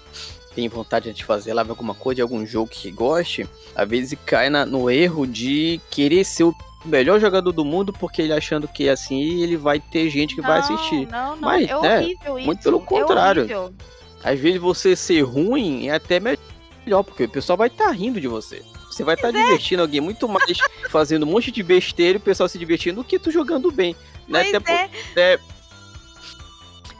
tem 0.55 0.67
vontade 0.67 1.11
de 1.13 1.23
fazer 1.23 1.53
live 1.53 1.69
alguma 1.69 1.93
coisa 1.93 2.17
de 2.17 2.21
algum 2.21 2.45
jogo 2.45 2.69
que 2.69 2.91
goste, 2.91 3.47
às 3.75 3.87
vezes 3.87 4.17
cai 4.25 4.49
na, 4.49 4.65
no 4.65 4.89
erro 4.89 5.25
de 5.25 5.81
querer 5.89 6.23
ser 6.23 6.43
o 6.43 6.55
melhor 6.85 7.19
jogador 7.19 7.51
do 7.51 7.63
mundo 7.63 7.93
porque 7.93 8.21
ele 8.21 8.33
achando 8.33 8.67
que 8.67 8.87
é 8.87 8.91
assim 8.91 9.41
ele 9.41 9.57
vai 9.57 9.79
ter 9.79 10.09
gente 10.09 10.35
que 10.35 10.41
não, 10.41 10.49
vai 10.49 10.59
assistir. 10.59 11.07
Não, 11.09 11.35
não, 11.35 11.41
Mas, 11.41 11.69
é 11.69 11.81
né, 11.81 11.99
horrível 11.99 12.37
isso. 12.37 12.45
Muito 12.45 12.63
pelo 12.63 12.77
é 12.77 12.85
contrário. 12.85 13.71
É 14.23 14.31
às 14.31 14.39
vezes 14.39 14.59
você 14.59 14.95
ser 14.95 15.21
ruim 15.21 15.87
é 15.87 15.95
até 15.95 16.19
melhor, 16.19 17.03
porque 17.03 17.25
o 17.25 17.29
pessoal 17.29 17.57
vai 17.57 17.67
estar 17.67 17.85
tá 17.85 17.91
rindo 17.91 18.21
de 18.21 18.27
você. 18.27 18.63
Você 18.89 19.03
vai 19.03 19.15
estar 19.15 19.31
tá 19.31 19.37
é. 19.37 19.43
divertindo 19.43 19.81
alguém 19.81 19.99
muito 19.99 20.27
mais 20.29 20.57
fazendo 20.89 21.23
um 21.23 21.31
monte 21.31 21.51
de 21.51 21.63
besteira 21.63 22.17
e 22.17 22.21
o 22.21 22.23
pessoal 22.23 22.47
se 22.47 22.57
divertindo 22.57 23.01
do 23.01 23.03
que 23.03 23.19
tu 23.19 23.31
jogando 23.31 23.71
bem. 23.71 23.95
Né? 24.27 24.51
Até, 24.55 24.73
é. 24.73 24.89
até, 25.11 25.39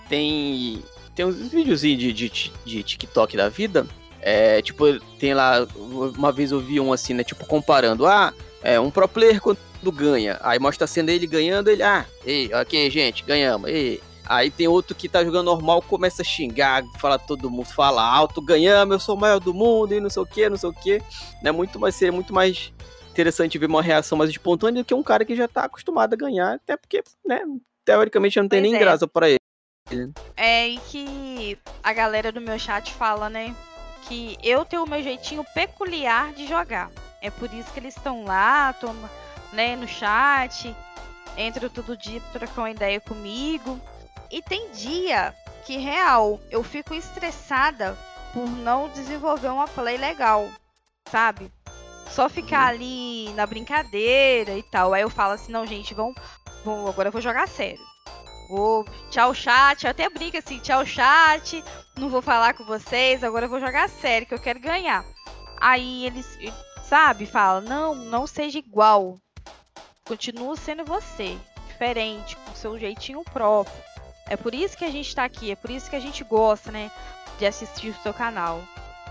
tem 0.10 0.84
tem 1.16 1.26
uns 1.26 1.36
videozinhos 1.36 2.00
de, 2.00 2.14
de, 2.14 2.52
de 2.66 2.84
TikTok 2.84 3.38
da 3.38 3.50
vida. 3.50 3.86
É, 4.22 4.62
tipo, 4.62 4.86
tem 5.20 5.34
lá. 5.34 5.68
Uma 6.18 6.32
vez 6.32 6.52
eu 6.52 6.60
vi 6.60 6.80
um 6.80 6.94
assim, 6.94 7.14
né? 7.14 7.24
Tipo, 7.24 7.46
comparando. 7.46 8.06
Ah, 8.06 8.34
é 8.62 8.80
um 8.80 8.90
pro 8.90 9.08
player 9.08 9.42
quando 9.42 9.58
ganha. 9.92 10.40
Aí 10.42 10.58
mostra 10.60 10.86
a 10.86 10.88
cena 10.88 11.08
dele 11.08 11.28
ganhando, 11.28 11.70
ele. 11.70 11.84
Ah, 11.84 12.06
ei, 12.26 12.50
ok, 12.54 12.90
gente, 12.90 13.24
ganhamos. 13.24 13.70
Ei. 13.70 14.02
Aí 14.26 14.50
tem 14.50 14.70
outro 14.70 14.96
que 14.96 15.10
tá 15.10 15.24
jogando 15.24 15.48
normal, 15.48 15.82
começa 15.82 16.22
a 16.22 16.26
xingar, 16.26 16.82
fala 16.98 17.20
todo 17.20 17.50
mundo, 17.50 17.66
fala 17.66 18.02
alto, 18.02 18.42
ganhamos, 18.42 18.94
eu 18.94 19.00
sou 19.00 19.18
o 19.18 19.20
maior 19.20 19.40
do 19.40 19.54
mundo 19.54 19.94
e 19.94 20.00
não 20.00 20.10
sei 20.10 20.24
o 20.24 20.26
que, 20.26 20.50
não 20.50 20.56
sei 20.56 20.70
o 20.70 20.74
que. 20.74 21.02
Né? 21.42 21.52
Muito 21.52 21.78
mais, 21.78 21.94
seria 21.94 22.14
muito 22.14 22.34
mais 22.34 22.72
interessante 23.12 23.58
ver 23.58 23.66
uma 23.66 23.82
reação 23.82 24.18
mais 24.18 24.30
espontânea 24.30 24.82
do 24.82 24.86
que 24.86 24.94
um 24.94 25.04
cara 25.04 25.26
que 25.26 25.36
já 25.36 25.46
tá 25.46 25.66
acostumado 25.66 26.14
a 26.14 26.18
ganhar, 26.18 26.54
até 26.54 26.78
porque, 26.78 27.04
né, 27.26 27.42
teoricamente 27.84 28.40
não 28.40 28.48
tem 28.48 28.62
pois 28.62 28.72
nem 28.72 28.80
é. 28.80 28.84
graça 28.84 29.06
para 29.06 29.30
ele. 29.30 29.43
É 30.36 30.68
e 30.68 30.78
que 30.80 31.58
a 31.84 31.94
galera 31.94 32.32
do 32.32 32.42
meu 32.42 32.58
chat 32.58 32.94
fala, 32.94 33.30
né? 33.30 33.56
Que 34.08 34.38
eu 34.44 34.66
tenho 34.66 34.84
o 34.84 34.90
meu 34.90 35.02
jeitinho 35.02 35.46
peculiar 35.54 36.34
de 36.34 36.48
jogar. 36.48 36.92
É 37.22 37.30
por 37.30 37.54
isso 37.54 37.72
que 37.72 37.80
eles 37.80 37.96
estão 37.96 38.26
lá, 38.26 38.74
tô, 38.74 38.94
né, 39.54 39.76
no 39.76 39.88
chat, 39.88 40.76
entram 41.38 41.70
todo 41.70 41.96
dia 41.96 42.20
pra 42.20 42.40
trocar 42.40 42.62
uma 42.64 42.72
ideia 42.72 43.00
comigo. 43.00 43.80
E 44.30 44.42
tem 44.42 44.72
dia 44.72 45.34
que, 45.66 45.78
real, 45.78 46.40
eu 46.50 46.64
fico 46.64 46.94
estressada 46.94 47.98
por 48.34 48.48
não 48.48 48.90
desenvolver 48.90 49.50
uma 49.50 49.68
play 49.68 49.98
legal, 49.98 50.50
sabe? 51.10 51.52
Só 52.10 52.28
ficar 52.28 52.64
uhum. 52.64 52.70
ali 52.70 53.34
na 53.34 53.46
brincadeira 53.46 54.58
e 54.58 54.64
tal. 54.64 54.94
Aí 54.94 55.04
eu 55.04 55.10
falo 55.10 55.34
assim, 55.34 55.52
não, 55.52 55.66
gente, 55.66 55.94
vamos, 55.94 56.16
vamos 56.66 56.90
agora 56.90 57.08
eu 57.08 57.12
vou 57.12 57.22
jogar 57.22 57.48
sério. 57.48 57.93
Vou, 58.50 58.86
tchau 59.10 59.34
chat, 59.34 59.84
eu 59.84 59.92
até 59.92 60.10
brinco 60.10 60.38
assim, 60.38 60.60
tchau 60.60 60.86
chat, 60.86 61.64
não 61.98 62.10
vou 62.10 62.22
falar 62.22 62.54
com 62.54 62.64
vocês, 62.64 63.24
agora 63.24 63.46
eu 63.46 63.50
vou 63.50 63.60
jogar 63.60 63.90
sério, 63.90 64.28
que 64.28 64.34
eu 64.34 64.40
quero 64.40 64.60
ganhar. 64.60 65.06
Aí 65.60 66.06
eles, 66.06 66.38
sabe, 66.84 67.26
fala, 67.26 67.62
não, 67.62 67.96
não 67.96 68.28
seja 68.28 68.60
igual. 68.60 69.18
Continua 70.06 70.56
sendo 70.56 70.84
você, 70.84 71.38
diferente, 71.68 72.36
com 72.36 72.54
seu 72.56 72.78
jeitinho 72.78 73.24
próprio. 73.24 73.76
É 74.28 74.36
por 74.36 74.54
isso 74.54 74.78
que 74.78 74.86
a 74.86 74.92
gente 74.92 75.16
tá 75.16 75.24
aqui, 75.24 75.52
é 75.52 75.56
por 75.56 75.70
isso 75.70 75.90
que 75.90 75.96
a 75.96 76.00
gente 76.00 76.24
gosta, 76.24 76.72
né, 76.72 76.92
de 77.40 77.46
assistir 77.46 77.90
o 77.90 78.02
seu 78.02 78.14
canal. 78.14 78.62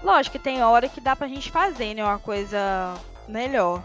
Lógico 0.03 0.37
que 0.37 0.43
tem 0.43 0.63
hora 0.63 0.89
que 0.89 1.01
dá 1.01 1.15
pra 1.15 1.29
gente 1.29 1.51
fazer, 1.51 1.95
né, 1.95 2.05
uma 2.05 2.19
coisa 2.19 2.95
melhor. 3.29 3.83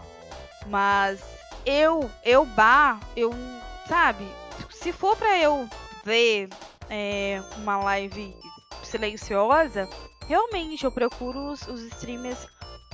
Mas 0.66 1.22
eu, 1.64 2.10
eu 2.24 2.44
bar, 2.44 3.00
eu, 3.16 3.32
sabe, 3.88 4.26
se 4.80 4.92
for 4.92 5.16
pra 5.16 5.38
eu 5.38 5.68
ver 6.04 6.48
é, 6.88 7.42
uma 7.56 7.78
live 7.78 8.34
silenciosa, 8.82 9.88
realmente 10.26 10.84
eu 10.84 10.92
procuro 10.92 11.50
os, 11.50 11.66
os 11.66 11.82
streamers 11.82 12.46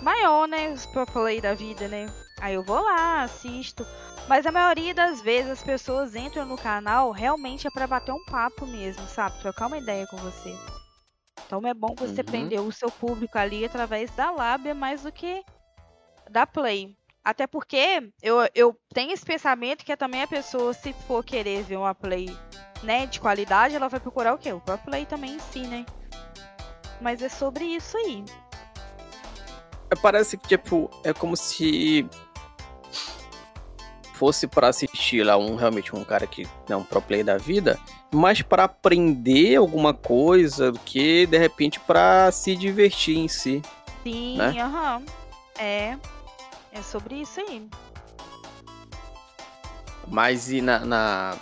maior, 0.03 0.49
né? 0.49 0.70
Os 0.70 0.87
pro 0.87 1.07
play 1.07 1.41
da 1.41 1.55
vida, 1.55 1.87
né? 1.89 2.07
Aí 2.41 2.55
eu 2.55 2.64
vou 2.64 2.82
lá, 2.82 3.22
assisto. 3.22 3.87
Mas 4.28 4.47
a 4.47 4.53
maioria 4.53 4.95
das 4.95 5.20
vezes 5.20 5.51
as 5.51 5.62
pessoas 5.62 6.14
entram 6.14 6.47
no 6.47 6.57
canal 6.57 7.11
realmente 7.11 7.66
é 7.66 7.70
para 7.70 7.87
bater 7.87 8.12
um 8.12 8.24
papo 8.24 8.66
mesmo, 8.66 9.07
sabe? 9.07 9.39
Trocar 9.41 9.66
uma 9.66 9.78
ideia 9.78 10.07
com 10.07 10.16
você. 10.16 10.57
Então 11.47 11.61
é 11.66 11.74
bom 11.74 11.95
você 11.95 12.22
uhum. 12.22 12.26
prender 12.26 12.61
o 12.61 12.72
seu 12.72 12.91
público 12.91 13.39
ali 13.39 13.64
através 13.64 14.11
da 14.12 14.30
lábia 14.30 14.74
mais 14.74 15.03
do 15.03 15.12
que 15.12 15.45
da 16.30 16.47
play. 16.47 16.97
Até 17.25 17.47
porque 17.47 18.12
eu, 18.22 18.37
eu 18.55 18.79
tenho 18.93 19.12
esse 19.12 19.25
pensamento 19.25 19.83
que 19.83 19.93
é 19.93 19.97
também 19.97 20.22
a 20.22 20.27
pessoa, 20.27 20.75
se 20.75 20.93
for 20.93 21.25
querer 21.25 21.62
ver 21.62 21.79
uma 21.79 21.95
play 21.95 22.29
né, 22.83 23.07
de 23.07 23.18
qualidade, 23.18 23.75
ela 23.75 23.89
vai 23.89 23.99
procurar 23.99 24.35
o 24.35 24.39
quê? 24.39 24.53
O 24.53 24.61
próprio 24.61 24.91
play 24.91 25.07
também 25.07 25.37
em 25.37 25.39
si, 25.39 25.61
né? 25.61 25.87
Mas 27.01 27.22
é 27.22 27.31
sobre 27.31 27.64
isso 27.64 27.97
aí. 27.97 28.22
É, 29.91 29.97
parece 29.97 30.37
que, 30.37 30.49
tipo, 30.49 30.91
é 31.03 31.14
como 31.14 31.35
se 31.35 32.07
fosse 34.12 34.47
para 34.47 34.68
assistir 34.68 35.25
lá 35.25 35.39
um 35.39 35.57
realmente 35.57 35.97
um 35.97 36.05
cara 36.05 36.27
que 36.27 36.47
é 36.68 36.77
um 36.77 36.85
pro 36.85 37.01
play 37.01 37.25
da 37.25 37.39
vida, 37.39 37.81
mas 38.12 38.43
para 38.43 38.64
aprender 38.64 39.57
alguma 39.57 39.95
coisa 39.95 40.70
do 40.70 40.79
que 40.79 41.27
de 41.27 41.39
repente 41.39 41.81
para 41.81 42.31
se 42.31 42.55
divertir 42.55 43.16
em 43.16 43.29
si. 43.29 43.62
Sim, 44.03 44.37
né? 44.37 44.61
aham. 44.61 44.99
Né? 44.99 45.07
Uhum. 45.07 45.25
É. 45.59 46.13
É 46.75 46.83
sobre 46.83 47.14
isso 47.14 47.41
aí. 47.41 47.68
Mas 50.09 50.51
e 50.51 50.61
na, 50.61 50.81
na, 50.81 51.37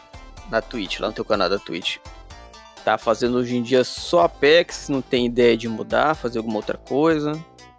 na 0.51 0.61
Twitch, 0.61 1.01
lá 1.01 1.09
no 1.09 1.15
teu 1.15 1.25
canal 1.25 1.49
da 1.49 1.59
Twitch? 1.59 1.97
Tá 2.85 2.99
fazendo 2.99 3.39
hoje 3.39 3.57
em 3.57 3.63
dia 3.63 3.83
só 3.83 4.25
Apex? 4.25 4.91
Não 4.91 5.01
tem 5.01 5.25
ideia 5.25 5.57
de 5.57 5.69
mudar, 5.69 6.15
fazer 6.15 6.39
alguma 6.39 6.57
outra 6.57 6.77
coisa? 6.77 7.33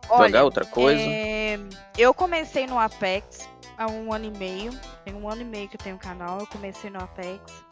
Olha, 0.10 0.26
jogar 0.26 0.44
outra 0.44 0.66
coisa? 0.66 1.02
É... 1.02 1.60
Eu 1.98 2.12
comecei 2.14 2.66
no 2.66 2.80
Apex 2.80 3.48
há 3.78 3.88
um 3.88 4.12
ano 4.12 4.26
e 4.26 4.38
meio. 4.38 4.72
Tem 5.06 5.14
um 5.14 5.30
ano 5.30 5.42
e 5.42 5.46
meio 5.46 5.70
que 5.70 5.76
eu 5.76 5.80
tenho 5.80 5.96
o 5.96 6.00
canal. 6.00 6.40
Eu 6.40 6.48
comecei 6.48 6.90
no 6.90 7.00
Apex. 7.00 7.64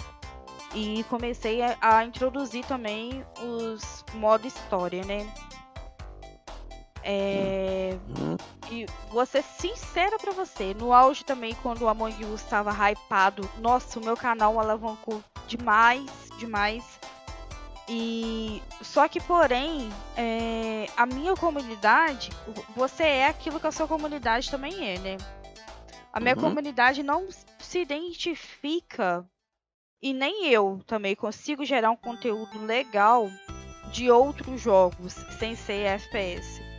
E 0.76 1.04
comecei 1.10 1.62
a, 1.62 1.76
a 1.82 2.06
introduzir 2.06 2.64
também 2.66 3.26
os 3.42 4.06
modo 4.14 4.46
história, 4.46 5.04
né? 5.04 5.28
É... 7.04 7.97
E 8.70 8.86
vou 9.10 9.26
ser 9.26 9.43
sincera 9.43 10.18
pra 10.18 10.32
você, 10.32 10.74
no 10.74 10.93
auge 10.93 11.26
também, 11.26 11.56
quando 11.62 11.82
o 11.82 11.88
Among 11.89 12.26
Us 12.26 12.41
estava 12.41 12.72
hypado, 12.72 13.49
nossa, 13.60 13.99
o 13.99 14.04
meu 14.04 14.16
canal 14.16 14.60
alavancou 14.60 15.22
demais, 15.47 16.10
demais. 16.38 16.99
E 17.89 18.62
só 18.82 19.08
que, 19.08 19.20
porém, 19.20 19.89
é... 20.16 20.88
a 20.95 21.06
minha 21.06 21.36
comunidade, 21.36 22.30
você 22.76 23.04
é 23.04 23.28
aquilo 23.28 23.60
que 23.60 23.68
a 23.68 23.72
sua 23.72 23.88
comunidade 23.88 24.49
também 24.49 24.93
é, 24.93 24.99
né? 24.99 25.18
A 26.14 26.20
minha 26.20 26.36
uhum. 26.36 26.41
comunidade 26.41 27.04
não 27.04 27.28
se 27.60 27.80
identifica 27.80 29.26
e 30.02 30.14
nem 30.14 30.47
eu 30.47 30.82
também 30.86 31.16
consigo 31.16 31.64
gerar 31.64 31.91
um 31.91 31.95
conteúdo 31.95 32.66
legal 32.66 33.30
de 33.91 34.10
outros 34.10 34.62
jogos 34.62 35.14
sem 35.38 35.56
ser 35.56 35.86
FPS 35.86 36.70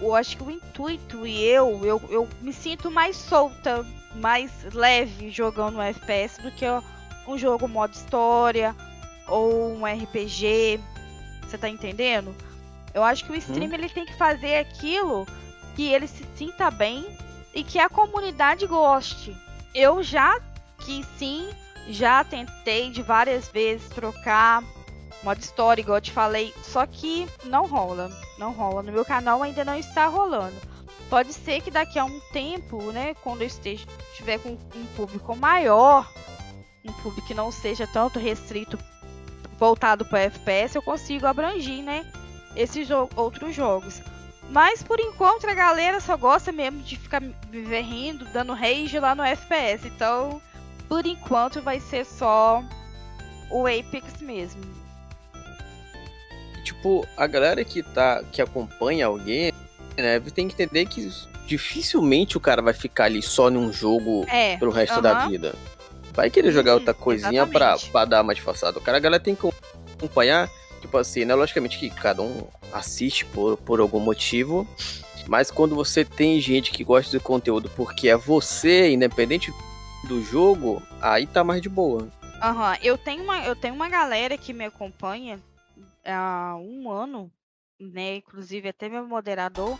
eu 0.00 0.14
acho 0.14 0.36
que 0.36 0.42
o 0.42 0.50
intuito 0.50 1.26
e 1.26 1.44
eu, 1.44 1.84
eu, 1.84 2.02
eu 2.08 2.28
me 2.40 2.52
sinto 2.52 2.90
mais 2.90 3.16
solta, 3.16 3.84
mais 4.14 4.50
leve 4.72 5.30
jogando 5.30 5.78
um 5.78 5.82
FPS 5.82 6.40
do 6.40 6.50
que 6.50 6.64
um 7.26 7.36
jogo 7.36 7.68
modo 7.68 7.92
história 7.92 8.74
ou 9.28 9.74
um 9.76 9.84
RPG. 9.84 10.80
Você 11.42 11.58
tá 11.58 11.68
entendendo? 11.68 12.34
Eu 12.94 13.04
acho 13.04 13.24
que 13.24 13.32
o 13.32 13.36
stream 13.36 13.70
hum. 13.70 13.74
ele 13.74 13.88
tem 13.88 14.06
que 14.06 14.16
fazer 14.16 14.56
aquilo 14.56 15.26
que 15.76 15.92
ele 15.92 16.06
se 16.06 16.24
sinta 16.34 16.70
bem 16.70 17.06
e 17.54 17.62
que 17.62 17.78
a 17.78 17.88
comunidade 17.88 18.66
goste. 18.66 19.36
Eu 19.74 20.02
já 20.02 20.40
que 20.78 21.04
sim, 21.18 21.48
já 21.88 22.24
tentei 22.24 22.90
de 22.90 23.02
várias 23.02 23.48
vezes 23.48 23.88
trocar 23.90 24.62
modo 25.22 25.40
história, 25.40 25.82
igual 25.82 25.98
eu 25.98 26.02
te 26.02 26.12
falei, 26.12 26.54
só 26.62 26.86
que 26.86 27.28
não 27.44 27.66
rola, 27.66 28.10
não 28.38 28.52
rola. 28.52 28.82
No 28.82 28.92
meu 28.92 29.04
canal 29.04 29.42
ainda 29.42 29.64
não 29.64 29.76
está 29.76 30.06
rolando. 30.06 30.56
Pode 31.08 31.32
ser 31.32 31.60
que 31.60 31.70
daqui 31.70 31.98
a 31.98 32.04
um 32.04 32.20
tempo, 32.32 32.92
né, 32.92 33.14
quando 33.14 33.42
eu 33.42 33.46
esteja, 33.46 33.84
estiver 34.12 34.38
com 34.38 34.50
um 34.50 34.86
público 34.96 35.36
maior, 35.36 36.10
um 36.84 36.92
público 36.92 37.26
que 37.26 37.34
não 37.34 37.50
seja 37.50 37.86
tanto 37.86 38.18
restrito, 38.18 38.78
voltado 39.58 40.04
para 40.04 40.20
FPS, 40.20 40.76
eu 40.76 40.82
consigo 40.82 41.26
abranger, 41.26 41.82
né, 41.82 42.10
esses 42.56 42.86
jo 42.86 43.08
outros 43.16 43.54
jogos. 43.54 44.00
Mas 44.50 44.82
por 44.82 44.98
enquanto 44.98 45.48
a 45.48 45.54
galera 45.54 46.00
só 46.00 46.16
gosta 46.16 46.50
mesmo 46.50 46.80
de 46.80 46.96
ficar 46.96 47.20
viver 47.50 47.82
rindo, 47.82 48.24
dando 48.32 48.52
rage 48.52 48.98
lá 48.98 49.14
no 49.14 49.22
FPS. 49.22 49.86
Então, 49.86 50.42
por 50.88 51.06
enquanto 51.06 51.62
vai 51.62 51.78
ser 51.78 52.04
só 52.04 52.60
o 53.48 53.66
Apex 53.66 54.20
mesmo 54.20 54.79
tipo, 56.70 57.06
a 57.16 57.26
galera 57.26 57.64
que 57.64 57.82
tá 57.82 58.22
que 58.30 58.40
acompanha 58.40 59.06
alguém, 59.06 59.52
né, 59.96 60.20
tem 60.20 60.48
que 60.48 60.54
entender 60.54 60.86
que 60.86 61.10
dificilmente 61.46 62.36
o 62.36 62.40
cara 62.40 62.62
vai 62.62 62.72
ficar 62.72 63.04
ali 63.04 63.20
só 63.20 63.50
num 63.50 63.72
jogo 63.72 64.24
é, 64.28 64.56
pelo 64.56 64.70
resto 64.70 64.94
uh 64.94 64.98
-huh. 64.98 65.02
da 65.02 65.26
vida. 65.26 65.54
Vai 66.12 66.30
querer 66.30 66.52
jogar 66.52 66.74
outra 66.74 66.94
coisinha 66.94 67.46
pra, 67.46 67.76
pra 67.90 68.04
dar 68.04 68.22
uma 68.22 68.34
disfarçada. 68.34 68.78
O 68.78 68.80
cara, 68.80 68.98
a 68.98 69.00
galera 69.00 69.22
tem 69.22 69.34
que 69.34 69.48
acompanhar, 69.94 70.48
tipo 70.80 70.96
assim, 70.96 71.24
né? 71.24 71.34
Logicamente 71.34 71.78
que 71.78 71.90
cada 71.90 72.22
um 72.22 72.46
assiste 72.72 73.24
por, 73.26 73.56
por 73.56 73.80
algum 73.80 74.00
motivo. 74.00 74.66
Mas 75.26 75.50
quando 75.50 75.74
você 75.74 76.04
tem 76.04 76.40
gente 76.40 76.72
que 76.72 76.82
gosta 76.82 77.16
do 77.16 77.22
conteúdo 77.22 77.70
porque 77.76 78.08
é 78.08 78.16
você, 78.16 78.90
independente 78.90 79.52
do 80.08 80.22
jogo, 80.22 80.82
aí 81.00 81.26
tá 81.26 81.44
mais 81.44 81.62
de 81.62 81.68
boa. 81.68 82.08
Aham, 82.42 82.70
uhum. 82.70 82.76
eu, 82.82 82.98
tenho 82.98 83.22
uma, 83.22 83.44
eu 83.44 83.54
tenho 83.54 83.74
uma 83.74 83.88
galera 83.88 84.36
que 84.36 84.52
me 84.52 84.64
acompanha 84.64 85.38
há 86.04 86.56
um 86.56 86.90
ano, 86.90 87.32
né? 87.78 88.16
Inclusive 88.16 88.68
até 88.68 88.88
meu 88.88 89.06
moderador, 89.06 89.78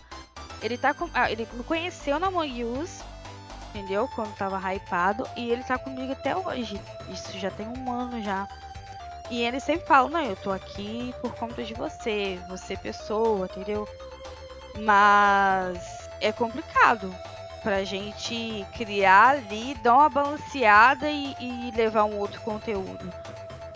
ele 0.62 0.77
tá 0.77 0.93
com, 0.93 1.09
ah, 1.14 1.31
ele 1.31 1.47
me 1.53 1.64
conheceu 1.64 2.18
na 2.18 2.29
Among 2.29 2.64
Us, 2.64 3.03
entendeu? 3.71 4.09
Quando 4.14 4.35
tava 4.37 4.59
hypado 4.73 5.27
e 5.37 5.51
ele 5.51 5.62
tá 5.62 5.79
comigo 5.79 6.12
até 6.12 6.37
hoje. 6.37 6.81
Isso 7.09 7.39
já 7.39 7.51
tem 7.51 7.66
um 7.66 7.93
ano 7.93 8.23
já. 8.23 8.47
E 9.31 9.43
ele 9.43 9.61
sempre 9.61 9.87
fala, 9.87 10.11
não, 10.11 10.23
eu 10.23 10.37
tô 10.37 10.51
aqui 10.51 11.14
por 11.23 11.33
conta 11.37 11.62
de 11.62 11.73
você, 11.75 12.39
você 12.49 12.77
pessoa, 12.77 13.47
entendeu? 13.47 13.89
Mas 14.81 16.09
é 16.21 16.33
complicado 16.33 17.14
pra 17.62 17.85
gente 17.85 18.66
criar 18.77 19.37
ali, 19.37 19.75
dar 19.83 19.95
uma 19.95 20.09
balanceada 20.09 21.09
e, 21.09 21.35
e 21.41 21.71
levar 21.77 22.05
um 22.05 22.18
outro 22.18 22.41
conteúdo. 22.41 23.12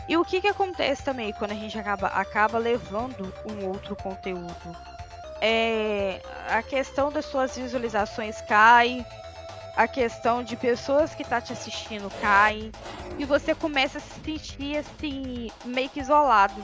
E 0.08 0.16
o 0.16 0.24
que, 0.24 0.40
que 0.40 0.48
acontece 0.48 1.02
também 1.02 1.32
quando 1.32 1.52
a 1.52 1.54
gente 1.54 1.78
acaba, 1.78 2.08
acaba 2.08 2.58
levando 2.58 3.32
um 3.44 3.66
outro 3.68 3.96
conteúdo? 3.96 4.76
É, 5.40 6.20
a 6.48 6.62
questão 6.62 7.10
das 7.10 7.24
suas 7.24 7.56
visualizações 7.56 8.40
cai, 8.42 9.04
a 9.76 9.88
questão 9.88 10.42
de 10.42 10.56
pessoas 10.56 11.14
que 11.14 11.22
estão 11.22 11.40
tá 11.40 11.46
te 11.46 11.52
assistindo 11.52 12.10
cai, 12.20 12.70
e 13.18 13.24
você 13.24 13.54
começa 13.54 13.98
a 13.98 14.00
se 14.00 14.20
sentir 14.20 14.78
assim, 14.78 15.50
meio 15.64 15.88
que 15.88 16.00
isolado. 16.00 16.62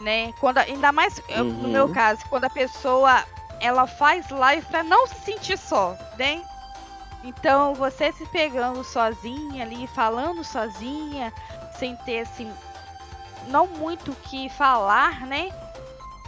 Né? 0.00 0.32
Quando, 0.40 0.58
ainda 0.58 0.92
mais 0.92 1.18
uhum. 1.28 1.44
no 1.44 1.68
meu 1.68 1.86
uhum. 1.86 1.92
caso, 1.92 2.22
quando 2.30 2.44
a 2.44 2.50
pessoa 2.50 3.24
ela 3.60 3.86
faz 3.86 4.30
live 4.30 4.64
para 4.66 4.82
não 4.82 5.06
se 5.06 5.16
sentir 5.16 5.58
só, 5.58 5.96
né? 6.18 6.42
Então 7.22 7.74
você 7.74 8.10
se 8.12 8.24
pegando 8.26 8.82
sozinha 8.82 9.62
ali, 9.62 9.86
falando 9.88 10.42
sozinha, 10.42 11.30
sem 11.80 11.96
ter 11.96 12.20
assim 12.20 12.52
não 13.48 13.66
muito 13.66 14.12
o 14.12 14.16
que 14.16 14.50
falar, 14.50 15.26
né? 15.26 15.50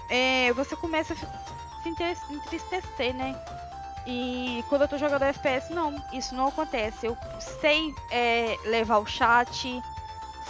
É, 0.09 0.53
você 0.55 0.74
começa 0.74 1.12
a 1.12 1.16
se 1.16 1.88
entristecer, 2.30 3.14
né? 3.14 3.38
E 4.07 4.64
quando 4.68 4.82
eu 4.82 4.88
tô 4.88 4.98
jogando 4.98 5.22
FPS, 5.22 5.72
não, 5.72 6.03
isso 6.12 6.34
não 6.34 6.48
acontece. 6.48 7.07
Eu 7.07 7.16
sei 7.38 7.94
é, 8.11 8.57
levar 8.64 8.98
o 8.98 9.07
chat, 9.07 9.80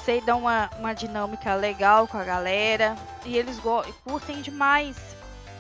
sei 0.05 0.21
dar 0.21 0.37
uma, 0.37 0.71
uma 0.79 0.95
dinâmica 0.95 1.55
legal 1.55 2.07
com 2.07 2.17
a 2.17 2.25
galera. 2.25 2.97
E 3.25 3.37
eles 3.37 3.61
curtem 4.05 4.41
demais 4.41 4.97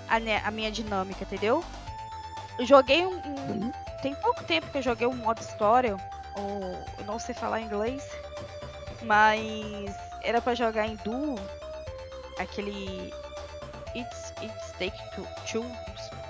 a, 0.09 0.16
a, 0.47 0.51
minha 0.51 0.70
dinâmica, 0.70 1.24
entendeu? 1.24 1.62
Eu 2.59 2.64
joguei 2.64 3.05
um, 3.05 3.16
um 3.16 3.51
uhum. 3.51 3.72
Tem 4.01 4.14
pouco 4.16 4.43
tempo 4.45 4.70
que 4.70 4.78
eu 4.78 4.82
joguei 4.82 5.07
um 5.07 5.16
modo 5.16 5.40
história. 5.40 5.97
Ou 6.34 6.84
eu 6.99 7.05
não 7.05 7.18
sei 7.18 7.34
falar 7.34 7.61
inglês. 7.61 8.03
Mas 9.05 9.94
era 10.22 10.40
para 10.40 10.55
jogar 10.55 10.86
em 10.86 10.96
duo. 10.96 11.38
Aquele. 12.38 13.12
It's, 13.94 14.32
it's 14.42 14.72
Take 14.78 14.98
Two. 15.50 15.66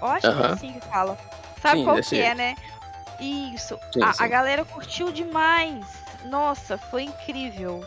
Eu 0.01 0.09
acho 0.09 0.27
uhum. 0.27 0.37
que 0.37 0.43
é 0.43 0.47
assim 0.47 0.73
que 0.73 0.81
fala. 0.89 1.17
Sabe 1.61 1.79
Sim, 1.79 1.85
qual 1.85 2.01
que 2.01 2.21
é, 2.21 2.35
né? 2.35 2.57
Isso. 3.21 3.79
Sim, 3.93 4.03
a, 4.03 4.13
sim. 4.13 4.25
a 4.25 4.27
galera 4.27 4.65
curtiu 4.65 5.13
demais. 5.13 5.87
Nossa, 6.25 6.77
foi 6.77 7.05
incrível. 7.05 7.85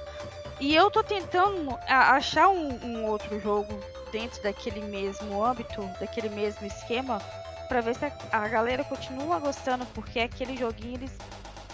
E 0.59 0.73
eu 0.73 0.89
tô 0.89 1.03
tentando 1.03 1.77
achar 1.87 2.47
um, 2.47 2.69
um, 2.83 3.05
outro 3.05 3.39
jogo 3.41 3.77
dentro 4.11 4.41
daquele 4.41 4.81
mesmo 4.81 5.43
âmbito, 5.43 5.81
daquele 5.99 6.29
mesmo 6.29 6.65
esquema, 6.65 7.21
para 7.67 7.81
ver 7.81 7.95
se 7.95 8.05
a, 8.05 8.11
a, 8.31 8.47
galera 8.47 8.83
continua 8.85 9.39
gostando, 9.39 9.85
porque 9.87 10.19
aquele 10.19 10.55
joguinho 10.55 10.95
eles 10.95 11.11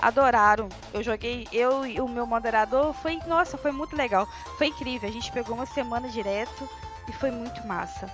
adoraram. 0.01 0.67
Eu 0.93 1.03
joguei, 1.03 1.47
eu 1.51 1.85
e 1.85 2.01
o 2.01 2.07
meu 2.07 2.25
moderador, 2.25 2.93
foi, 2.93 3.19
nossa, 3.27 3.57
foi 3.57 3.71
muito 3.71 3.95
legal. 3.95 4.27
Foi 4.57 4.67
incrível. 4.67 5.07
A 5.07 5.11
gente 5.11 5.31
pegou 5.31 5.55
uma 5.55 5.65
semana 5.65 6.09
direto 6.09 6.67
e 7.07 7.13
foi 7.13 7.31
muito 7.31 7.65
massa. 7.67 8.11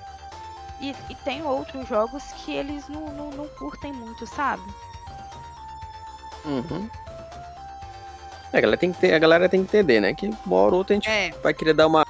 E, 0.79 0.93
e 1.09 1.15
tem 1.23 1.43
outros 1.43 1.87
jogos 1.87 2.23
que 2.33 2.53
eles 2.53 2.87
não, 2.87 3.07
não, 3.07 3.31
não 3.31 3.47
curtem 3.47 3.91
muito, 3.91 4.27
sabe? 4.27 4.63
Uhum. 6.45 6.89
É, 8.53 8.57
a 8.57 8.61
galera 8.61 8.77
tem 8.77 8.91
que 8.91 8.99
ter, 8.99 9.13
a 9.13 9.19
galera 9.19 9.49
tem 9.49 9.63
que 9.63 9.77
entender, 9.77 9.99
né? 9.99 10.13
Que 10.13 10.29
uma 10.45 10.55
hora 10.55 10.73
ou 10.73 10.77
outra 10.79 10.93
a 10.93 10.95
gente 10.95 11.09
é. 11.09 11.31
vai 11.43 11.53
querer 11.53 11.73
dar 11.73 11.87
uma 11.87 12.05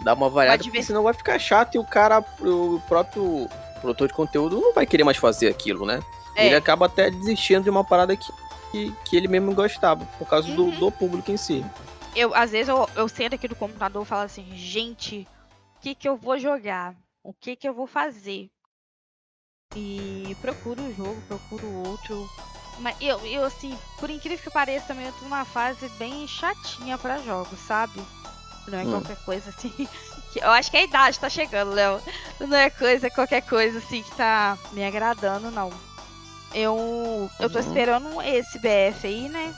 dar 0.00 0.14
uma 0.14 0.30
variada, 0.30 0.62
porque 0.62 0.82
senão 0.82 1.02
vai 1.02 1.12
ficar 1.12 1.38
chato 1.38 1.74
e 1.74 1.78
o 1.78 1.84
cara, 1.84 2.24
o 2.40 2.80
próprio 2.86 3.48
produtor 3.80 4.06
de 4.08 4.14
conteúdo 4.14 4.60
não 4.60 4.72
vai 4.72 4.86
querer 4.86 5.02
mais 5.02 5.16
fazer 5.16 5.48
aquilo, 5.48 5.84
né? 5.84 6.00
É. 6.36 6.46
Ele 6.46 6.54
acaba 6.54 6.86
até 6.86 7.10
desistindo 7.10 7.64
de 7.64 7.70
uma 7.70 7.82
parada 7.82 8.16
que, 8.16 8.30
que, 8.70 8.92
que 9.04 9.16
ele 9.16 9.26
mesmo 9.26 9.54
gostava, 9.54 10.04
por 10.18 10.28
causa 10.28 10.48
uhum. 10.48 10.70
do, 10.70 10.70
do 10.72 10.92
público 10.92 11.30
em 11.30 11.36
si. 11.36 11.64
Eu, 12.14 12.34
às 12.34 12.50
vezes, 12.50 12.68
eu, 12.68 12.88
eu 12.94 13.08
sento 13.08 13.34
aqui 13.34 13.48
no 13.48 13.56
computador 13.56 14.02
e 14.02 14.06
falo 14.06 14.22
assim, 14.22 14.46
gente, 14.54 15.26
o 15.76 15.80
que 15.80 15.94
que 15.94 16.08
eu 16.08 16.16
vou 16.16 16.38
jogar? 16.38 16.94
O 17.22 17.32
que 17.32 17.56
que 17.56 17.68
eu 17.68 17.74
vou 17.74 17.86
fazer? 17.86 18.48
E 19.74 20.36
procuro 20.40 20.80
um 20.80 20.94
jogo, 20.94 21.20
procuro 21.26 21.88
outro, 21.88 22.28
mas 22.78 22.96
eu, 23.00 23.18
eu, 23.26 23.44
assim, 23.44 23.76
por 23.98 24.10
incrível 24.10 24.38
que 24.38 24.50
pareça, 24.50 24.88
também 24.88 25.06
eu 25.06 25.12
tô 25.12 25.24
numa 25.24 25.44
fase 25.44 25.88
bem 25.98 26.26
chatinha 26.28 26.98
para 26.98 27.18
jogos, 27.18 27.58
sabe? 27.60 28.00
Não 28.68 28.78
é 28.78 28.84
hum. 28.84 28.90
qualquer 28.90 29.16
coisa 29.24 29.50
assim. 29.50 29.72
Que, 30.32 30.40
eu 30.40 30.50
acho 30.50 30.70
que 30.72 30.76
a 30.76 30.82
idade 30.82 31.20
tá 31.20 31.30
chegando, 31.30 31.70
Léo. 31.70 32.00
Não 32.40 32.56
é 32.56 32.68
coisa, 32.68 33.08
qualquer 33.08 33.42
coisa 33.42 33.78
assim 33.78 34.02
que 34.02 34.14
tá 34.16 34.58
me 34.72 34.84
agradando, 34.84 35.52
não. 35.52 35.70
Eu, 36.54 37.30
eu 37.38 37.50
tô 37.50 37.58
uhum. 37.58 37.66
esperando 37.66 38.22
esse 38.22 38.58
BF 38.58 39.06
aí, 39.06 39.28
né? 39.28 39.54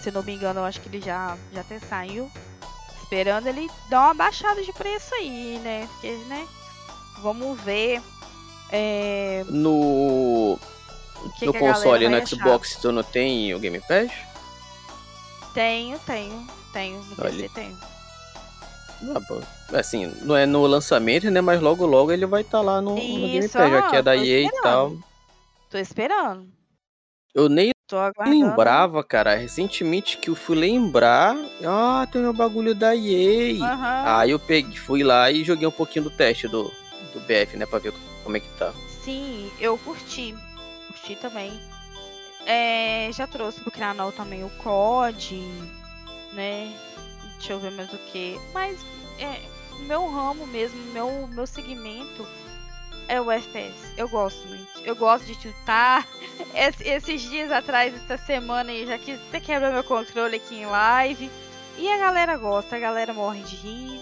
Se 0.00 0.10
não 0.10 0.22
me 0.22 0.34
engano, 0.34 0.60
eu 0.60 0.64
acho 0.64 0.80
que 0.80 0.88
ele 0.88 1.00
já, 1.00 1.36
já 1.52 1.60
até 1.60 1.78
saiu. 1.78 2.30
Esperando 3.02 3.46
ele 3.48 3.68
dar 3.90 4.06
uma 4.06 4.14
baixada 4.14 4.62
de 4.62 4.72
preço 4.72 5.14
aí, 5.14 5.58
né? 5.62 5.88
Porque, 5.92 6.12
né? 6.28 6.46
Vamos 7.22 7.60
ver. 7.60 8.00
É... 8.72 9.44
No 9.48 10.58
que 11.38 11.44
no 11.44 11.52
que 11.52 11.58
console 11.58 12.08
no 12.08 12.26
Xbox 12.26 12.70
achar? 12.70 12.80
tu 12.80 12.92
não 12.92 13.02
tem 13.02 13.52
o 13.52 13.58
Game 13.58 13.80
Pass? 13.80 14.10
Tenho, 15.52 15.98
tenho, 16.00 16.46
tenho. 16.72 16.98
No 16.98 17.16
Olha. 17.18 17.30
PC 17.32 17.48
tenho. 17.54 17.78
Ah, 19.02 19.78
assim, 19.78 20.12
não 20.22 20.36
é 20.36 20.46
no 20.46 20.66
lançamento, 20.66 21.30
né? 21.30 21.40
Mas 21.40 21.60
logo 21.60 21.84
logo 21.86 22.12
ele 22.12 22.26
vai 22.26 22.42
estar 22.42 22.58
tá 22.58 22.64
lá 22.64 22.80
no, 22.80 22.96
Isso, 22.96 23.18
no 23.18 23.26
Game 23.26 23.48
Pass, 23.48 23.70
já 23.70 23.82
que 23.90 23.96
é 23.96 24.02
da 24.02 24.16
EA 24.16 24.46
e 24.46 24.62
tal. 24.62 24.96
Tô 25.70 25.78
esperando. 25.78 26.52
Eu 27.32 27.48
nem 27.48 27.70
lembrava, 28.26 29.02
cara, 29.04 29.36
recentemente 29.36 30.18
que 30.18 30.28
eu 30.28 30.34
fui 30.34 30.56
lembrar. 30.56 31.36
Ah, 31.64 32.06
tem 32.10 32.26
o 32.26 32.32
bagulho 32.32 32.74
da 32.74 32.94
EA. 32.94 33.54
Uhum. 33.54 34.18
Aí 34.18 34.30
eu 34.32 34.38
peguei, 34.38 34.76
fui 34.76 35.04
lá 35.04 35.30
e 35.30 35.44
joguei 35.44 35.66
um 35.66 35.72
pouquinho 35.72 36.04
do 36.04 36.10
teste 36.10 36.48
do, 36.48 36.64
do 37.12 37.20
BF, 37.20 37.56
né? 37.56 37.66
Pra 37.66 37.78
ver 37.78 37.94
como 38.24 38.36
é 38.36 38.40
que 38.40 38.48
tá. 38.58 38.72
Sim, 39.04 39.48
eu 39.60 39.78
curti 39.78 40.34
curti 40.88 41.14
também. 41.16 41.52
É, 42.46 43.10
já 43.12 43.28
trouxe 43.28 43.60
pro 43.60 43.70
canal 43.70 44.10
também 44.10 44.42
o 44.44 44.50
COD, 44.58 45.40
né? 46.32 46.74
Deixa 47.38 47.52
eu 47.52 47.60
ver 47.60 47.70
mais 47.70 47.92
o 47.92 47.98
que. 47.98 48.36
Mas 48.52 48.80
é, 49.18 49.40
meu 49.86 50.10
ramo 50.10 50.46
mesmo, 50.48 50.78
meu, 50.92 51.28
meu 51.28 51.46
segmento 51.46 52.26
é 53.10 53.20
o 53.20 53.30
FPS. 53.30 53.74
Eu 53.96 54.08
gosto 54.08 54.46
muito. 54.48 54.80
Eu 54.84 54.94
gosto 54.94 55.26
de 55.26 55.34
chutar. 55.34 56.06
Es, 56.54 56.80
esses 56.80 57.20
dias 57.20 57.52
atrás, 57.52 57.94
essa 57.94 58.16
semana 58.16 58.70
aí, 58.70 58.86
já 58.86 58.96
que 58.96 59.16
você 59.16 59.40
quebra 59.40 59.70
meu 59.70 59.84
controle 59.84 60.36
aqui 60.36 60.56
em 60.56 60.66
live. 60.66 61.30
E 61.76 61.88
a 61.88 61.98
galera 61.98 62.36
gosta, 62.36 62.76
a 62.76 62.78
galera 62.78 63.12
morre 63.12 63.42
de 63.42 63.56
rir. 63.56 64.00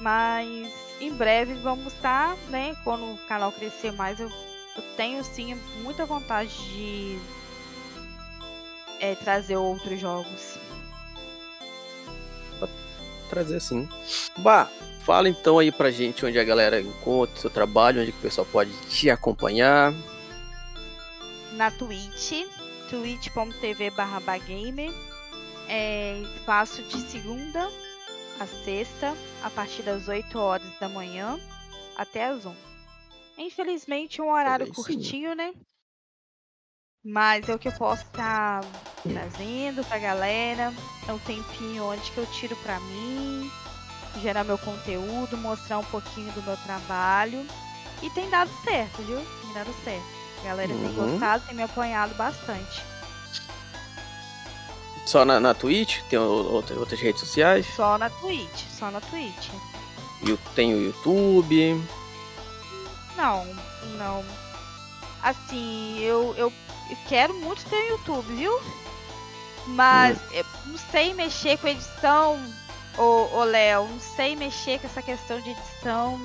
Mas 0.00 0.70
em 1.00 1.12
breve 1.14 1.54
vamos 1.54 1.92
estar, 1.92 2.36
né? 2.50 2.76
Quando 2.84 3.04
o 3.04 3.18
canal 3.26 3.50
crescer 3.52 3.92
mais, 3.92 4.20
eu 4.20 4.30
eu 4.74 4.82
tenho 4.96 5.22
sim 5.22 5.54
muita 5.82 6.06
vontade 6.06 6.50
de 6.72 7.18
é, 9.00 9.14
trazer 9.14 9.56
outros 9.56 10.00
jogos. 10.00 10.58
trazer 13.28 13.60
sim. 13.60 13.88
Bah, 14.38 14.68
fala 15.04 15.28
então 15.28 15.58
aí 15.58 15.70
pra 15.70 15.90
gente 15.90 16.24
onde 16.24 16.38
a 16.38 16.44
galera 16.44 16.80
encontra 16.80 17.36
o 17.36 17.38
seu 17.38 17.50
trabalho, 17.50 18.02
onde 18.02 18.10
o 18.10 18.14
pessoal 18.14 18.46
pode 18.50 18.70
te 18.88 19.10
acompanhar. 19.10 19.92
Na 21.52 21.70
Twitch, 21.70 22.46
twitch.tv 22.88 23.90
barra 23.90 24.20
bagamer. 24.20 24.92
É, 25.68 26.20
espaço 26.36 26.82
de 26.82 26.98
segunda 27.10 27.68
a 28.42 28.46
sexta, 28.46 29.16
a 29.42 29.50
partir 29.50 29.82
das 29.82 30.08
8 30.08 30.36
horas 30.38 30.66
da 30.80 30.88
manhã 30.88 31.38
até 31.96 32.26
as 32.26 32.44
11. 32.44 32.56
Infelizmente, 33.38 34.20
um 34.20 34.30
horário 34.30 34.72
curtinho, 34.72 35.34
né? 35.34 35.54
Mas 37.04 37.48
é 37.48 37.54
o 37.54 37.58
que 37.58 37.68
eu 37.68 37.72
posso 37.72 38.02
estar 38.02 38.60
tá 38.62 38.68
trazendo 39.02 39.84
pra 39.84 39.98
galera. 39.98 40.72
É 41.08 41.12
um 41.12 41.18
tempinho 41.18 41.84
onde 41.84 42.10
que 42.12 42.18
eu 42.18 42.26
tiro 42.26 42.56
pra 42.56 42.78
mim, 42.80 43.50
gerar 44.20 44.44
meu 44.44 44.58
conteúdo, 44.58 45.36
mostrar 45.36 45.78
um 45.78 45.84
pouquinho 45.84 46.30
do 46.32 46.42
meu 46.42 46.56
trabalho. 46.58 47.46
E 48.02 48.10
tem 48.10 48.28
dado 48.28 48.50
certo, 48.64 49.02
viu? 49.02 49.16
Tem 49.16 49.52
dado 49.54 49.74
certo. 49.84 50.04
A 50.40 50.44
galera 50.44 50.72
uhum. 50.72 50.80
tem 50.80 50.94
gostado, 50.94 51.44
tem 51.46 51.54
me 51.54 51.62
apoiado 51.62 52.14
bastante. 52.16 52.82
Só 55.06 55.24
na, 55.24 55.38
na 55.38 55.54
Twitch? 55.54 56.00
Tem 56.08 56.18
outra, 56.18 56.76
outras 56.76 57.00
redes 57.00 57.20
sociais? 57.20 57.66
Só 57.76 57.98
na 57.98 58.10
Twitch, 58.10 58.64
só 58.78 58.90
na 58.90 59.00
Twitch. 59.00 59.48
Tem 60.54 60.74
o 60.74 60.82
YouTube. 60.82 61.84
Não, 63.16 63.44
não. 63.98 64.24
Assim, 65.22 65.98
eu, 66.00 66.34
eu 66.36 66.52
quero 67.08 67.34
muito 67.34 67.64
ter 67.66 67.76
um 67.76 67.88
YouTube, 67.90 68.34
viu? 68.34 68.60
Mas 69.66 70.18
hum. 70.18 70.24
eu 70.32 70.44
não 70.66 70.78
sei 70.90 71.14
mexer 71.14 71.58
com 71.58 71.68
edição, 71.68 72.40
ô, 73.00 73.44
Léo. 73.44 73.86
Não 73.88 74.00
sei 74.00 74.36
mexer 74.36 74.78
com 74.80 74.86
essa 74.86 75.02
questão 75.02 75.40
de 75.40 75.50
edição. 75.50 76.18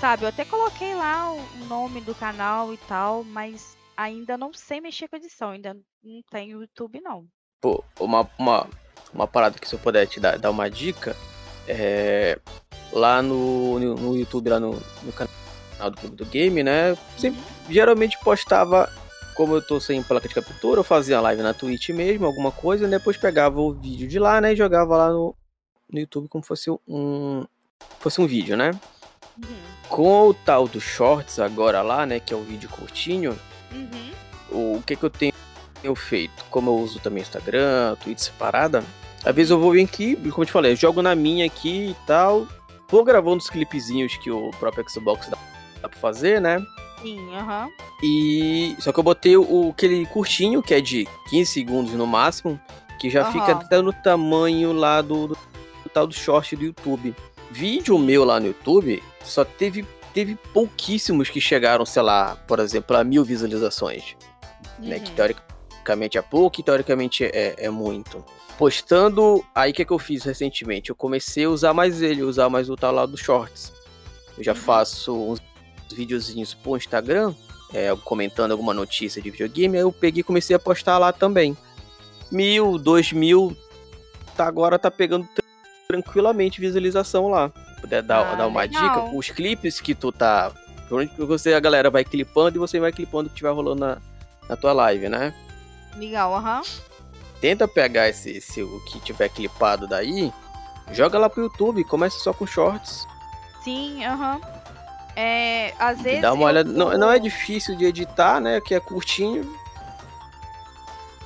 Sabe, 0.00 0.24
eu 0.24 0.28
até 0.28 0.44
coloquei 0.44 0.94
lá 0.94 1.32
o 1.32 1.42
nome 1.68 2.00
do 2.00 2.14
canal 2.14 2.72
e 2.72 2.76
tal, 2.76 3.24
mas 3.24 3.76
ainda 3.96 4.36
não 4.36 4.52
sei 4.52 4.80
mexer 4.80 5.08
com 5.08 5.16
edição. 5.16 5.50
Ainda 5.50 5.74
não 6.02 6.22
tenho 6.30 6.60
YouTube, 6.60 7.00
não. 7.00 7.26
Pô, 7.60 7.82
uma, 7.98 8.28
uma, 8.38 8.68
uma 9.12 9.26
parada 9.26 9.58
que 9.58 9.66
se 9.66 9.74
eu 9.74 9.78
puder 9.78 10.06
te 10.06 10.20
dar, 10.20 10.38
dar 10.38 10.50
uma 10.50 10.70
dica 10.70 11.16
é. 11.66 12.38
Lá 12.92 13.20
no, 13.20 13.80
no, 13.80 13.94
no 13.96 14.16
YouTube, 14.16 14.48
lá 14.48 14.60
no, 14.60 14.80
no 15.02 15.12
canal 15.12 15.34
canal 15.76 15.90
do 15.90 15.96
Clube 15.98 16.16
do 16.16 16.24
Game, 16.26 16.62
né? 16.62 16.96
Sempre, 17.16 17.40
geralmente 17.68 18.18
postava, 18.22 18.90
como 19.36 19.54
eu 19.54 19.62
tô 19.62 19.78
sem 19.78 20.02
placa 20.02 20.28
de 20.28 20.34
captura, 20.34 20.80
eu 20.80 20.84
fazia 20.84 21.20
live 21.20 21.42
na 21.42 21.52
Twitch 21.52 21.90
mesmo, 21.90 22.26
alguma 22.26 22.50
coisa, 22.50 22.86
e 22.86 22.90
depois 22.90 23.16
pegava 23.16 23.60
o 23.60 23.72
vídeo 23.72 24.08
de 24.08 24.18
lá, 24.18 24.40
né? 24.40 24.52
E 24.52 24.56
jogava 24.56 24.96
lá 24.96 25.10
no, 25.10 25.34
no 25.90 25.98
YouTube 26.00 26.28
como 26.28 26.44
fosse 26.44 26.70
um. 26.88 27.44
fosse 28.00 28.20
um 28.20 28.26
vídeo, 28.26 28.56
né? 28.56 28.70
Uhum. 29.36 29.56
Com 29.88 30.28
o 30.28 30.34
tal 30.34 30.66
do 30.66 30.80
Shorts 30.80 31.38
agora 31.38 31.82
lá, 31.82 32.06
né? 32.06 32.18
Que 32.18 32.32
é 32.32 32.36
o 32.36 32.42
vídeo 32.42 32.68
curtinho, 32.68 33.38
uhum. 33.72 34.76
o 34.76 34.82
que 34.82 34.96
que 34.96 35.04
eu 35.04 35.10
tenho 35.10 35.32
feito? 35.94 36.44
Como 36.50 36.70
eu 36.70 36.76
uso 36.76 36.98
também 37.00 37.22
Instagram, 37.22 37.96
Twitch 38.02 38.20
separada, 38.20 38.82
às 39.24 39.34
vezes 39.34 39.50
eu 39.50 39.58
vou 39.58 39.72
vir 39.72 39.84
aqui, 39.84 40.16
como 40.16 40.42
eu 40.42 40.46
te 40.46 40.52
falei, 40.52 40.72
eu 40.72 40.76
jogo 40.76 41.02
na 41.02 41.14
minha 41.14 41.44
aqui 41.44 41.90
e 41.90 41.96
tal. 42.06 42.46
Vou 42.88 43.04
gravando 43.04 43.38
os 43.38 43.50
clipezinhos 43.50 44.16
que 44.16 44.30
o 44.30 44.50
próprio 44.52 44.88
Xbox 44.88 45.28
dá 45.28 45.36
dá 45.82 45.88
pra 45.88 45.98
fazer, 45.98 46.40
né? 46.40 46.64
Sim, 47.02 47.34
aham. 47.34 47.66
Uhum. 47.66 47.72
E. 48.02 48.76
Só 48.78 48.92
que 48.92 48.98
eu 48.98 49.04
botei 49.04 49.36
o, 49.36 49.70
aquele 49.70 50.06
curtinho, 50.06 50.62
que 50.62 50.74
é 50.74 50.80
de 50.80 51.06
15 51.28 51.50
segundos 51.50 51.92
no 51.92 52.06
máximo. 52.06 52.60
que 52.98 53.10
já 53.10 53.26
uhum. 53.26 53.32
fica 53.32 53.52
até 53.52 53.80
no 53.80 53.92
tamanho 53.92 54.72
lá 54.72 55.02
do, 55.02 55.28
do, 55.28 55.38
do, 55.84 55.88
tal 55.92 56.06
do 56.06 56.14
short 56.14 56.56
do 56.56 56.64
YouTube. 56.64 57.14
Vídeo 57.50 57.98
meu 57.98 58.24
lá 58.24 58.40
no 58.40 58.48
YouTube 58.48 59.02
só 59.22 59.44
teve, 59.44 59.86
teve 60.12 60.36
pouquíssimos 60.52 61.30
que 61.30 61.40
chegaram, 61.40 61.86
sei 61.86 62.02
lá, 62.02 62.36
por 62.48 62.58
exemplo, 62.58 62.96
a 62.96 63.04
mil 63.04 63.24
visualizações. 63.24 64.16
Uhum. 64.78 64.88
Né, 64.88 64.98
que 64.98 65.10
uhum. 65.10 65.16
teoricamente 65.16 66.18
é 66.18 66.22
pouco 66.22 66.60
e 66.60 66.64
teoricamente 66.64 67.24
é, 67.24 67.54
é 67.58 67.70
muito. 67.70 68.24
Postando, 68.58 69.44
aí 69.54 69.70
o 69.70 69.74
que, 69.74 69.82
é 69.82 69.84
que 69.84 69.92
eu 69.92 69.98
fiz 69.98 70.24
recentemente? 70.24 70.88
Eu 70.88 70.96
comecei 70.96 71.44
a 71.44 71.50
usar 71.50 71.74
mais 71.74 72.00
ele, 72.00 72.22
usar 72.22 72.48
mais 72.48 72.70
o 72.70 72.76
tal 72.76 72.92
lá 72.92 73.04
do 73.04 73.16
Shorts. 73.16 73.72
Eu 74.36 74.42
já 74.42 74.52
uhum. 74.52 74.58
faço 74.58 75.14
uns 75.14 75.40
videozinhos 75.92 76.54
pro 76.54 76.76
Instagram, 76.76 77.34
é, 77.72 77.94
comentando 78.04 78.52
alguma 78.52 78.72
notícia 78.72 79.20
de 79.20 79.30
videogame, 79.30 79.76
aí 79.76 79.82
eu 79.82 79.92
peguei 79.92 80.20
e 80.20 80.24
comecei 80.24 80.54
a 80.54 80.58
postar 80.58 80.98
lá 80.98 81.12
também 81.12 81.56
mil, 82.30 82.78
dois 82.78 83.12
mil, 83.12 83.56
tá, 84.36 84.46
agora 84.46 84.78
tá 84.78 84.90
pegando 84.90 85.28
tranquilamente 85.88 86.60
visualização 86.60 87.28
lá. 87.28 87.50
Puder 87.80 88.02
dar, 88.02 88.32
ah, 88.32 88.34
dar 88.34 88.46
uma 88.46 88.62
legal. 88.62 88.82
dica, 88.82 89.16
os 89.16 89.30
clipes 89.30 89.80
que 89.80 89.94
tu 89.94 90.10
tá. 90.10 90.52
Você, 91.18 91.52
a 91.54 91.60
galera 91.60 91.90
vai 91.90 92.04
clipando 92.04 92.56
e 92.56 92.60
você 92.60 92.78
vai 92.78 92.92
clipando 92.92 93.26
o 93.26 93.30
que 93.30 93.36
tiver 93.36 93.50
rolando 93.50 93.80
na, 93.80 93.98
na 94.48 94.56
tua 94.56 94.72
live, 94.72 95.08
né? 95.08 95.34
Legal, 95.96 96.34
aham. 96.34 96.58
Uhum. 96.58 96.64
Tenta 97.40 97.68
pegar 97.68 98.08
esse, 98.08 98.30
esse, 98.30 98.62
o 98.62 98.80
que 98.86 98.98
tiver 99.00 99.28
clipado 99.28 99.86
daí, 99.86 100.32
joga 100.92 101.18
lá 101.18 101.28
pro 101.28 101.42
YouTube, 101.42 101.84
começa 101.84 102.18
só 102.18 102.32
com 102.32 102.46
shorts. 102.46 103.06
Sim, 103.62 104.04
aham. 104.04 104.36
Uhum. 104.36 104.55
É, 105.16 105.72
às 105.78 106.00
vezes. 106.00 106.20
Dá 106.20 106.32
uma 106.32 106.44
olhada. 106.44 106.70
Não, 106.70 106.96
não 106.98 107.10
é 107.10 107.18
difícil 107.18 107.74
de 107.74 107.86
editar, 107.86 108.38
né? 108.38 108.60
Que 108.60 108.74
é 108.74 108.80
curtinho. 108.80 109.58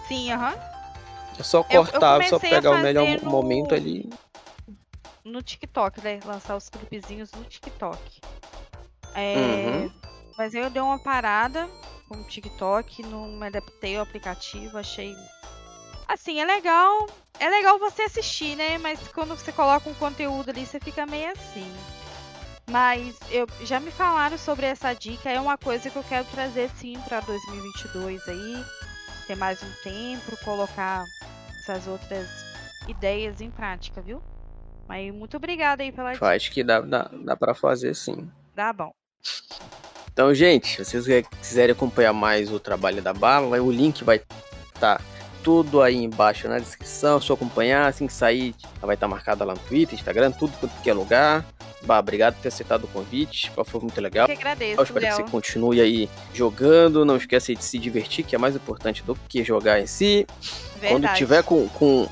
Sim, 0.07 0.33
aham. 0.33 0.55
É 1.39 1.43
só 1.43 1.63
cortar, 1.63 2.23
só 2.25 2.39
pegar 2.39 2.71
o 2.71 2.79
melhor 2.79 3.07
no... 3.23 3.31
momento 3.31 3.75
ali. 3.75 4.09
No 5.25 5.43
TikTok, 5.43 6.01
né? 6.03 6.21
Lançar 6.25 6.57
os 6.57 6.69
clipezinhos 6.69 7.33
no 7.33 7.45
TikTok. 7.45 8.21
É... 9.15 9.37
Uhum. 9.37 9.93
Mas 10.39 10.55
eu 10.55 10.71
dei 10.71 10.81
uma 10.81 10.99
parada 10.99 11.69
com 12.09 12.17
o 12.17 12.25
TikTok, 12.25 13.03
não 13.03 13.27
me 13.29 13.47
adaptei 13.47 13.97
ao 13.97 14.03
aplicativo, 14.03 14.79
achei. 14.79 15.15
Assim, 16.09 16.41
é 16.41 16.45
legal. 16.45 17.07
É 17.39 17.49
legal 17.49 17.79
você 17.79 18.03
assistir, 18.03 18.57
né? 18.57 18.79
Mas 18.79 19.01
quando 19.09 19.37
você 19.37 19.53
coloca 19.53 19.89
um 19.89 19.95
conteúdo 19.95 20.51
ali, 20.51 20.67
você 20.67 20.79
fica 20.79 21.07
meio 21.07 21.31
assim. 21.31 21.71
Mas 22.71 23.17
eu 23.33 23.49
já 23.63 23.81
me 23.81 23.91
falaram 23.91 24.39
sobre 24.39 24.65
essa 24.65 24.95
dica, 24.95 25.29
é 25.29 25.41
uma 25.41 25.59
coisa 25.59 25.91
que 25.91 25.97
eu 25.97 26.05
quero 26.05 26.25
trazer 26.27 26.71
sim 26.77 26.97
para 27.09 27.19
2022 27.21 28.29
aí, 28.29 28.65
ter 29.27 29.37
mais 29.37 29.61
um 29.61 29.73
tempo, 29.83 30.37
colocar 30.45 31.05
essas 31.59 31.89
outras 31.89 32.29
ideias 32.87 33.41
em 33.41 33.51
prática, 33.51 34.01
viu? 34.01 34.23
Mas 34.87 35.13
muito 35.13 35.37
obrigada 35.37 35.83
aí 35.83 35.91
pela 35.91 36.13
dica. 36.13 36.29
Acho 36.29 36.53
que 36.53 36.63
dá, 36.63 36.81
dá, 36.81 37.11
dá 37.13 37.37
para 37.37 37.55
fazer 37.55 37.95
sim. 37.95 38.31
Dá 38.55 38.73
bom. 38.73 38.93
Então, 40.13 40.33
gente, 40.33 40.85
se 40.85 41.01
vocês 41.01 41.27
quiserem 41.41 41.73
acompanhar 41.73 42.13
mais 42.13 42.53
o 42.53 42.61
trabalho 42.61 43.03
da 43.03 43.13
Bala, 43.13 43.61
o 43.61 43.71
link 43.71 44.05
vai 44.05 44.17
estar 44.17 44.99
tá 44.99 45.05
tudo 45.43 45.83
aí 45.83 45.97
embaixo 45.97 46.49
na 46.49 46.59
descrição. 46.59 47.19
É 47.19 47.21
só 47.21 47.35
acompanhar, 47.35 47.87
assim 47.87 48.07
que 48.07 48.13
sair, 48.13 48.55
vai 48.81 48.95
estar 48.95 49.09
marcado 49.09 49.45
lá 49.45 49.55
no 49.55 49.61
Twitter, 49.61 49.95
Instagram, 49.95 50.31
tudo 50.33 50.53
quanto 50.59 50.89
é 50.89 50.93
lugar. 50.93 51.45
Bah, 51.83 51.99
obrigado 51.99 52.35
por 52.35 52.43
ter 52.43 52.49
aceitado 52.49 52.85
o 52.85 52.89
convite. 52.89 53.51
Foi 53.65 53.81
muito 53.81 53.99
legal. 54.01 54.29
Eu 54.29 54.35
que 54.35 54.41
agradeço. 54.41 54.79
Eu 54.79 54.85
espero 54.85 55.01
Léo. 55.07 55.17
que 55.17 55.23
você 55.23 55.31
continue 55.31 55.81
aí 55.81 56.11
jogando. 56.35 57.05
Não 57.05 57.17
esqueça 57.17 57.55
de 57.55 57.65
se 57.65 57.79
divertir, 57.79 58.25
que 58.25 58.35
é 58.35 58.39
mais 58.39 58.55
importante 58.55 59.03
do 59.03 59.15
que 59.29 59.43
jogar 59.43 59.81
em 59.81 59.87
si. 59.87 60.27
Verdade. 60.79 60.93
Quando 60.93 61.17
tiver 61.17 61.43
com, 61.43 61.69
com, 61.71 62.07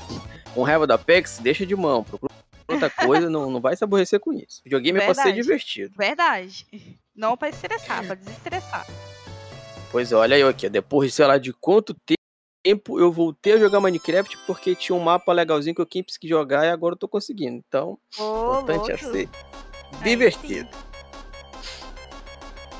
com 0.55 0.63
raiva 0.63 0.87
da 0.87 0.97
PEX, 0.97 1.39
deixa 1.39 1.65
de 1.65 1.75
mão. 1.75 2.03
Procura 2.03 2.33
outra 2.67 2.89
coisa, 2.89 3.29
não, 3.29 3.51
não 3.51 3.61
vai 3.61 3.75
se 3.75 3.83
aborrecer 3.83 4.19
com 4.19 4.33
isso. 4.33 4.61
Videogame 4.63 4.97
Verdade. 4.97 5.19
é 5.19 5.23
pra 5.23 5.31
ser 5.31 5.35
divertido. 5.39 5.93
Verdade. 5.97 6.65
Não 7.15 7.37
pra 7.37 7.49
estressar, 7.49 8.05
pra 8.05 8.15
desestressar. 8.15 8.87
Pois 9.91 10.11
é, 10.11 10.15
olha 10.15 10.37
eu 10.37 10.47
aqui, 10.47 10.69
depois, 10.69 11.13
sei 11.13 11.25
lá, 11.25 11.37
de 11.37 11.51
quanto 11.51 11.93
tempo 11.93 12.18
eu 12.63 13.11
voltei 13.11 13.53
a 13.53 13.57
jogar 13.57 13.79
Minecraft 13.79 14.37
porque 14.45 14.75
tinha 14.75 14.95
um 14.95 15.01
mapa 15.01 15.31
legalzinho 15.31 15.75
que 15.75 15.81
eu 15.81 15.85
quis 15.85 16.03
jogar 16.23 16.65
e 16.65 16.69
agora 16.69 16.93
eu 16.93 16.99
tô 16.99 17.07
conseguindo. 17.07 17.63
Então, 17.67 17.97
o 18.17 18.59
importante 18.59 18.91
é 18.91 18.97
ser 18.97 19.29
divertido. 20.03 20.69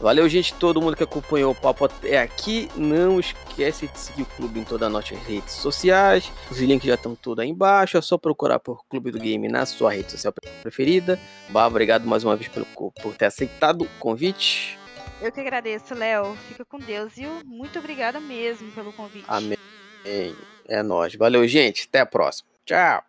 Valeu, 0.01 0.29
gente, 0.29 0.53
todo 0.53 0.81
mundo 0.81 0.95
que 0.95 1.03
acompanhou 1.03 1.51
o 1.51 1.55
papo 1.55 1.83
até 1.83 2.21
aqui. 2.21 2.69
Não 2.73 3.19
esquece 3.19 3.85
de 3.87 3.99
seguir 3.99 4.21
o 4.21 4.25
clube 4.25 4.61
em 4.61 4.63
todas 4.63 4.87
as 4.87 4.93
nossas 4.93 5.17
redes 5.19 5.53
sociais. 5.55 6.31
Os 6.49 6.57
links 6.59 6.87
já 6.87 6.95
estão 6.95 7.15
todos 7.15 7.43
aí 7.43 7.49
embaixo. 7.49 7.97
É 7.97 8.01
só 8.01 8.17
procurar 8.17 8.59
por 8.59 8.85
Clube 8.87 9.11
do 9.11 9.19
Game 9.19 9.49
na 9.49 9.65
sua 9.65 9.91
rede 9.91 10.11
social 10.11 10.33
preferida. 10.61 11.19
Bah, 11.49 11.67
obrigado 11.67 12.07
mais 12.07 12.23
uma 12.23 12.37
vez 12.37 12.47
pelo, 12.47 12.65
por 12.65 13.13
ter 13.17 13.25
aceitado 13.25 13.81
o 13.81 13.89
convite. 13.99 14.78
Eu 15.21 15.31
que 15.31 15.39
agradeço, 15.41 15.93
Léo. 15.93 16.35
Fica 16.47 16.63
com 16.63 16.79
Deus, 16.79 17.13
viu? 17.13 17.29
Muito 17.45 17.77
obrigada 17.77 18.19
mesmo 18.19 18.71
pelo 18.71 18.93
convite. 18.93 19.25
Amém. 19.27 19.57
É 20.65 20.81
nóis. 20.81 21.15
Valeu, 21.15 21.45
gente. 21.47 21.87
Até 21.87 21.99
a 21.99 22.05
próxima. 22.05 22.49
Tchau. 22.65 23.08